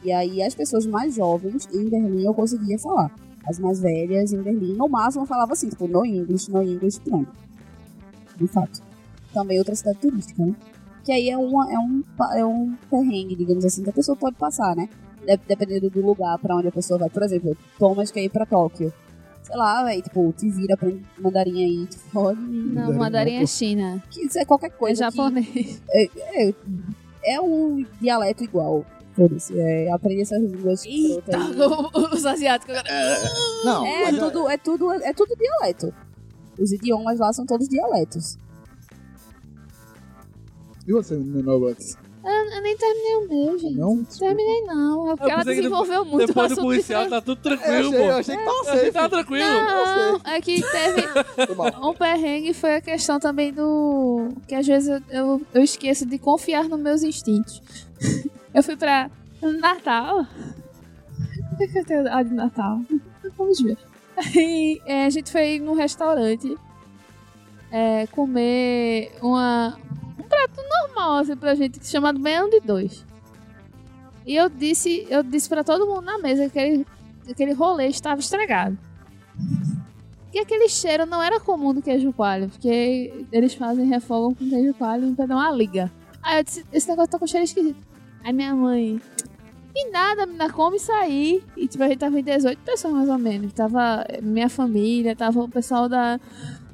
[0.05, 3.11] E aí as pessoas mais jovens em Berlim eu conseguia falar.
[3.47, 7.01] As mais velhas em Berlim, no máximo eu falava assim, tipo, no English, no English,
[7.01, 7.31] pronto.
[8.37, 8.83] De fato.
[9.33, 10.55] Também outra cidade turística, né?
[11.05, 12.03] Que aí é, uma, é, um,
[12.37, 14.89] é um perrengue, digamos assim, que a pessoa pode passar, né?
[15.27, 17.09] De- Dependendo do lugar pra onde a pessoa vai.
[17.11, 18.93] Por exemplo, Thomas quer ir pra Tóquio.
[19.43, 22.41] Sei lá, velho, tipo, te vira, aprende mandarim aí, tu pode.
[22.41, 24.03] Não, mandarim é China.
[24.11, 25.07] Que isso é qualquer É coisa.
[25.11, 25.83] que- japonês.
[25.91, 26.55] é,
[27.25, 28.85] é um dialeto igual.
[29.19, 29.59] Foda-se.
[29.59, 30.85] É, aprende essas línguas.
[30.85, 31.21] aí.
[32.15, 33.31] os asiáticos agora.
[33.65, 35.93] Não, É mas tudo, é tudo, é tudo dialeto.
[36.59, 38.39] Os idiomas lá são todos dialetos.
[40.87, 41.97] E você, Noblox?
[42.25, 43.77] Eu nem terminei o meu, gente.
[43.77, 44.05] Não?
[44.05, 45.11] Terminei não.
[45.13, 47.43] É porque Eu ela que desenvolveu muito Depois o do policial de- tá tudo Eu
[47.59, 48.19] tranquilo, achei, eu pô.
[48.19, 48.93] achei que tava Eu achei que safe.
[48.93, 49.45] tava tranquilo.
[49.47, 51.03] Não, é que teve
[51.83, 54.29] um perrengue foi a questão também do.
[54.47, 57.63] Que às vezes eu, eu, eu esqueço de confiar nos meus instintos.
[58.59, 59.09] Eu fui pra
[59.61, 60.27] Natal.
[61.51, 62.81] Por que que eu tenho ah, de Natal?
[63.37, 63.79] Vamos ver.
[64.17, 66.59] Aí é, a gente foi num restaurante
[67.71, 69.79] é, comer uma,
[70.19, 73.07] um prato normal assim, pra gente, chamado Baião de Dois.
[74.27, 76.87] E eu disse, eu disse pra todo mundo na mesa que aquele,
[77.31, 78.77] aquele rolê estava estragado.
[80.35, 84.75] E aquele cheiro não era comum do queijo coalho, porque eles fazem refogam com queijo
[84.75, 85.93] coalho pra dar uma liga.
[86.21, 87.88] Aí eu disse, esse negócio tá com cheiro esquisito.
[88.25, 89.01] Aí minha mãe,
[89.79, 91.43] e nada, menina, come aí.
[91.57, 93.53] E tipo, a gente tava em 18 pessoas mais ou menos.
[93.53, 96.19] Tava minha família, tava o pessoal da,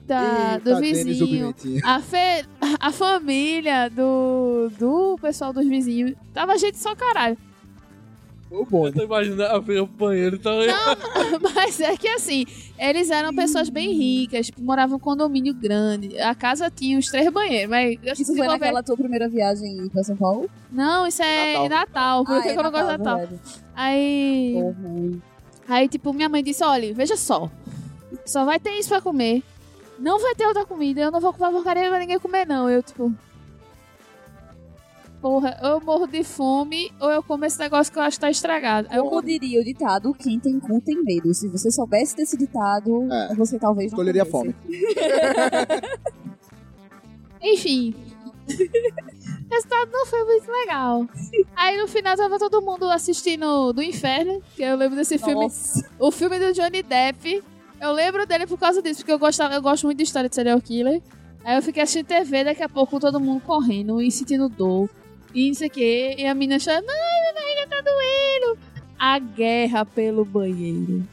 [0.06, 1.54] da, do Eita, vizinho.
[1.84, 2.46] A, fe...
[2.80, 6.14] a família do, do pessoal dos vizinhos.
[6.32, 7.36] Tava gente só caralho.
[8.54, 10.52] Foi bom, Eu tô imaginando ver o banheiro então.
[11.54, 12.44] Mas é que assim,
[12.78, 16.16] eles eram pessoas bem ricas, tipo, moravam em um condomínio grande.
[16.20, 20.16] A casa tinha uns três banheiros, mas Isso foi naquela tua primeira viagem pra São
[20.16, 20.48] Paulo?
[20.70, 21.68] Não, isso é Natal.
[21.68, 22.24] Natal.
[22.24, 23.16] por Ah, que é que eu não gosto de Natal?
[23.18, 23.40] verdade.
[23.74, 25.22] Aí, Pô, mãe.
[25.68, 27.50] aí, tipo, minha mãe disse: olha, veja só,
[28.24, 29.42] só vai ter isso pra comer.
[29.98, 32.70] Não vai ter outra comida, eu não vou comprar porcaria pra ninguém comer, não.
[32.70, 33.12] Eu, tipo.
[35.24, 38.20] Porra, ou eu morro de fome, ou eu como esse negócio que eu acho que
[38.20, 38.88] tá estragado.
[38.92, 41.32] Eu Como diria o ditado, quem tem cu tem medo.
[41.32, 43.34] Se você soubesse desse ditado, É.
[43.34, 44.54] você talvez não Escolheria fome.
[47.40, 47.94] Enfim.
[48.46, 51.08] o resultado não foi muito legal.
[51.56, 55.44] Aí no final tava todo mundo assistindo do Inferno, que eu lembro desse filme.
[55.44, 55.88] Nossa.
[55.98, 57.42] O filme do Johnny Depp.
[57.80, 60.34] Eu lembro dele por causa disso, porque eu, gostava, eu gosto muito de história de
[60.34, 61.00] serial killer.
[61.42, 64.90] Aí eu fiquei assistindo TV, daqui a pouco todo mundo correndo e sentindo dor.
[65.34, 66.14] E não sei o quê.
[66.18, 68.58] E a menina chorando, ai, minha barriga tá doendo.
[68.98, 71.06] A guerra pelo banheiro.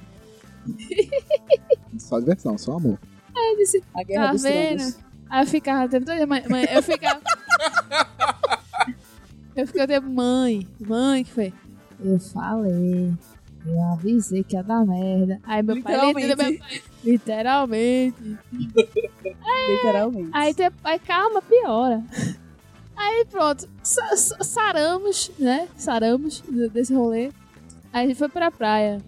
[1.98, 3.00] Só diversão, só amor.
[3.36, 4.96] Aí eu disse, A guerra Tá dos vendo?
[5.30, 7.22] Aí eu ficava o tempo todo, mãe, mãe, eu ficava.
[9.56, 11.54] eu ficava o tempo, mãe, mãe, que foi?
[12.04, 13.14] Eu falei,
[13.66, 15.40] eu avisei que ia dar merda.
[15.44, 16.28] Aí meu pai, Literalmente.
[16.28, 18.38] meu pai, literalmente.
[19.70, 20.30] Literalmente.
[20.34, 22.04] Aí, aí calma, piora.
[23.04, 25.68] Aí pronto, sa- sa- saramos, né?
[25.78, 26.42] Saramos
[26.74, 27.32] desse rolê.
[27.92, 29.02] Aí a gente foi pra praia.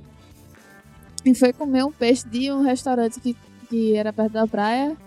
[1.25, 3.35] E foi comer um peixe de um restaurante que,
[3.69, 4.97] que era perto da praia.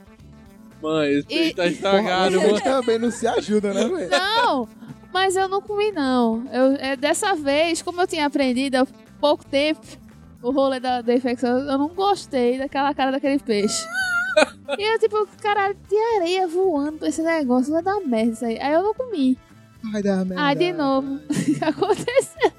[0.81, 2.63] Mãe, esse peixe E- tá estragado, Vocês mano.
[2.65, 4.11] também não se ajudam, né, velho?
[4.11, 4.69] Não,
[5.13, 6.45] mas eu não comi, não.
[6.53, 8.87] Eu, é, dessa vez, como eu tinha aprendido há
[9.21, 9.81] pouco tempo
[10.43, 13.85] o rolê da, da infecção, eu não gostei daquela cara daquele peixe.
[14.79, 18.59] E eu, tipo, caralho, de areia voando pra esse negócio, vai dar merda isso aí.
[18.61, 19.39] Aí eu não comi.
[19.95, 20.45] Ai, dá merda.
[20.45, 21.21] Aí, de novo,
[21.63, 22.53] aconteceu.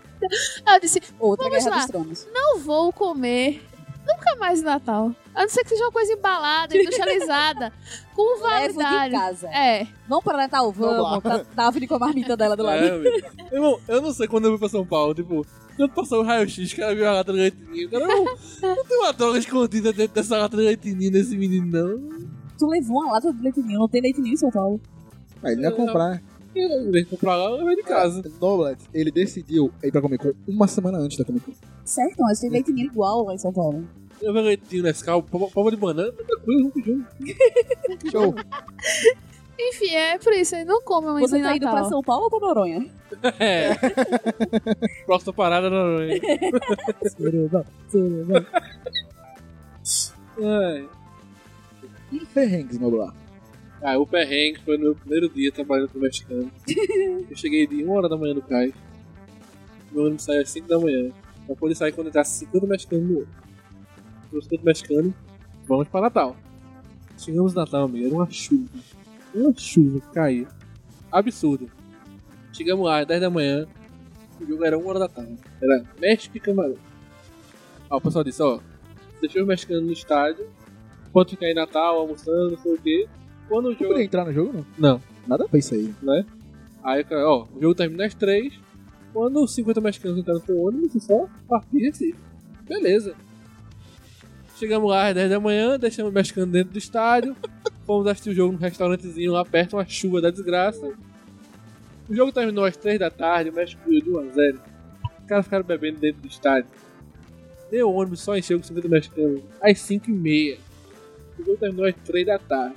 [0.65, 1.85] Aí eu disse, Outra Vamos lá.
[2.33, 3.61] não vou comer
[4.07, 5.11] nunca mais Natal.
[5.35, 7.71] A não ser que seja uma coisa embalada, industrializada,
[8.15, 9.11] com Levo de validade.
[9.11, 9.47] casa.
[9.49, 10.71] É, Vamos para Natal?
[10.71, 11.23] Vamos.
[11.23, 12.83] Tá, Daphne com a marmita dela do lado.
[12.83, 13.55] É.
[13.55, 16.71] Irmão, eu não sei quando eu fui pra São Paulo, tipo, quando passou o raio-x,
[16.71, 17.87] o cara viu a lata de leitinho.
[17.87, 18.25] O cara não,
[18.75, 22.27] não tem uma droga escondida dentro dessa lata de leitinho desse menino, não.
[22.57, 23.79] Tu levou uma lata de leite ninho.
[23.79, 24.81] Não tem leite ninho em São Paulo.
[25.43, 26.19] Aí ele ia comprar.
[26.91, 28.23] Vez de comprar lá, eu levei de casa.
[28.41, 31.53] Noblet, ele decidiu ir pra Comic Con uma semana antes da Comic Con.
[31.85, 33.87] Certo, mas tem leite igual lá em São Paulo.
[34.21, 37.07] Eu levei leitinho Nescau, pova pova de banana, tranquilo, junto junto.
[38.11, 38.35] Show.
[39.59, 40.55] enfim, é por isso.
[40.55, 41.83] Ele não come muito Você tá indo pra.
[41.85, 42.85] São Paulo ou pra Noronha?
[43.39, 43.73] É.
[45.05, 46.21] Próxima parada noite.
[47.15, 48.45] Suruba, suruba.
[50.43, 50.89] Ai.
[52.11, 53.13] E perrengues, Noblar?
[53.81, 56.51] Ah, o perrengue foi no meu primeiro dia trabalhando pro mexicano.
[57.29, 58.73] Eu cheguei de 1 hora da manhã no cais.
[59.91, 61.11] Meu ônibus saiu às 5 da manhã.
[61.45, 63.35] Pra poder sair quando entrasse 50 mexicanos no ônibus.
[64.33, 65.13] Os 50 mexicanos,
[65.65, 66.35] vamos pra Natal.
[67.17, 68.67] Chegamos no Natal, amigo, era uma chuva.
[69.33, 70.47] Uma chuva que caía.
[71.11, 71.71] Absurdo.
[72.51, 73.67] Chegamos lá às 10 da manhã.
[74.41, 75.37] O jogo era 1 hora da tarde.
[75.61, 76.77] Era México e Camarão.
[77.89, 78.59] Ó, o pessoal disse, ó.
[79.21, 80.47] Deixou os mexicanos no estádio.
[81.13, 83.07] Pode ficar em Natal, almoçando, não sei o quê.
[83.47, 83.87] Quando o Eu jogo.
[83.89, 84.65] podia entrar no jogo, não?
[84.93, 85.01] Não.
[85.27, 85.93] Nada a ver isso aí.
[86.83, 88.53] Aí, cara, ó, o jogo termina às 3.
[89.13, 92.15] Quando os 50 mexicanos entraram no teu ônibus, você só partir Recife.
[92.67, 93.15] Beleza.
[94.57, 97.35] Chegamos lá às 10 da manhã, deixamos o mexicano dentro do estádio.
[97.85, 100.93] Fomos assistir o jogo num restaurantezinho lá perto, uma chuva da desgraça.
[102.09, 104.61] O jogo terminou às 3 da tarde, o México ganhou de 1 a 0.
[105.21, 106.69] Os caras ficaram bebendo dentro do estádio.
[107.71, 110.57] Meu ônibus só encheu com 50 mexicanos às 5 e meia.
[111.37, 112.75] O jogo terminou às 3 da tarde.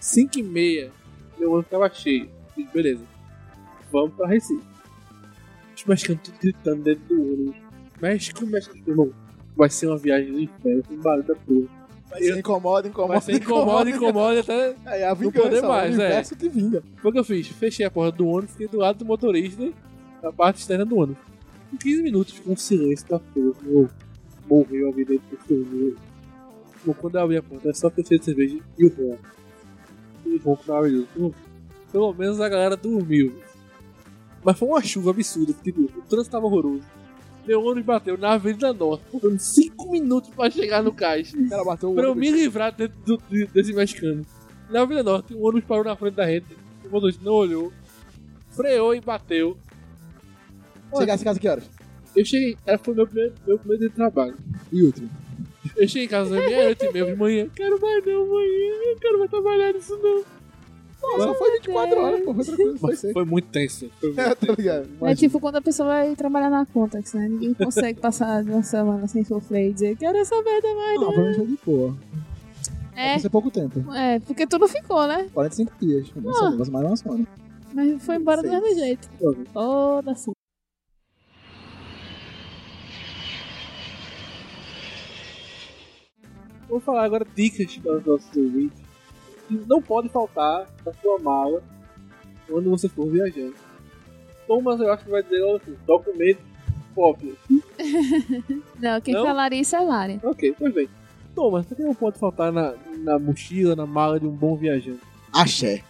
[0.00, 0.90] 5 e meia,
[1.38, 2.28] meu ônibus tava cheio.
[2.54, 3.02] Fiz, beleza.
[3.90, 4.62] Vamos pra Recife.
[5.76, 7.56] Os mexicanos tudo gritando dentro do ônibus.
[8.00, 9.12] México, México, irmão.
[9.56, 11.78] Vai ser uma viagem do inferno, com barulho da porra.
[12.08, 13.12] Vai ser incomoda, incomoda.
[13.14, 14.76] Vai ser incomoda, incomoda até.
[14.86, 16.02] É a Não vingança, poder o mais, é.
[16.04, 16.82] universo que vinga.
[16.96, 17.48] Foi o que eu fiz.
[17.48, 19.68] Fechei a porta do ônibus, fiquei do lado do motorista,
[20.22, 21.22] na parte externa do ônibus.
[21.72, 23.56] Em 15 minutos ficou um silêncio da porra.
[23.62, 23.90] Meu,
[24.48, 25.14] morreu a vida
[25.48, 25.96] do.
[26.84, 29.18] Bom, quando eu abri a porta, era só fechei de cerveja e o ronco.
[30.66, 31.06] Maravilhoso.
[31.14, 31.34] Pelo-
[31.90, 33.38] Pelo menos a galera dormiu.
[34.44, 36.82] Mas foi uma chuva absurda, porque tipo, o trânsito tava horroroso.
[37.46, 41.34] Meu ônibus bateu na Avenida Norte, faltando 5 minutos pra chegar no caixa.
[41.38, 44.24] O cara bateu o Pra eu me livrar dentro do- de- desse mexicano.
[44.70, 46.46] Na Avenida Norte, o ônibus parou na frente da gente.
[46.84, 47.72] O motorista não olhou.
[48.50, 49.56] Freou e bateu.
[50.96, 51.64] Chegasse em casa que horas?
[52.14, 52.56] Eu cheguei.
[52.66, 54.36] Ela foi meu primeiro, meu primeiro dia de trabalho.
[54.72, 55.08] E último?
[55.76, 57.48] Eu cheguei em casa às meia-noite e meia de manhã.
[57.54, 58.74] Quero mais não, manhã.
[58.90, 60.24] Eu quero mais trabalhar nisso não.
[61.00, 62.34] Pô, só foi 24 horas, pô.
[62.34, 63.88] Foi tranquilo, foi foi muito tenso.
[64.00, 64.20] Foi muito...
[64.20, 64.82] É, tá ligado?
[64.82, 65.14] É Imagina.
[65.14, 67.28] tipo quando a pessoa vai trabalhar na Contax, né?
[67.28, 71.00] Ninguém consegue passar uma semana sem sofrer e dizer quero essa merda mais.
[71.00, 71.96] Não, pra mim foi de boa.
[72.96, 73.94] É, Vai ser pouco tempo.
[73.94, 75.28] é, porque tu não ficou, né?
[75.32, 76.10] 45 dias.
[76.16, 77.28] Uma semana, mais uma semana.
[77.72, 79.08] Mas foi embora do mesmo jeito.
[79.52, 80.32] Foda-se.
[86.68, 88.78] Vou falar agora dicas para os nossos ouvintes.
[89.48, 91.62] Que não pode faltar na sua mala
[92.46, 93.54] quando você for viajando.
[94.46, 96.40] Thomas, eu acho que vai dizer logo assim: documento,
[96.94, 97.32] cópia.
[98.78, 99.24] Não, quem Não?
[99.24, 100.20] falaria isso é Lari.
[100.22, 100.88] Ok, pois bem.
[101.34, 105.00] Thomas, o que não pode faltar na, na mochila, na mala de um bom viajante?
[105.32, 105.84] Axé.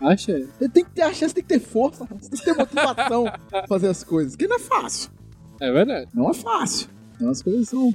[0.00, 0.40] Acha?
[0.58, 3.24] Você tem que ter axé, você tem que ter força, você tem que ter motivação
[3.50, 4.34] pra fazer as coisas.
[4.34, 5.10] Que não é fácil.
[5.60, 6.08] É verdade.
[6.14, 6.88] Não é fácil.
[7.14, 7.94] Então as coisas são.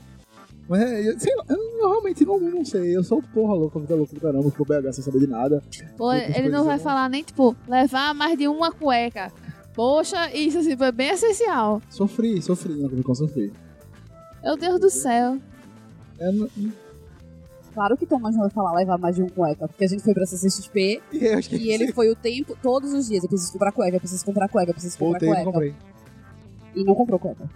[0.67, 2.95] Mas é, eu, sei lá, eu, eu realmente não, não sei.
[2.95, 5.61] Eu sou porra louca, vida louca do caramba, pro BH sem saber de nada.
[5.97, 9.31] Pô, ele não vai falar nem, tipo, levar mais de uma cueca.
[9.75, 11.81] Poxa, isso assim foi bem essencial.
[11.89, 13.51] Sofri, sofri, na Comic Con sofri.
[14.43, 15.37] Meu Deus do céu.
[16.17, 16.49] É, não-
[17.73, 20.13] Claro que Thomas não vai falar levar mais de um cueca, porque a gente foi
[20.13, 23.21] pra CCXP que e ele foi o tempo, todos os dias.
[23.21, 25.51] Eu preciso comprar cueca, eu preciso comprar cueca, eu preciso comprar voltei e cueca.
[25.51, 25.75] comprei.
[26.73, 27.49] E não comprou cueca.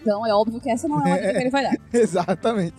[0.00, 1.76] Então é óbvio que essa não é uma dica que ele vai dar.
[1.92, 2.76] Exatamente.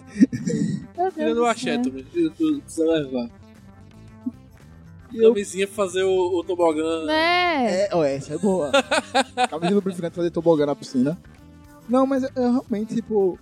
[1.50, 1.82] Axé, céu.
[1.82, 2.06] Thomas.
[2.12, 3.30] Tu precisa levar.
[5.18, 7.06] Camisinha pra fazer o, o tobogã.
[7.06, 7.86] Né?
[7.86, 8.72] É, ó, essa é boa.
[9.50, 11.18] Camisa lubrificante fazer tobogã na piscina.
[11.88, 13.40] Não, mas eu, eu realmente, tipo.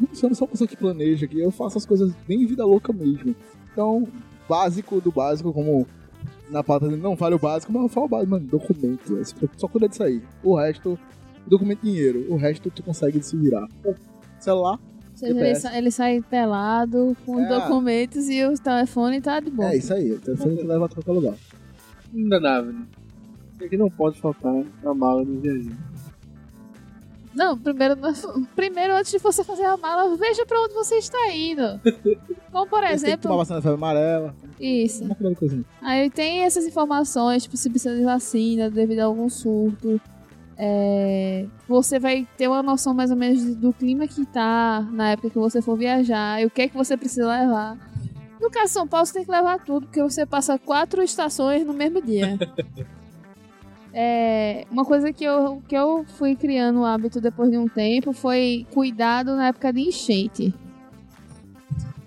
[0.00, 2.92] eu não sou uma pessoa que planeja aqui, eu faço as coisas bem vida louca
[2.92, 3.36] mesmo.
[3.70, 4.08] Então,
[4.48, 5.86] básico do básico, como
[6.50, 9.18] na pauta não fale o básico, mas eu falo o básico, mano, documento.
[9.18, 9.24] é
[9.56, 10.22] Só cuida disso aí.
[10.42, 10.98] O resto,
[11.46, 12.26] documento e dinheiro.
[12.30, 13.66] O resto tu consegue se virar.
[14.40, 15.60] Celular, Ou seja, ele, GPS.
[15.62, 17.48] sa- ele sai pelado com os É.
[17.48, 19.70] documentos e o telefone tá de boa.
[19.72, 20.12] é isso aí.
[20.12, 21.38] O telefone tu leva pra qualquer lugar.
[22.14, 22.74] Indanável.
[23.54, 24.52] Isso aqui não pode faltar
[24.82, 25.76] na mala do viajante.
[27.34, 27.96] Não, primeiro,
[28.54, 31.62] primeiro, antes de você fazer a mala, veja pra onde você está indo.
[32.52, 34.34] Como, por Você tem que tomar exemplo, vacina da febre amarela.
[34.60, 35.02] isso.
[35.04, 35.64] Uma coisinha.
[35.80, 39.98] Aí tem essas informações, tipo, se precisa de vacina devido a algum surto.
[40.56, 45.30] É, você vai ter uma noção mais ou menos do clima que tá na época
[45.30, 47.76] que você for viajar e o que é que você precisa levar.
[48.40, 51.64] No caso de São Paulo, você tem que levar tudo, porque você passa quatro estações
[51.64, 52.38] no mesmo dia.
[53.94, 58.12] É, uma coisa que eu, que eu fui criando o hábito depois de um tempo
[58.14, 60.54] foi cuidado na época de enchente.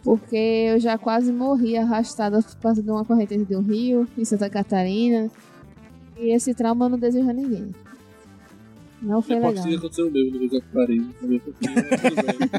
[0.03, 4.26] Porque eu já quase morri arrastada por causa de uma correnteza de um rio em
[4.26, 5.30] Santa Catarina.
[6.17, 7.72] E esse trauma eu não desejo a ninguém.
[9.06, 9.88] Não foi Pode legal.
[9.88, 12.49] o mesmo no foi tudo bem.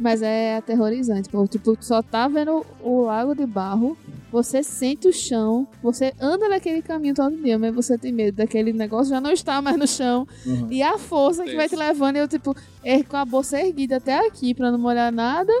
[0.00, 1.28] Mas é aterrorizante.
[1.28, 1.46] Pô.
[1.46, 3.96] Tipo, tu só tá vendo o lago de barro,
[4.32, 8.72] você sente o chão, você anda naquele caminho todo dia, mas você tem medo daquele
[8.72, 10.26] negócio já não está mais no chão.
[10.46, 10.68] Uhum.
[10.70, 12.56] E a força que vai te levando, eu, tipo,
[13.04, 15.52] com a bolsa erguida até aqui pra não molhar nada.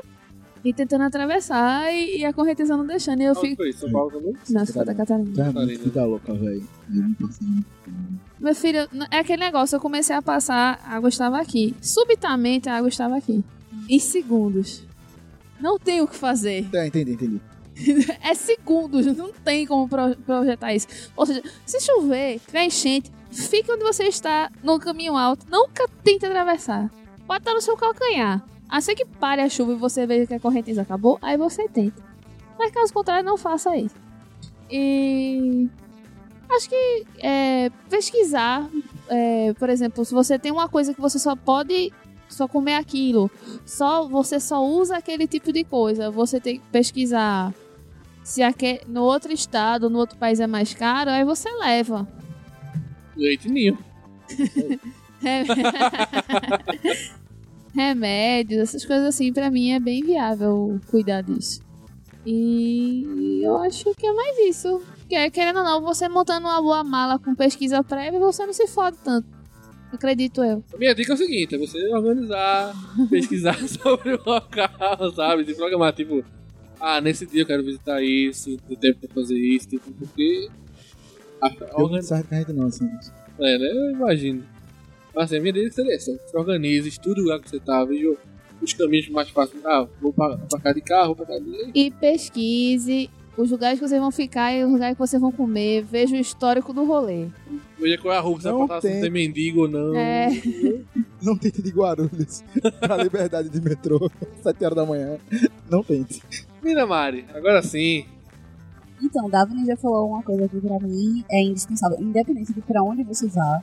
[0.64, 3.20] E tentando atravessar e, e a correnteza não deixando.
[3.20, 3.56] E eu fico.
[3.56, 3.70] foi?
[3.74, 4.32] São Paulo também?
[4.48, 5.30] Nossa, Santa Catarina.
[5.34, 5.84] Tu é muito Catarina.
[5.84, 6.64] vida louca, velho.
[6.88, 7.14] Eu não
[8.44, 11.74] Meu filho, é aquele negócio, eu comecei a passar, a água estava aqui.
[11.80, 13.42] Subitamente a água estava aqui.
[13.88, 14.82] Em segundos.
[15.58, 16.68] Não tem o que fazer.
[16.70, 17.40] Tá, entendi, entendi.
[18.20, 20.86] É segundos, não tem como pro- projetar isso.
[21.16, 25.46] Ou seja, se chover, tiver enchente, fique onde você está, no caminho alto.
[25.50, 26.90] Nunca tente atravessar.
[27.34, 28.44] Estar no seu calcanhar.
[28.68, 32.02] Assim que pare a chuva e você veja que a correnteza acabou, aí você tenta.
[32.58, 33.96] Mas caso contrário, não faça isso.
[34.70, 35.66] E.
[36.56, 38.68] Acho que é, pesquisar,
[39.08, 41.92] é, por exemplo, se você tem uma coisa que você só pode
[42.28, 43.30] só comer aquilo,
[43.64, 47.52] só você só usa aquele tipo de coisa, você tem que pesquisar
[48.22, 52.08] se aque- no outro estado, no outro país é mais caro, aí você leva.
[53.16, 53.78] Leite ninho.
[55.20, 55.44] Re-
[57.74, 61.60] Remédios, essas coisas assim, pra mim é bem viável cuidar disso.
[62.26, 64.82] E eu acho que é mais isso.
[65.08, 68.66] Que, querendo ou não, você montando uma boa mala com pesquisa prévia, você não se
[68.66, 69.28] fode tanto.
[69.92, 70.64] Acredito eu.
[70.72, 72.74] A minha dica é o seguinte: é você organizar,
[73.10, 75.44] pesquisar sobre o local, sabe?
[75.44, 76.24] Se programar, tipo,
[76.80, 80.48] ah, nesse dia eu quero visitar isso, tem tempo pra fazer isso, tipo, porque.
[81.40, 81.88] A, a Eu
[82.54, 82.88] não assim.
[83.38, 83.68] é, né?
[83.70, 84.44] Eu imagino.
[85.14, 87.84] Mas assim, a minha dica seria essa: se organize, estude o lugar que você tá,
[87.84, 88.16] veja
[88.62, 89.64] os caminhos mais fáceis.
[89.64, 91.70] Ah, vou pra, pra cá de carro, vou pra cá de.
[91.74, 95.82] E pesquise os lugares que vocês vão ficar e os lugares que vocês vão comer.
[95.82, 97.26] Veja o histórico do rolê.
[97.78, 99.00] Veja qual é a rua que você Não vai passar, se tem.
[99.02, 99.94] tem mendigo ou não.
[99.96, 100.28] É.
[101.22, 102.44] Não tente de Guarulhos
[102.80, 104.10] pra liberdade de metrô,
[104.42, 105.16] 7 horas da manhã.
[105.70, 106.22] Não tente.
[106.62, 108.04] Mina Mari, agora sim.
[109.02, 111.98] Então, Daphne já falou uma coisa que pra mim é indispensável.
[112.00, 113.62] Independente de pra onde você vá,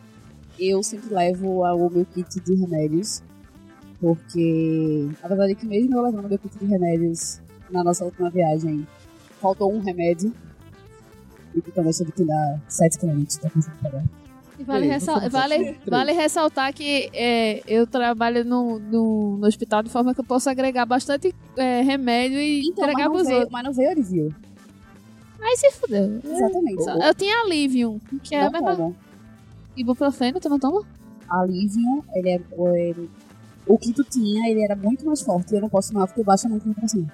[0.60, 3.22] eu sempre levo o meu kit de remédios.
[4.02, 8.86] Porque, apesar de que mesmo eu levando meu kit de remédios na nossa última viagem,
[9.40, 10.34] faltou um remédio.
[11.56, 14.03] E que também tive que dar 7 km pra conseguir.
[14.57, 19.82] E Vale, ressal- vale, sete, vale ressaltar que é, eu trabalho no, no, no hospital
[19.84, 23.52] de forma que eu posso agregar bastante é, remédio e Então, entregar pros veio, outros.
[23.52, 24.36] mas não veio Orivio.
[25.41, 26.19] Aí se fudeu.
[26.23, 26.84] Exatamente.
[26.84, 28.94] Só- Eu tinha Alivium, que é a mesma...
[29.76, 30.84] Ibuprofeno, tu não toma?
[31.30, 32.40] Alivium, ele é...
[32.90, 33.10] Ele,
[33.66, 35.54] o que tu tinha, ele era muito mais forte.
[35.54, 37.06] E eu não posso tomar porque baixa muito minha pressão.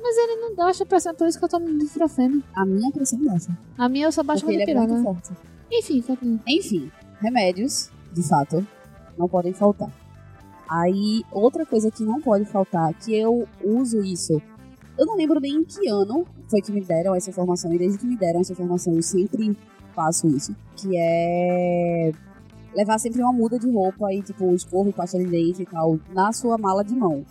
[0.00, 2.42] Mas ele não baixa pressão, por isso que eu tomo ibuprofeno.
[2.54, 3.56] A minha pressão baixa.
[3.78, 5.32] A minha eu só baixo Porque ele é muito forte.
[5.70, 6.40] Enfim, continua.
[6.46, 6.90] Enfim,
[7.20, 8.66] remédios, de fato,
[9.16, 9.90] não podem faltar.
[10.68, 14.40] Aí, outra coisa que não pode faltar, que eu uso isso,
[14.98, 17.98] eu não lembro nem em que ano foi que me deram essa informação, e desde
[17.98, 19.56] que me deram essa informação eu sempre
[19.94, 22.12] faço isso, que é
[22.74, 25.98] levar sempre uma muda de roupa e, tipo, escova e pasta de dente e tal,
[26.14, 27.24] na sua mala de mão.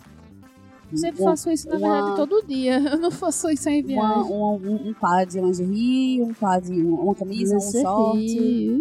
[0.90, 2.78] Eu sempre Uma- faço isso, na uma- verdade, todo dia.
[2.92, 4.32] Eu não faço isso em uma, viagem.
[4.32, 8.78] um, um, um par de lingerie, um par de uma, uma camisa, um short.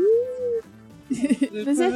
[1.65, 1.87] Mas é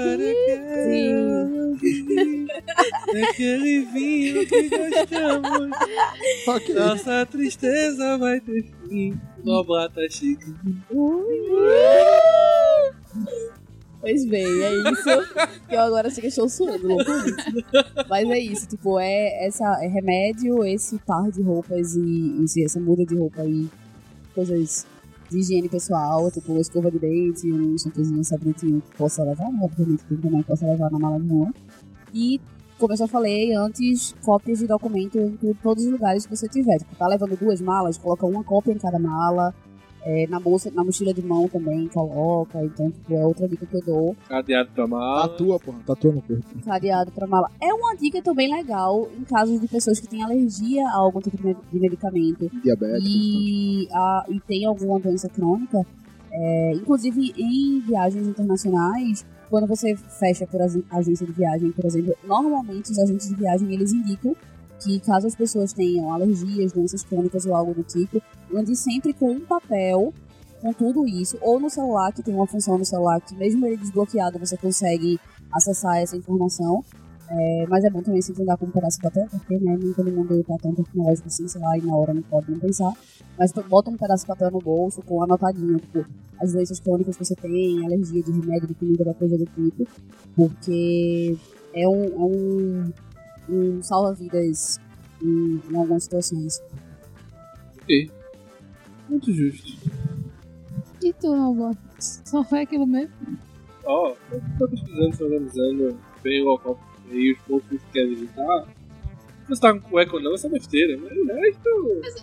[3.29, 5.77] Aquele vinho que gostamos.
[6.47, 6.75] Ok.
[6.75, 9.17] Nossa tristeza vai ter fim.
[9.43, 10.53] Uma bata chique.
[14.05, 15.09] Pois bem, é isso.
[15.67, 17.65] Eu agora sei que estou suando loucamente.
[18.07, 22.79] Mas é isso, tipo, é essa é remédio, esse par de roupas e, e essa
[22.79, 23.67] muda de roupa e
[24.35, 24.85] coisas
[25.27, 29.51] de higiene pessoal, tipo uma escova de dente, um shampoozinho, um sabonetinho que possa levar,
[29.51, 29.59] né?
[29.63, 31.51] obviamente que também possa levar na mala de mão.
[32.13, 32.39] E,
[32.77, 36.77] como eu já falei antes, cópias de documento em todos os lugares que você tiver.
[36.77, 39.51] Tipo, tá levando duas malas, coloca uma cópia em cada mala.
[40.07, 42.63] É, na bolsa, na mochila de mão também coloca.
[42.63, 44.15] Então, tipo, é outra dica que eu dou.
[44.29, 45.27] Cadeado pra mala.
[45.29, 45.79] Tatua, porra.
[45.83, 46.43] Tatua no corpo.
[46.63, 47.49] Cadeado pra mala.
[47.59, 51.35] É uma dica também legal em casos de pessoas que têm alergia a algum tipo
[51.37, 53.07] de me- de medicamento Diabético.
[53.07, 55.83] e, a- e tem alguma doença crônica,
[56.31, 62.13] é, inclusive em viagens internacionais, quando você fecha por ag- agência de viagem, por exemplo,
[62.27, 64.35] normalmente os agentes de viagem eles indicam
[64.85, 68.21] que caso as pessoas tenham alergias, doenças crônicas ou algo do tipo,
[68.53, 70.13] ande sempre com um papel
[70.61, 73.77] com tudo isso, ou no celular, que tem uma função no celular que mesmo ele
[73.77, 75.19] desbloqueado você consegue
[75.51, 76.83] acessar essa informação.
[77.27, 80.43] É, mas é bom também com um pedaço de papel, porque né, nem todo mundo
[80.43, 82.93] tá tão tecnológico assim, sei lá, e na hora não pode não pensar.
[83.37, 86.05] Mas bota um pedaço de papel no bolso com anotadinho, tipo,
[86.39, 89.87] as doenças crônicas que você tem, alergia de remédio, de comida, da coisa do tipo.
[90.35, 91.35] Porque
[91.73, 92.93] é um, é um,
[93.49, 94.79] um salva-vidas
[95.21, 96.61] em, em algumas situações.
[97.81, 98.11] Ok.
[99.09, 99.73] Muito justo.
[101.03, 101.81] E tu, não gosta?
[101.99, 103.13] Só foi aquilo mesmo?
[103.85, 106.79] Ó, eu tô pesquisando, se organizando bem o local
[107.11, 108.65] e os pontos que quer visitar.
[109.43, 110.97] Se você tá com cueca ou não, essa é besteira.
[110.97, 111.69] Mas o resto.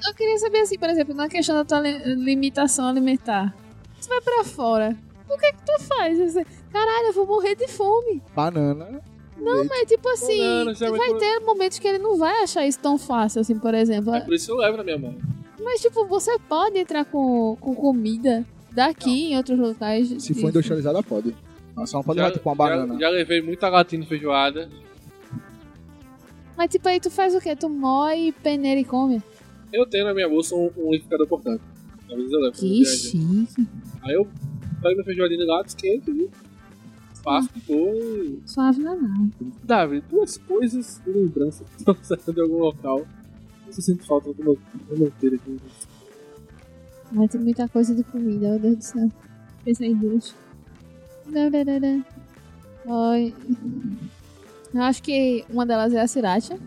[0.09, 3.55] Eu queria saber assim, por exemplo, na questão da tua li- limitação alimentar.
[4.01, 4.97] Você vai pra fora.
[5.31, 6.19] O que é que tu faz?
[6.19, 8.21] Você, Caralho, eu vou morrer de fome.
[8.35, 9.01] Banana.
[9.43, 12.79] Não, mas tipo assim, Banana, já vai ter momentos que ele não vai achar isso
[12.79, 14.15] tão fácil, assim, por exemplo.
[14.15, 15.15] É por isso que eu levo na minha mão.
[15.61, 20.09] Mas, tipo, você pode entrar com, com comida daqui em outros locais.
[20.23, 21.35] Se for industrializada, pode.
[21.75, 23.01] Mas só não pode Já, levar tipo uma já- banana.
[23.01, 24.69] já levei muita latinha de feijoada.
[26.57, 27.57] Mas, tipo, aí tu faz o quê?
[27.57, 29.23] Tu moe, peneira e come?
[29.73, 31.61] Eu tenho na minha bolsa um, um liquidificador portátil.
[32.11, 32.53] Às vezes eu levo.
[32.57, 33.67] Que chique.
[34.03, 34.25] Aí eu
[34.83, 36.29] pego minha feijoadinha lá, esquento e
[37.23, 39.31] faço boa e Suave não é nada.
[39.65, 43.07] Davi, duas coisas de lembrança que estão saindo de algum local.
[43.67, 44.59] Você sente falta do meu,
[45.19, 45.57] ter aqui.
[47.11, 49.09] Mas tem muita coisa de comida, meu Deus do céu.
[49.65, 50.35] Pensei em duas.
[52.85, 53.35] Oi.
[54.75, 56.59] Eu acho que uma delas é a sriracha.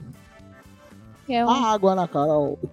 [1.25, 2.55] Que é um, A água na cara, ó.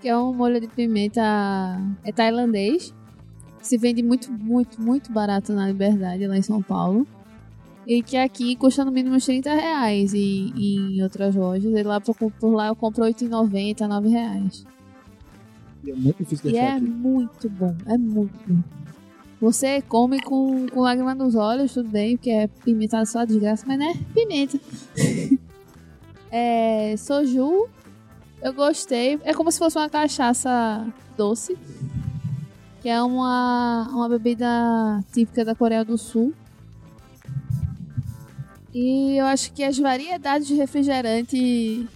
[0.00, 1.22] que é um molho de pimenta
[2.04, 2.94] é tailandês.
[3.60, 7.06] Se vende muito, muito, muito barato na Liberdade, lá em São Paulo.
[7.86, 10.12] E que aqui custa no mínimo uns 30 reais.
[10.14, 11.72] E, e em outras lojas.
[11.72, 14.64] E lá por, por lá eu compro 8,90, 9 reais.
[15.84, 16.84] E é muito difícil de E é aqui.
[16.84, 18.62] muito bom, é muito bom.
[19.40, 23.78] Você come com, com lágrima nos olhos, tudo bem, porque é pimenta só desgraça, mas
[23.78, 24.60] né, pimenta.
[26.30, 27.66] é, soju,
[28.42, 29.18] eu gostei.
[29.24, 31.56] É como se fosse uma cachaça doce,
[32.80, 34.46] que é uma, uma bebida
[35.12, 36.32] típica da Coreia do Sul.
[38.72, 41.88] E eu acho que as variedades de refrigerante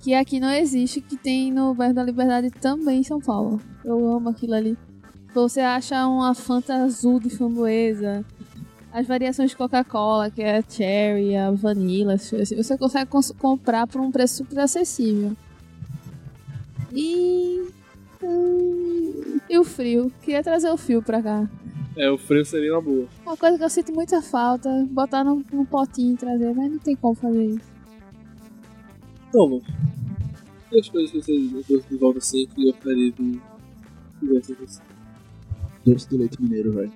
[0.00, 3.60] que aqui não existe, que tem no bairro da Liberdade também em São Paulo.
[3.84, 4.78] Eu amo aquilo ali.
[5.34, 8.24] Você acha uma Fanta azul de framboesa,
[8.92, 13.86] as variações de Coca-Cola, que é a cherry, a vanilla, assim, você consegue cons- comprar
[13.86, 15.36] por um preço super acessível.
[16.92, 17.62] E.
[18.22, 18.65] hum,
[19.48, 20.12] E o frio.
[20.22, 21.48] Queria trazer o frio pra cá.
[21.96, 23.08] É, o frio seria uma boa.
[23.24, 26.78] Uma coisa que eu sinto muita falta, botar num, num potinho e trazer, mas não
[26.78, 27.70] tem como fazer isso.
[29.28, 29.62] Então, mano.
[30.72, 33.40] E as coisas que vocês depois de volta assim que eu gostaria de
[34.20, 34.82] conversar com você?
[35.86, 36.92] Doce de leite mineiro, velho.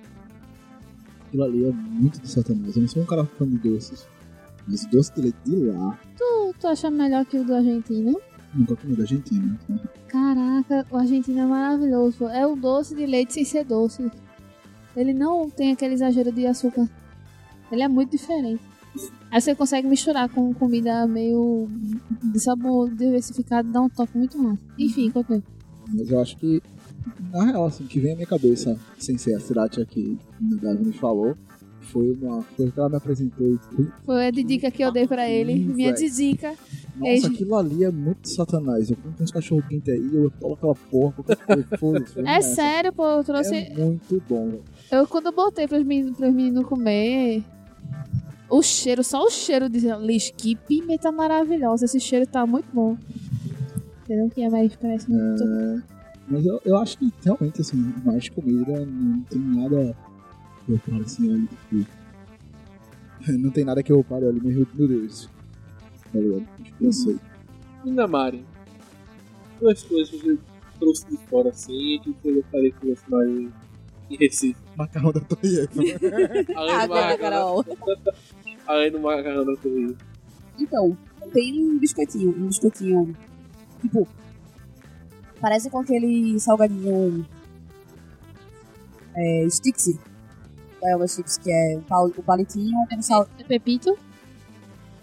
[1.27, 2.75] Aquilo ali é muito de satanás.
[2.75, 4.05] Eu não sou um cara fã de doces.
[4.67, 8.13] Mas o doce de leite de lá, Tu, tu acha melhor que o do Argentina?
[8.53, 9.59] Nunca comi da Argentina.
[9.67, 9.79] né?
[10.07, 12.25] Caraca, o argentino é maravilhoso.
[12.27, 14.09] É o doce de leite sem ser doce.
[14.95, 16.89] Ele não tem aquele exagero de açúcar.
[17.71, 18.61] Ele é muito diferente.
[19.29, 21.69] Aí você consegue misturar com comida meio
[22.21, 24.61] de sabor diversificado, dá um toque muito massa.
[24.77, 25.41] Enfim, continue.
[25.93, 26.61] Mas eu acho que,
[27.31, 30.83] na real, assim, que vem à minha cabeça, sem ser a Sriracha que o Davi
[30.83, 31.37] nos falou,
[31.91, 33.59] foi uma coisa que ela me apresentou
[34.05, 35.55] Foi a dica que eu dei pra ele.
[35.55, 36.11] Minha velho.
[36.11, 36.53] dica.
[36.95, 38.89] Nossa, aquilo ali é muito satanás.
[38.89, 43.05] Eu compro uns cachorro quente aí, eu tolo aquela porra, qualquer coisa, É sério, pô,
[43.05, 43.55] eu trouxe.
[43.55, 44.59] É muito bom.
[44.91, 47.43] Eu quando eu botei pros meninos, pros meninos comer,
[48.49, 51.85] o cheiro, só o cheiro de lixo, que pimenta maravilhosa.
[51.85, 52.97] Esse cheiro tá muito bom.
[54.03, 54.29] Entendeu?
[54.29, 55.43] Que é mais parece muito.
[56.27, 59.95] Mas eu, eu acho que realmente, assim, mais comida não tem nada
[60.79, 62.01] que eu paro assim, olha, tipo.
[63.37, 65.29] Não tem nada que eu pare, olha, meu, meu Deus.
[66.11, 66.47] Tá ligado?
[66.63, 67.19] Tipo, eu sei.
[67.85, 68.45] Linda Mari.
[69.59, 70.37] Duas coisas que você
[70.79, 73.51] trouxe de fora assim e que você gostaria que fosse mais em-
[74.19, 74.59] Recife.
[74.75, 75.83] Macarrão da Torre Eiffel.
[76.57, 77.65] Além do da macarrão, Carol.
[78.67, 79.95] além do macarrão da Torre.
[80.59, 80.97] Então,
[81.31, 83.15] tem um biscoitinho, um biscoitinho,
[83.81, 84.05] tipo,
[85.39, 87.25] parece com aquele salgadinho
[89.15, 89.97] é, Stixi.
[90.83, 93.27] É uma chips que é o pal- o palitinho com sal...
[93.39, 93.97] É Pepito?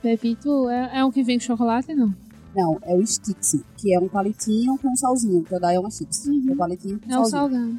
[0.03, 2.15] Pepito é, é um que vem com chocolate, não?
[2.57, 6.27] Não, é o Stixi, que é um palitinho com salzinho, que é uma chips.
[6.27, 6.47] Uhum.
[6.49, 7.79] É um palitinho com É o salzinho.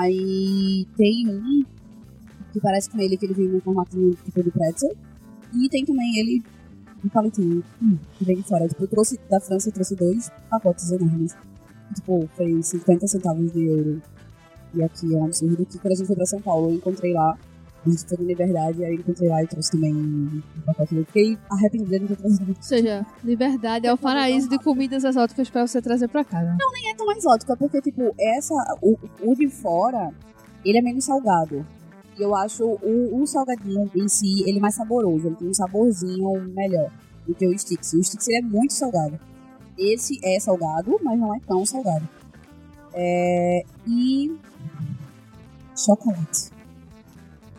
[0.00, 1.62] Aí tem um
[2.52, 4.94] que parece com ele, que ele vem no formatinho tipo de pretzel.
[5.54, 6.42] E tem também ele,
[7.04, 8.68] um palitinho, hum, que vem de fora.
[8.68, 11.34] Tipo, eu trouxe da França, eu trouxe dois pacotes enormes.
[11.94, 14.02] Tipo, foi 50 centavos de euro.
[14.74, 15.66] E aqui é um absurdo.
[15.66, 17.36] Que quando a gente foi pra São Paulo, eu encontrei lá.
[17.84, 20.96] A gente foi na Liberdade, aí eu encontrei lá e trouxe também um pacote.
[20.96, 22.50] Eu fiquei arrependida de não ter trazido.
[22.50, 26.56] Ou seja, liberdade é o paraíso de comidas exóticas pra você trazer pra casa.
[26.90, 30.12] é tão exótico, é porque, tipo, essa, o, o de fora,
[30.62, 31.66] ele é menos salgado.
[32.18, 35.54] E eu acho o, o salgadinho em si, ele é mais saboroso, ele tem um
[35.54, 36.90] saborzinho melhor
[37.26, 37.94] do que o Stix.
[37.94, 39.18] O ele é muito salgado.
[39.78, 42.06] Esse é salgado, mas não é tão salgado.
[42.92, 43.64] É,
[45.84, 46.50] chocolate.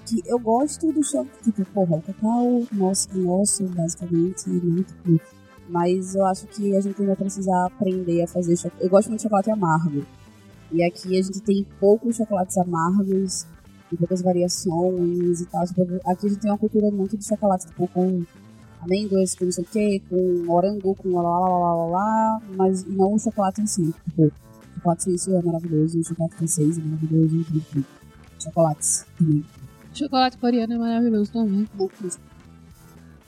[0.05, 5.25] Que eu gosto do chocolate, tipo, porra, o cacau nosso, nosso, basicamente, muito muito.
[5.69, 8.83] Mas eu acho que a gente ainda precisa aprender a fazer chocolate.
[8.83, 10.05] Eu gosto muito de chocolate amargo.
[10.71, 13.45] E aqui a gente tem poucos chocolates amargos,
[13.91, 15.65] e poucas variações e tal.
[15.65, 18.23] Tipo, aqui a gente tem uma cultura muito de chocolate, tipo, com
[18.81, 22.41] amêndoas, com não sei o que, com morango, com lá lá lá lá lá lá,
[22.55, 23.93] mas não o chocolate em si.
[24.05, 24.31] Tipo, o
[24.75, 27.85] chocolate suíço é maravilhoso, o chocolate francês é maravilhoso, enfim.
[28.41, 29.05] Chocolates.
[29.93, 31.67] Chocolate coreano é maravilhoso também.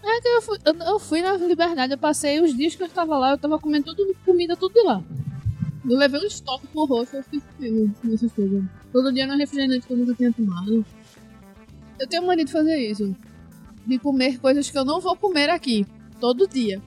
[0.06, 3.18] É que eu fui, eu, fui na Liberdade, eu passei os dias que eu tava
[3.18, 5.02] lá, eu tava comendo tudo, comida tudo de lá.
[5.90, 8.64] Eu levei um estoque com roxo, eu fiquei comendo essas coisas.
[8.92, 10.86] Todo dia no refrigerante que eu nunca tinha tomado.
[12.00, 13.16] Eu tenho mania de fazer isso.
[13.86, 15.86] De comer coisas que eu não vou comer aqui.
[16.20, 16.82] Todo dia.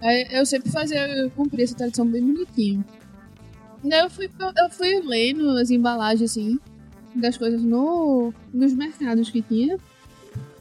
[0.00, 2.84] Aí eu sempre fazia, eu cumpria essa tradição bem bonitinho.
[3.82, 6.58] Daí eu fui, eu fui lendo as embalagens, assim,
[7.14, 9.78] das coisas no, nos mercados que tinha.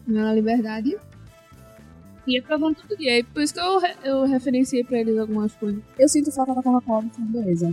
[0.06, 0.98] Na Liberdade.
[2.28, 3.20] Ia provando todo dia.
[3.20, 5.82] E por isso que eu, eu referenciei pra eles algumas coisas.
[5.98, 7.68] Eu sinto falta da Coca-Cola de framboesa.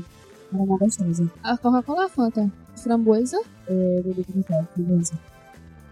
[0.53, 1.31] Ela é uma gostosa.
[1.43, 2.53] A Coca-Cola Fanta.
[2.77, 3.41] Framboesa.
[3.67, 5.19] É, bebida de café, framboesa.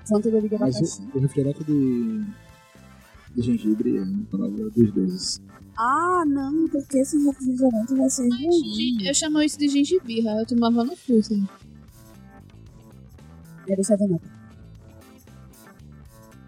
[0.08, 1.02] Fanta e bebida Mas abacaxi.
[1.12, 2.24] o, o refrigerante de,
[3.34, 5.40] de gengibre é uma palavra dos deuses.
[5.76, 9.06] Ah, não, porque esse refrigerante vai ser ruim.
[9.06, 10.40] Eu chamo isso de gengibirra.
[10.40, 11.46] Eu tomava no assim.
[13.68, 14.24] É do 7 Up.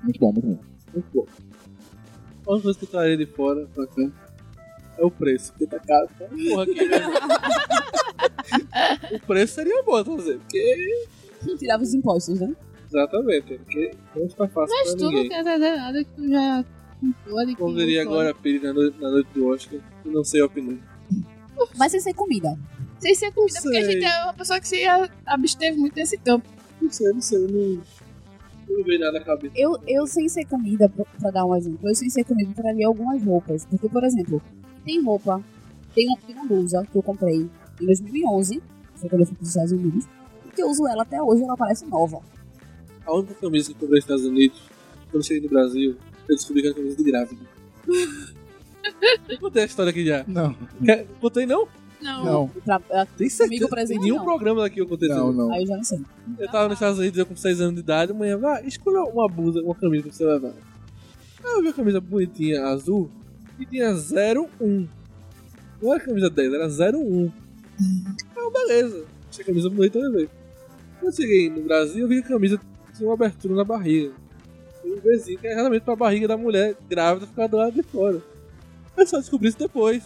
[0.03, 0.59] Muito bom, muito bom.
[0.93, 1.27] Muito bom.
[2.47, 4.11] Uma coisa que eu traria de fora pra cá
[4.99, 6.09] é o preço, porque tá caro.
[6.15, 7.13] Então, porra, aqui mesmo.
[9.13, 11.07] o preço seria bom trazer, porque.
[11.59, 12.55] Tirava os impostos, né?
[12.87, 15.29] Exatamente, porque não fica fácil Mas pra tu não ninguém.
[15.31, 16.65] quer trazer nada que tu já
[17.01, 17.57] comprou ali.
[17.57, 20.77] Como diria agora a Piri na noite, na noite do Oscar, eu não sei opinar.
[21.77, 22.57] Mas sem ser comida.
[23.01, 26.17] Sem ser comida, porque a gente é uma pessoa que se a- absteve muito desse
[26.19, 26.49] campo.
[26.85, 27.83] Não sei, não sei, não.
[28.69, 29.53] Não veio nada na cabeça.
[29.57, 32.87] Eu, eu sem ser comida, pra, pra dar um exemplo, eu sem ser comida traria
[32.87, 33.65] algumas roupas.
[33.67, 34.41] Porque, por exemplo,
[34.85, 35.43] tem roupa,
[35.95, 37.49] tem uma, tem uma blusa que eu comprei
[37.81, 38.63] em 2011,
[38.97, 40.05] foi quando eu fui para os Estados Unidos,
[40.47, 42.21] e que eu uso ela até hoje, ela parece nova.
[43.07, 44.63] A única camisa que eu comprei nos Estados Unidos,
[45.11, 45.97] quando eu cheguei no Brasil,
[46.29, 47.43] eu descobri que era camisa de grávida.
[49.29, 50.25] eu contei a história aqui já.
[50.27, 50.55] Não,
[50.85, 51.69] Quer- Contei não?
[52.05, 52.25] Não.
[52.25, 53.45] não, Pra, pra, Tem certeza.
[53.49, 54.25] Comigo presente, nenhum não.
[54.25, 55.51] programa daqui eu contei não, não.
[55.53, 56.01] aí eu já não sei.
[56.39, 59.27] Eu tava nos Estados Unidos, eu com 6 anos de idade, amanhã, vai, escolha uma
[59.27, 60.53] blusa, uma camisa pra você levar.
[61.45, 63.11] Aí eu vi a camisa bonitinha, azul,
[63.59, 64.87] e tinha 01.
[65.83, 67.33] Não era camisa 10, era 01.
[67.81, 70.29] Aí eu, beleza, achei a camisa bonita, eu levei.
[71.01, 72.61] Quando eu cheguei no Brasil, eu vi que a camisa
[72.95, 74.13] tinha uma abertura na barriga.
[74.85, 77.83] E um vizinho que é exatamente pra barriga da mulher grávida ficar do lado de
[77.83, 78.23] fora.
[78.97, 80.03] Eu só descobri isso depois.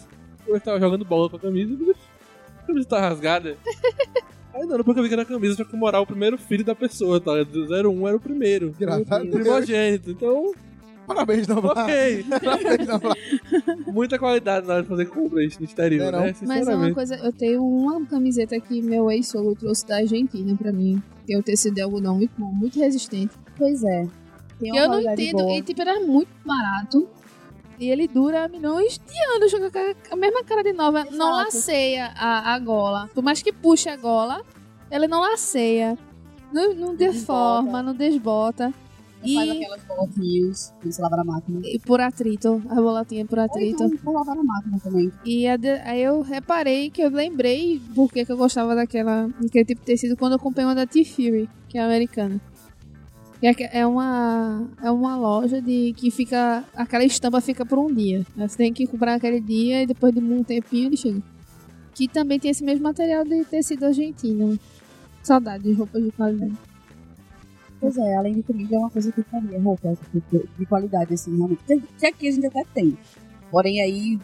[0.48, 1.90] Eu estava jogando bola com a camisa e
[2.62, 3.56] a camisa tá rasgada.
[4.54, 6.64] Aí não, depois que eu vi que era a camisa pra comemorar o primeiro filho
[6.64, 7.42] da pessoa, tá?
[7.44, 8.74] Do 01 era o primeiro.
[8.78, 9.34] Graças a o Deus.
[9.34, 10.10] primogênito.
[10.10, 10.52] Então,
[11.06, 11.84] Parabéns, Noblar.
[11.84, 12.24] ok.
[12.44, 13.16] Parabéns, Noblar.
[13.86, 16.20] Muita qualidade na hora de fazer compras no exterior, É, não?
[16.20, 16.34] né?
[16.42, 20.70] Mas é uma coisa, eu tenho uma camiseta que meu ex-sogro trouxe da Argentina pra
[20.72, 21.02] mim.
[21.26, 23.34] Tem um tecido de algodão muito bom, muito resistente.
[23.56, 24.06] Pois é.
[24.60, 27.08] Tem uma eu não entendo, e tipo, era muito barato.
[27.78, 29.52] E ele dura milhões de anos
[30.08, 31.04] com a- mesma cara de nova.
[31.04, 31.10] Não
[31.40, 31.54] Exato.
[31.56, 33.08] laceia a, a gola.
[33.14, 34.42] Por mais que puxe a gola,
[34.90, 35.96] ele não laceia.
[36.52, 38.72] Não, não deforma, não desbota.
[39.22, 41.60] E faz aquelas bolotinhas quando você lava na máquina.
[41.64, 43.82] e por atrito, a bolotinha por Ou atrito.
[43.84, 45.12] então por lavar na máquina também.
[45.24, 49.80] E aí eu reparei que eu lembrei por que que eu gostava daquela, daquele tipo
[49.80, 52.40] de tecido quando eu comprei uma da T-Fury, que é americana.
[53.40, 56.64] É, uma, é uma loja de que fica.
[56.74, 58.26] Aquela estampa fica por um dia.
[58.36, 61.22] Você tem que comprar aquele dia e depois de um tempinho ele chega.
[61.94, 64.58] Que também tem esse mesmo material de tecido argentino.
[65.22, 66.52] Saudade de roupas de qualidade.
[67.80, 71.14] Pois é, além de comida, é uma coisa que eu faria, roupa tipo, de qualidade,
[71.14, 71.60] assim, realmente.
[71.64, 72.98] Que- aqui a gente até tem.
[73.52, 74.18] Porém, aí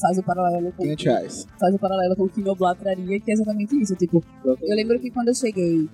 [0.00, 1.48] faz o paralelo com, 500 reais.
[1.58, 3.96] faz o paralelo com o que Noblar traria, que é exatamente isso.
[3.96, 5.88] Tipo, eu lembro que quando eu cheguei.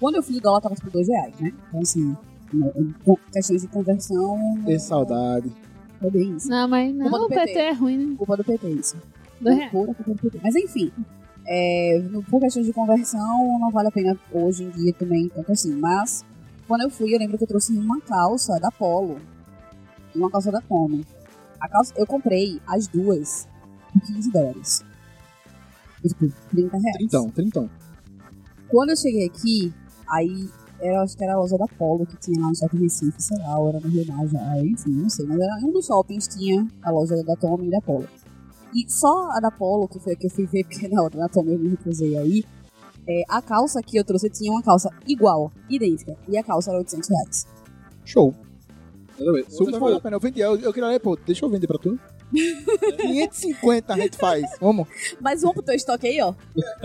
[0.00, 1.52] Quando eu fui, o dólar tava por dois reais, né?
[1.68, 2.16] Então, assim,
[3.32, 4.38] questões de conversão.
[4.66, 5.52] E saudade.
[6.00, 6.48] É bem isso.
[6.48, 7.58] Não, mas não, Culpa do o PT PT.
[7.58, 8.16] é ruim, né?
[8.16, 8.96] Culpa do PT, isso.
[9.40, 9.72] Dois reais.
[9.72, 10.40] Pura culpa do PT.
[10.42, 10.92] Mas enfim.
[11.50, 15.50] É, no- por questões de conversão, não vale a pena hoje em dia também, tanto
[15.50, 15.74] assim.
[15.74, 16.24] Mas,
[16.68, 19.18] quando eu fui, eu lembro que eu trouxe uma calça da Polo.
[20.14, 21.00] E uma calça da Como.
[21.60, 23.48] A calça, eu comprei as duas
[23.92, 24.84] por 15 dólares.
[26.06, 26.96] Tipo, 30 reais.
[26.98, 27.70] Trintão, trintão.
[28.68, 29.72] Quando eu cheguei aqui,
[30.10, 30.48] aí
[30.80, 33.38] era, acho que era a loja da Polo que tinha lá no shopping Recife, sei
[33.38, 35.26] lá, ou era no Rio Mar já, enfim, não sei.
[35.26, 38.08] Mas era um dos shoppings tinha a loja da Tommy e da Polo.
[38.74, 41.20] E só a da Polo, que foi a que eu fui ver, porque na outra
[41.20, 42.44] da Tommy eu me recusei aí,
[43.08, 46.78] é, a calça que eu trouxe tinha uma calça igual, idêntica, e a calça era
[46.78, 47.46] 800 reais.
[48.04, 48.34] Show.
[49.48, 50.16] Super vale a pena.
[50.16, 50.40] Eu vendi.
[50.40, 51.98] Eu, eu queria pô, deixa eu vender pra tu.
[52.30, 54.44] 550 a gente faz.
[54.60, 54.86] Vamos.
[55.20, 56.34] Mas vamos pro teu estoque aí, ó.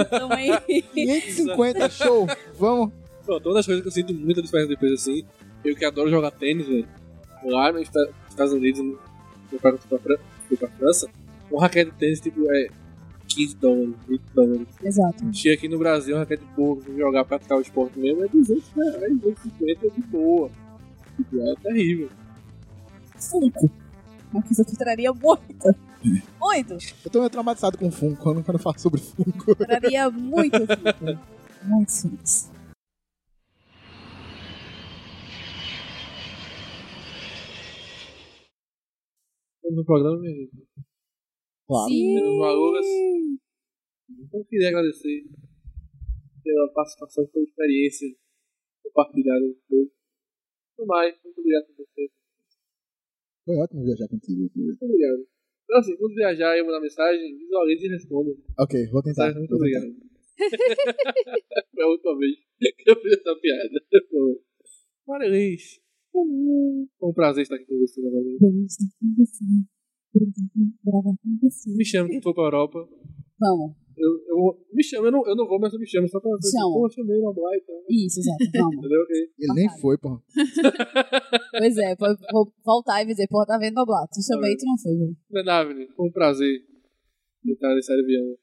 [0.10, 0.52] Também.
[0.94, 2.28] 550, show.
[2.58, 2.92] Vamos.
[3.26, 5.24] Pronto, uma das coisas que eu sinto muita diferença depois assim,
[5.64, 6.88] eu que adoro jogar tênis, velho.
[7.46, 9.00] Lá nos Esta- Estados Unidos, no-
[9.52, 10.18] no pra, pra,
[10.48, 11.10] fui pra França,
[11.52, 12.68] um raquete de tênis tipo é
[13.28, 14.68] 15 dólares, 20 dólares.
[14.84, 15.34] Exato.
[15.36, 18.70] Chega aqui no Brasil, um raquete boa, pra jogar, praticar o esporte mesmo, é 200
[18.76, 20.50] reais, 250 de boa.
[21.18, 22.10] Tipo, É terrível.
[23.18, 23.70] Funko.
[24.34, 25.76] Uma coisa que eu traria muito.
[26.42, 26.74] Muito.
[27.06, 29.56] Eu tô meio traumatizado com Funko quando, quando eu falo sobre Funko.
[29.56, 31.20] Traria muito Funko.
[31.64, 32.53] Muito Funko.
[39.72, 40.52] No programa, gente.
[41.68, 41.90] Claro.
[41.90, 42.86] Menos Malugas.
[44.34, 45.24] Eu queria agradecer
[46.44, 48.08] pela participação, pela experiência
[48.84, 49.92] compartilhada com todos.
[50.78, 52.10] No mais, muito obrigado por você.
[53.46, 54.52] Foi ótimo viajar contigo.
[54.56, 55.28] Muito obrigado.
[55.64, 58.32] Então, assim, quando viajar e mandar mensagem, visualize e responda.
[58.60, 59.24] Ok, vou tentar.
[59.26, 59.38] Certo?
[59.38, 59.80] Muito Vou tentar.
[59.80, 60.14] obrigado.
[61.74, 63.80] Foi a última vez que eu fiz essa piada.
[66.14, 66.90] Marelis.
[67.00, 68.40] Foi um prazer estar aqui com você novamente.
[71.76, 72.88] Me chama que for pra Europa.
[73.40, 73.76] Vamos.
[73.96, 76.32] Eu, eu, me chama, eu não, eu não vou, mas eu me chamo só pra
[76.38, 76.74] dizer, Chama.
[76.74, 77.84] pô, eu chamei uma e tal.
[77.90, 78.38] Isso, exato.
[78.58, 78.78] Vamos.
[78.78, 79.02] Entendeu?
[79.04, 79.16] Ok.
[79.40, 80.22] Ele nem foi, porra.
[81.52, 84.08] Pois é, vou, vou voltar e dizer, porra, tá vendo, Noblar?
[84.08, 85.16] Tu chamei e tu não foi, velho.
[85.30, 86.62] Menavne, foi um prazer
[87.46, 88.36] estar nesse avião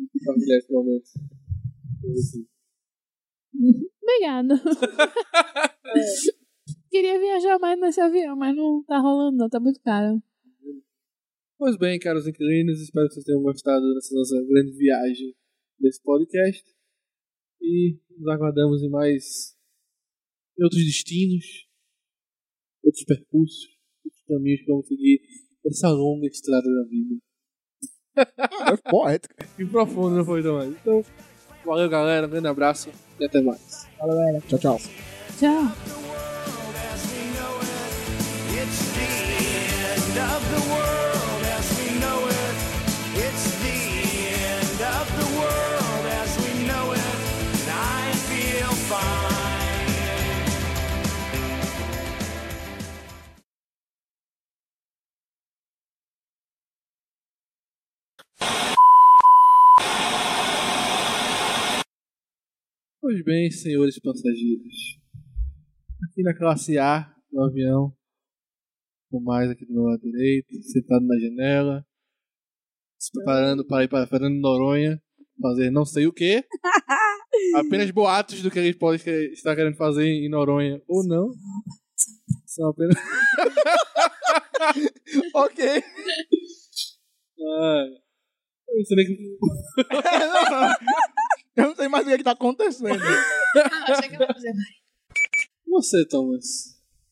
[0.00, 1.04] e compartilhar esse momento.
[2.00, 2.46] com você.
[6.96, 9.50] Queria viajar mais nesse avião, mas não tá rolando, não.
[9.50, 10.18] Tá muito caro.
[11.58, 15.34] Pois bem, caros inquilinos, espero que vocês tenham gostado dessa nossa grande viagem
[15.78, 16.64] desse podcast.
[17.60, 19.54] E nos aguardamos em mais
[20.58, 21.68] em outros destinos,
[22.82, 23.68] outros percursos,
[24.02, 25.20] outros caminhos que vamos seguir
[25.62, 27.16] nessa longa estrada da vida.
[28.72, 29.34] É poético.
[29.54, 30.70] Que profundo, não foi também?
[30.70, 31.04] Então,
[31.62, 32.88] valeu galera, um grande abraço
[33.20, 33.84] e até mais.
[33.98, 34.40] Falou, ela.
[34.40, 34.78] Tchau, tchau.
[35.38, 36.05] Tchau.
[63.08, 64.98] Pois bem, senhores passageiros.
[66.04, 67.95] Aqui na classe A do avião,
[69.10, 71.86] com mais aqui do meu lado direito, sentado na janela,
[72.98, 75.00] se preparando para ir para Fernando Noronha,
[75.40, 76.44] fazer não sei o que.
[77.56, 81.30] apenas boatos do que eles podem que- estar querendo fazer em Noronha ou não.
[82.46, 82.96] São apenas.
[85.34, 85.64] Ok.
[87.38, 87.84] Ah,
[88.68, 89.38] eu não sei nem que.
[91.56, 92.98] Eu não sei mais o que, é que tá acontecendo.
[92.98, 94.52] fazer.
[95.68, 96.44] Você, Thomas,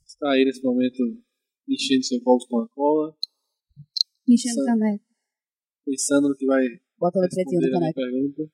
[0.07, 0.99] está aí nesse momento
[1.69, 3.17] enchendo seu copo de Coca-Cola,
[4.29, 5.05] Enchendo o caneco.
[5.85, 6.63] Pensando no que vai
[7.29, 7.95] pretinho no a minha caneco.
[8.37, 8.53] pergunta.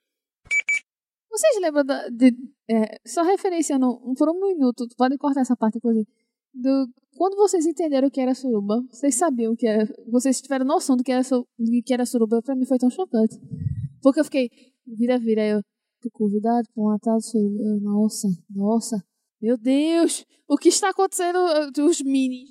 [1.31, 2.33] Vocês lembram da, de.
[2.69, 6.07] é, só referenciando um- por um minuto, podem cortar essa parte, inclusive.
[6.53, 9.87] Do, quando vocês entenderam o que era suruba, vocês sabiam o que era.
[10.09, 13.37] Vocês tiveram noção do que era, do que era suruba, pra mim foi tão chocante.
[14.03, 14.51] Porque eu fiquei,
[14.85, 15.63] vira-vira, eu
[16.03, 17.63] fui convidado pra um Natal de suruba.
[17.63, 19.05] Eu, nossa, nossa,
[19.41, 21.39] meu Deus, o que está acontecendo?
[21.87, 22.51] Os minis.